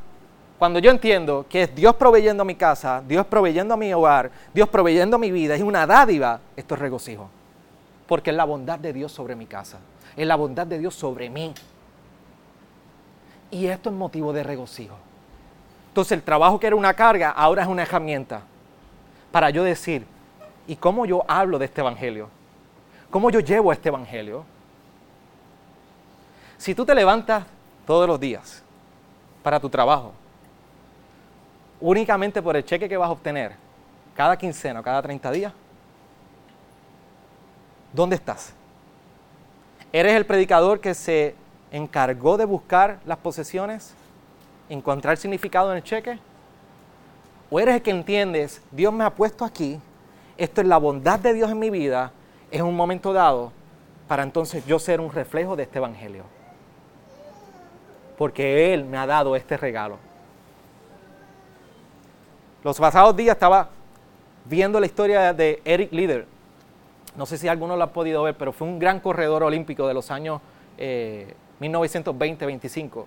Cuando 0.57 0.79
yo 0.79 0.89
entiendo 0.89 1.45
que 1.47 1.63
es 1.63 1.75
Dios 1.75 1.95
proveyendo 1.95 2.43
mi 2.43 2.55
casa, 2.55 3.03
Dios 3.07 3.25
proveyendo 3.27 3.77
mi 3.77 3.93
hogar, 3.93 4.31
Dios 4.53 4.67
proveyendo 4.69 5.19
mi 5.19 5.31
vida, 5.31 5.55
es 5.55 5.61
una 5.61 5.85
dádiva, 5.85 6.39
esto 6.55 6.73
es 6.73 6.81
regocijo. 6.81 7.29
Porque 8.07 8.31
es 8.31 8.35
la 8.35 8.45
bondad 8.45 8.79
de 8.79 8.91
Dios 8.91 9.11
sobre 9.11 9.35
mi 9.35 9.45
casa, 9.45 9.77
es 10.15 10.25
la 10.25 10.35
bondad 10.35 10.65
de 10.65 10.79
Dios 10.79 10.95
sobre 10.95 11.29
mí. 11.29 11.53
Y 13.51 13.67
esto 13.67 13.89
es 13.89 13.95
motivo 13.95 14.33
de 14.33 14.43
regocijo. 14.43 14.95
Entonces 15.89 16.13
el 16.13 16.23
trabajo 16.23 16.59
que 16.59 16.67
era 16.67 16.75
una 16.75 16.93
carga 16.93 17.31
ahora 17.31 17.61
es 17.61 17.67
una 17.67 17.83
herramienta 17.83 18.41
para 19.31 19.51
yo 19.51 19.63
decir, 19.63 20.05
¿y 20.65 20.75
cómo 20.75 21.05
yo 21.05 21.23
hablo 21.27 21.59
de 21.59 21.65
este 21.65 21.81
evangelio? 21.81 22.29
¿Cómo 23.11 23.29
yo 23.29 23.39
llevo 23.39 23.71
este 23.71 23.89
evangelio? 23.89 24.43
Si 26.57 26.73
tú 26.73 26.83
te 26.83 26.95
levantas 26.95 27.45
todos 27.85 28.07
los 28.07 28.19
días 28.19 28.63
para 29.43 29.59
tu 29.59 29.69
trabajo, 29.69 30.13
únicamente 31.79 32.41
por 32.41 32.55
el 32.55 32.65
cheque 32.65 32.89
que 32.89 32.97
vas 32.97 33.09
a 33.09 33.11
obtener 33.11 33.53
cada 34.15 34.37
quincena 34.37 34.79
o 34.79 34.83
cada 34.83 35.01
30 35.01 35.31
días, 35.31 35.53
¿dónde 37.93 38.15
estás? 38.15 38.53
¿Eres 39.91 40.13
el 40.15 40.25
predicador 40.25 40.79
que 40.79 40.93
se 40.93 41.35
encargó 41.71 42.37
de 42.37 42.45
buscar 42.45 42.99
las 43.05 43.17
posesiones, 43.17 43.93
encontrar 44.69 45.17
significado 45.17 45.71
en 45.71 45.77
el 45.77 45.83
cheque? 45.83 46.19
¿O 47.49 47.59
eres 47.59 47.75
el 47.75 47.81
que 47.81 47.91
entiendes, 47.91 48.61
Dios 48.71 48.91
me 48.91 49.03
ha 49.03 49.09
puesto 49.09 49.45
aquí, 49.45 49.79
esto 50.37 50.61
es 50.61 50.67
la 50.67 50.77
bondad 50.77 51.19
de 51.19 51.33
Dios 51.33 51.49
en 51.49 51.59
mi 51.59 51.69
vida, 51.69 52.11
es 52.51 52.61
un 52.61 52.75
momento 52.75 53.13
dado 53.13 53.51
para 54.07 54.23
entonces 54.23 54.65
yo 54.65 54.79
ser 54.79 54.99
un 54.99 55.11
reflejo 55.11 55.55
de 55.55 55.63
este 55.63 55.77
Evangelio? 55.77 56.23
Porque 58.17 58.73
Él 58.73 58.83
me 58.83 58.97
ha 58.97 59.05
dado 59.05 59.35
este 59.35 59.55
regalo. 59.57 60.06
Los 62.63 62.79
pasados 62.79 63.15
días 63.15 63.35
estaba 63.35 63.69
viendo 64.45 64.79
la 64.79 64.85
historia 64.85 65.33
de 65.33 65.61
Eric 65.63 65.91
Lieder. 65.91 66.25
No 67.15 67.25
sé 67.25 67.37
si 67.37 67.47
alguno 67.47 67.75
lo 67.75 67.83
ha 67.83 67.93
podido 67.93 68.23
ver, 68.23 68.35
pero 68.35 68.51
fue 68.51 68.67
un 68.67 68.79
gran 68.79 68.99
corredor 68.99 69.43
olímpico 69.43 69.87
de 69.87 69.93
los 69.93 70.11
años 70.11 70.41
1920-25. 70.77 73.01
Eh, 73.01 73.05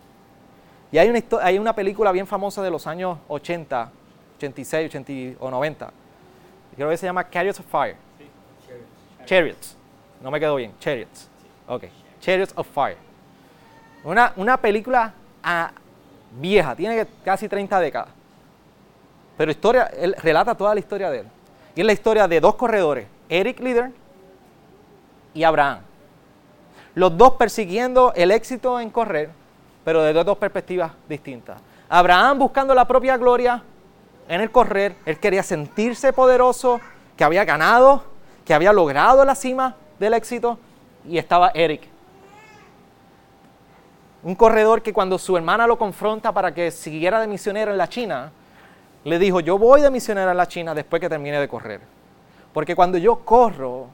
y 0.93 0.99
hay 0.99 1.09
una, 1.09 1.21
hay 1.43 1.59
una 1.59 1.75
película 1.75 2.13
bien 2.13 2.27
famosa 2.27 2.63
de 2.63 2.71
los 2.71 2.87
años 2.87 3.19
80, 3.29 3.91
86, 4.37 4.87
80 4.87 5.45
o 5.45 5.51
90. 5.51 5.93
Creo 6.75 6.89
que 6.89 6.97
se 6.97 7.07
llama 7.07 7.29
Chariots 7.29 7.61
of 7.61 7.67
Fire. 7.67 7.97
Chariots. 9.25 9.77
No 10.21 10.31
me 10.31 10.41
quedó 10.41 10.57
bien. 10.57 10.73
Chariots. 10.81 11.29
Ok. 11.69 11.85
Chariots 12.21 12.53
of 12.57 12.67
Fire. 12.69 12.97
Una, 14.03 14.33
una 14.37 14.57
película 14.57 15.13
ah, 15.43 15.73
vieja, 16.33 16.75
tiene 16.75 17.07
casi 17.25 17.49
30 17.49 17.79
décadas. 17.81 18.20
Pero 19.41 19.53
historia, 19.53 19.91
él 19.99 20.15
relata 20.23 20.55
toda 20.55 20.75
la 20.75 20.81
historia 20.81 21.09
de 21.09 21.21
él. 21.21 21.27
Y 21.75 21.81
es 21.81 21.87
la 21.87 21.95
historia 21.95 22.29
de 22.29 22.41
dos 22.43 22.57
corredores, 22.57 23.07
Eric 23.27 23.59
Lieder 23.61 23.91
y 25.33 25.45
Abraham. 25.45 25.79
Los 26.95 27.17
dos 27.17 27.37
persiguiendo 27.37 28.13
el 28.15 28.33
éxito 28.33 28.79
en 28.79 28.91
correr, 28.91 29.31
pero 29.83 30.03
de 30.03 30.13
dos 30.13 30.37
perspectivas 30.37 30.93
distintas. 31.09 31.59
Abraham 31.89 32.39
buscando 32.39 32.75
la 32.75 32.87
propia 32.87 33.17
gloria 33.17 33.63
en 34.29 34.43
el 34.43 34.51
correr, 34.51 34.97
él 35.07 35.19
quería 35.19 35.43
sentirse 35.43 36.13
poderoso, 36.13 36.79
que 37.17 37.25
había 37.25 37.47
ganado, 37.47 38.03
que 38.45 38.53
había 38.53 38.75
logrado 38.75 39.25
la 39.25 39.35
cima 39.35 39.75
del 39.99 40.13
éxito, 40.13 40.59
y 41.09 41.17
estaba 41.17 41.51
Eric. 41.55 41.89
Un 44.23 44.35
corredor 44.35 44.83
que 44.83 44.93
cuando 44.93 45.17
su 45.17 45.35
hermana 45.35 45.67
lo 45.67 45.79
confronta 45.79 46.31
para 46.31 46.53
que 46.53 46.71
siguiera 46.71 47.19
de 47.23 47.27
misionero 47.27 47.73
en 47.73 47.79
la 47.79 47.89
China, 47.89 48.33
le 49.05 49.19
dijo, 49.19 49.41
yo 49.41 49.59
voy 49.59 49.81
de 49.81 49.91
misionero 49.91 50.31
a 50.31 50.35
la 50.35 50.47
China 50.47 50.75
después 50.75 51.01
que 51.01 51.09
termine 51.09 51.41
de 51.41 51.49
correr. 51.49 51.81
Porque 52.53 52.77
cuando 52.77 52.99
yo 52.99 53.21
corro, 53.21 53.89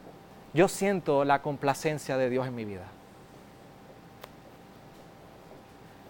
yo 0.53 0.69
siento 0.69 1.25
la 1.25 1.43
complacencia 1.43 2.17
de 2.17 2.31
Dios 2.31 2.47
en 2.47 2.55
mi 2.55 2.65
vida. 2.65 2.87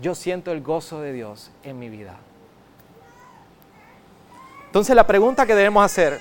Yo 0.00 0.14
siento 0.14 0.52
el 0.52 0.62
gozo 0.62 1.00
de 1.00 1.12
Dios 1.12 1.50
en 1.62 1.78
mi 1.78 1.88
vida. 1.88 2.16
Entonces 4.66 4.94
la 4.94 5.06
pregunta 5.06 5.46
que 5.46 5.54
debemos 5.54 5.84
hacer, 5.84 6.20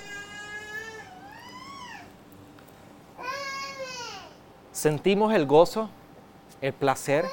¿sentimos 4.71 5.33
el 5.33 5.45
gozo, 5.45 5.89
el 6.61 6.73
placer 6.73 7.25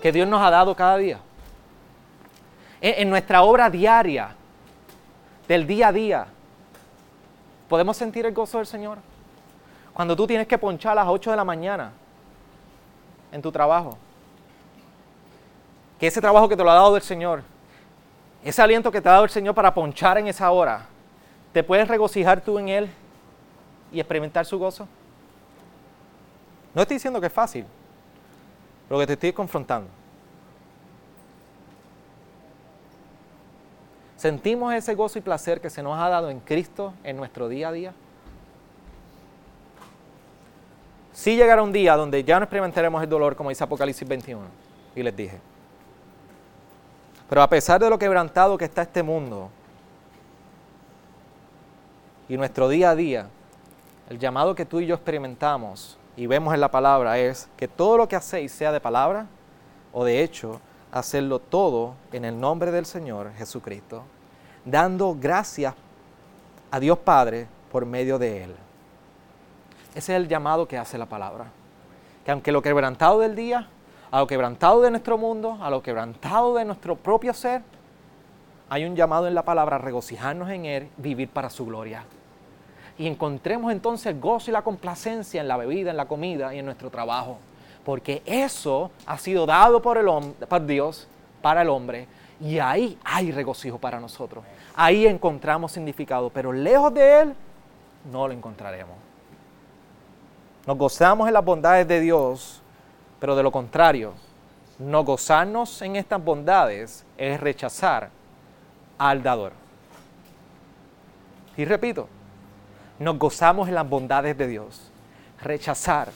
que 0.00 0.12
Dios 0.12 0.28
nos 0.28 0.40
ha 0.40 0.50
dado 0.50 0.76
cada 0.76 0.96
día? 0.98 1.18
En 2.86 3.08
nuestra 3.08 3.42
obra 3.42 3.70
diaria, 3.70 4.34
del 5.48 5.66
día 5.66 5.88
a 5.88 5.92
día, 5.92 6.26
podemos 7.68 7.96
sentir 7.96 8.26
el 8.26 8.34
gozo 8.34 8.58
del 8.58 8.66
Señor. 8.66 8.98
Cuando 9.94 10.14
tú 10.14 10.26
tienes 10.26 10.46
que 10.46 10.58
ponchar 10.58 10.92
a 10.92 10.96
las 10.96 11.06
8 11.08 11.30
de 11.30 11.36
la 11.36 11.44
mañana 11.44 11.92
en 13.32 13.40
tu 13.40 13.50
trabajo, 13.50 13.96
que 15.98 16.08
ese 16.08 16.20
trabajo 16.20 16.46
que 16.46 16.56
te 16.56 16.62
lo 16.62 16.70
ha 16.70 16.74
dado 16.74 16.96
el 16.96 17.02
Señor, 17.02 17.42
ese 18.42 18.60
aliento 18.60 18.92
que 18.92 19.00
te 19.00 19.08
ha 19.08 19.12
dado 19.12 19.24
el 19.24 19.30
Señor 19.30 19.54
para 19.54 19.72
ponchar 19.72 20.18
en 20.18 20.26
esa 20.26 20.50
hora, 20.50 20.86
te 21.54 21.62
puedes 21.62 21.88
regocijar 21.88 22.42
tú 22.42 22.58
en 22.58 22.68
Él 22.68 22.90
y 23.90 23.98
experimentar 23.98 24.44
su 24.44 24.58
gozo? 24.58 24.86
No 26.74 26.82
estoy 26.82 26.96
diciendo 26.96 27.20
que 27.20 27.28
es 27.28 27.32
fácil, 27.32 27.64
lo 28.90 28.98
que 28.98 29.06
te 29.06 29.12
estoy 29.14 29.32
confrontando. 29.32 29.88
¿Sentimos 34.24 34.72
ese 34.72 34.94
gozo 34.94 35.18
y 35.18 35.20
placer 35.20 35.60
que 35.60 35.68
se 35.68 35.82
nos 35.82 36.00
ha 36.00 36.08
dado 36.08 36.30
en 36.30 36.40
Cristo 36.40 36.94
en 37.04 37.18
nuestro 37.18 37.46
día 37.46 37.68
a 37.68 37.72
día? 37.72 37.92
Sí 41.12 41.36
llegará 41.36 41.62
un 41.62 41.70
día 41.70 41.94
donde 41.94 42.24
ya 42.24 42.38
no 42.38 42.44
experimentaremos 42.44 43.02
el 43.02 43.08
dolor, 43.10 43.36
como 43.36 43.50
dice 43.50 43.62
Apocalipsis 43.64 44.08
21, 44.08 44.40
y 44.96 45.02
les 45.02 45.14
dije. 45.14 45.38
Pero 47.28 47.42
a 47.42 47.48
pesar 47.50 47.78
de 47.78 47.90
lo 47.90 47.98
quebrantado 47.98 48.56
que 48.56 48.64
está 48.64 48.80
este 48.80 49.02
mundo 49.02 49.50
y 52.26 52.38
nuestro 52.38 52.70
día 52.70 52.92
a 52.92 52.96
día, 52.96 53.26
el 54.08 54.18
llamado 54.18 54.54
que 54.54 54.64
tú 54.64 54.80
y 54.80 54.86
yo 54.86 54.94
experimentamos 54.94 55.98
y 56.16 56.26
vemos 56.26 56.54
en 56.54 56.62
la 56.62 56.70
palabra 56.70 57.18
es 57.18 57.46
que 57.58 57.68
todo 57.68 57.98
lo 57.98 58.08
que 58.08 58.16
hacéis, 58.16 58.52
sea 58.52 58.72
de 58.72 58.80
palabra 58.80 59.26
o 59.92 60.02
de 60.02 60.22
hecho, 60.22 60.62
hacerlo 60.92 61.40
todo 61.40 61.94
en 62.10 62.24
el 62.24 62.40
nombre 62.40 62.70
del 62.70 62.86
Señor 62.86 63.34
Jesucristo, 63.34 64.04
dando 64.64 65.16
gracias 65.18 65.74
a 66.70 66.80
Dios 66.80 66.98
Padre 66.98 67.46
por 67.70 67.86
medio 67.86 68.18
de 68.18 68.44
Él. 68.44 68.54
Ese 69.94 70.14
es 70.14 70.20
el 70.20 70.28
llamado 70.28 70.66
que 70.66 70.78
hace 70.78 70.98
la 70.98 71.06
palabra. 71.06 71.46
Que 72.24 72.30
aunque 72.30 72.52
lo 72.52 72.62
quebrantado 72.62 73.20
del 73.20 73.36
día, 73.36 73.68
a 74.10 74.20
lo 74.20 74.26
quebrantado 74.26 74.80
de 74.80 74.90
nuestro 74.90 75.18
mundo, 75.18 75.58
a 75.60 75.70
lo 75.70 75.82
quebrantado 75.82 76.54
de 76.54 76.64
nuestro 76.64 76.96
propio 76.96 77.32
ser, 77.34 77.62
hay 78.70 78.84
un 78.84 78.96
llamado 78.96 79.28
en 79.28 79.34
la 79.34 79.44
palabra 79.44 79.76
a 79.76 79.78
regocijarnos 79.78 80.50
en 80.50 80.64
Él, 80.64 80.88
vivir 80.96 81.28
para 81.28 81.50
su 81.50 81.66
gloria. 81.66 82.04
Y 82.98 83.06
encontremos 83.06 83.72
entonces 83.72 84.06
el 84.06 84.20
gozo 84.20 84.50
y 84.50 84.52
la 84.52 84.62
complacencia 84.62 85.40
en 85.40 85.48
la 85.48 85.56
bebida, 85.56 85.90
en 85.90 85.96
la 85.96 86.06
comida 86.06 86.54
y 86.54 86.58
en 86.58 86.64
nuestro 86.64 86.90
trabajo 86.90 87.38
porque 87.84 88.22
eso 88.24 88.90
ha 89.06 89.18
sido 89.18 89.46
dado 89.46 89.80
por, 89.82 89.98
el, 89.98 90.06
por 90.48 90.66
Dios 90.66 91.06
para 91.42 91.62
el 91.62 91.68
hombre 91.68 92.08
y 92.44 92.58
ahí 92.58 92.98
hay 93.02 93.32
regocijo 93.32 93.78
para 93.78 93.98
nosotros. 93.98 94.44
Ahí 94.76 95.06
encontramos 95.06 95.72
significado, 95.72 96.28
pero 96.28 96.52
lejos 96.52 96.92
de 96.92 97.20
Él 97.22 97.34
no 98.12 98.28
lo 98.28 98.34
encontraremos. 98.34 98.96
Nos 100.66 100.76
gozamos 100.76 101.26
en 101.26 101.32
las 101.32 101.44
bondades 101.44 101.88
de 101.88 102.00
Dios, 102.00 102.60
pero 103.18 103.34
de 103.34 103.42
lo 103.42 103.50
contrario, 103.50 104.12
no 104.78 105.04
gozarnos 105.04 105.80
en 105.80 105.96
estas 105.96 106.22
bondades 106.22 107.06
es 107.16 107.40
rechazar 107.40 108.10
al 108.98 109.22
dador. 109.22 109.52
Y 111.56 111.64
repito, 111.64 112.08
nos 112.98 113.18
gozamos 113.18 113.68
en 113.68 113.74
las 113.74 113.88
bondades 113.88 114.36
de 114.36 114.48
Dios. 114.48 114.92
Rechazar 115.40 116.08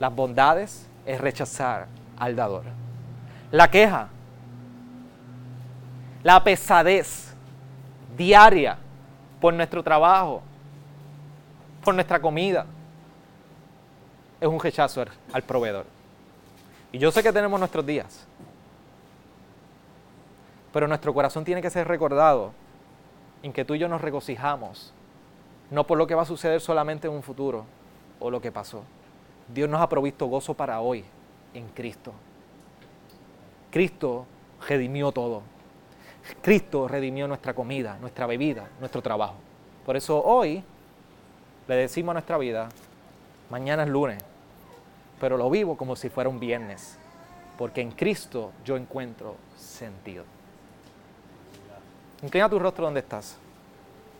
las 0.00 0.12
bondades 0.12 0.88
es 1.06 1.20
rechazar 1.20 1.86
al 2.18 2.34
dador. 2.34 2.64
La 3.52 3.70
queja, 3.70 4.08
la 6.22 6.42
pesadez 6.42 7.34
diaria 8.16 8.76
por 9.40 9.54
nuestro 9.54 9.82
trabajo, 9.82 10.42
por 11.82 11.94
nuestra 11.94 12.20
comida, 12.20 12.66
es 14.40 14.48
un 14.48 14.60
rechazo 14.60 15.04
al 15.32 15.42
proveedor. 15.42 15.86
Y 16.92 16.98
yo 16.98 17.10
sé 17.10 17.22
que 17.22 17.32
tenemos 17.32 17.58
nuestros 17.58 17.86
días, 17.86 18.26
pero 20.72 20.88
nuestro 20.88 21.14
corazón 21.14 21.44
tiene 21.44 21.62
que 21.62 21.70
ser 21.70 21.86
recordado 21.86 22.52
en 23.42 23.52
que 23.52 23.64
tú 23.64 23.74
y 23.74 23.78
yo 23.78 23.88
nos 23.88 24.00
regocijamos, 24.00 24.92
no 25.70 25.86
por 25.86 25.96
lo 25.96 26.06
que 26.06 26.14
va 26.14 26.22
a 26.22 26.26
suceder 26.26 26.60
solamente 26.60 27.06
en 27.06 27.14
un 27.14 27.22
futuro 27.22 27.64
o 28.18 28.30
lo 28.30 28.40
que 28.40 28.52
pasó, 28.52 28.82
Dios 29.48 29.68
nos 29.68 29.80
ha 29.80 29.88
provisto 29.88 30.26
gozo 30.26 30.54
para 30.54 30.80
hoy 30.80 31.04
en 31.54 31.68
Cristo. 31.68 32.12
Cristo 33.70 34.26
redimió 34.68 35.12
todo. 35.12 35.42
Cristo 36.40 36.88
redimió 36.88 37.28
nuestra 37.28 37.54
comida, 37.54 37.98
nuestra 38.00 38.26
bebida, 38.26 38.68
nuestro 38.78 39.02
trabajo. 39.02 39.36
Por 39.84 39.96
eso 39.96 40.22
hoy 40.22 40.62
le 41.68 41.74
decimos 41.74 42.10
a 42.10 42.14
nuestra 42.14 42.38
vida, 42.38 42.68
mañana 43.50 43.84
es 43.84 43.88
lunes, 43.88 44.22
pero 45.20 45.36
lo 45.36 45.50
vivo 45.50 45.76
como 45.76 45.96
si 45.96 46.08
fuera 46.08 46.30
un 46.30 46.40
viernes, 46.40 46.98
porque 47.58 47.80
en 47.80 47.92
Cristo 47.92 48.52
yo 48.64 48.76
encuentro 48.76 49.36
sentido. 49.56 50.24
Inclina 52.22 52.48
tu 52.48 52.58
rostro 52.58 52.84
donde 52.84 53.00
estás. 53.00 53.36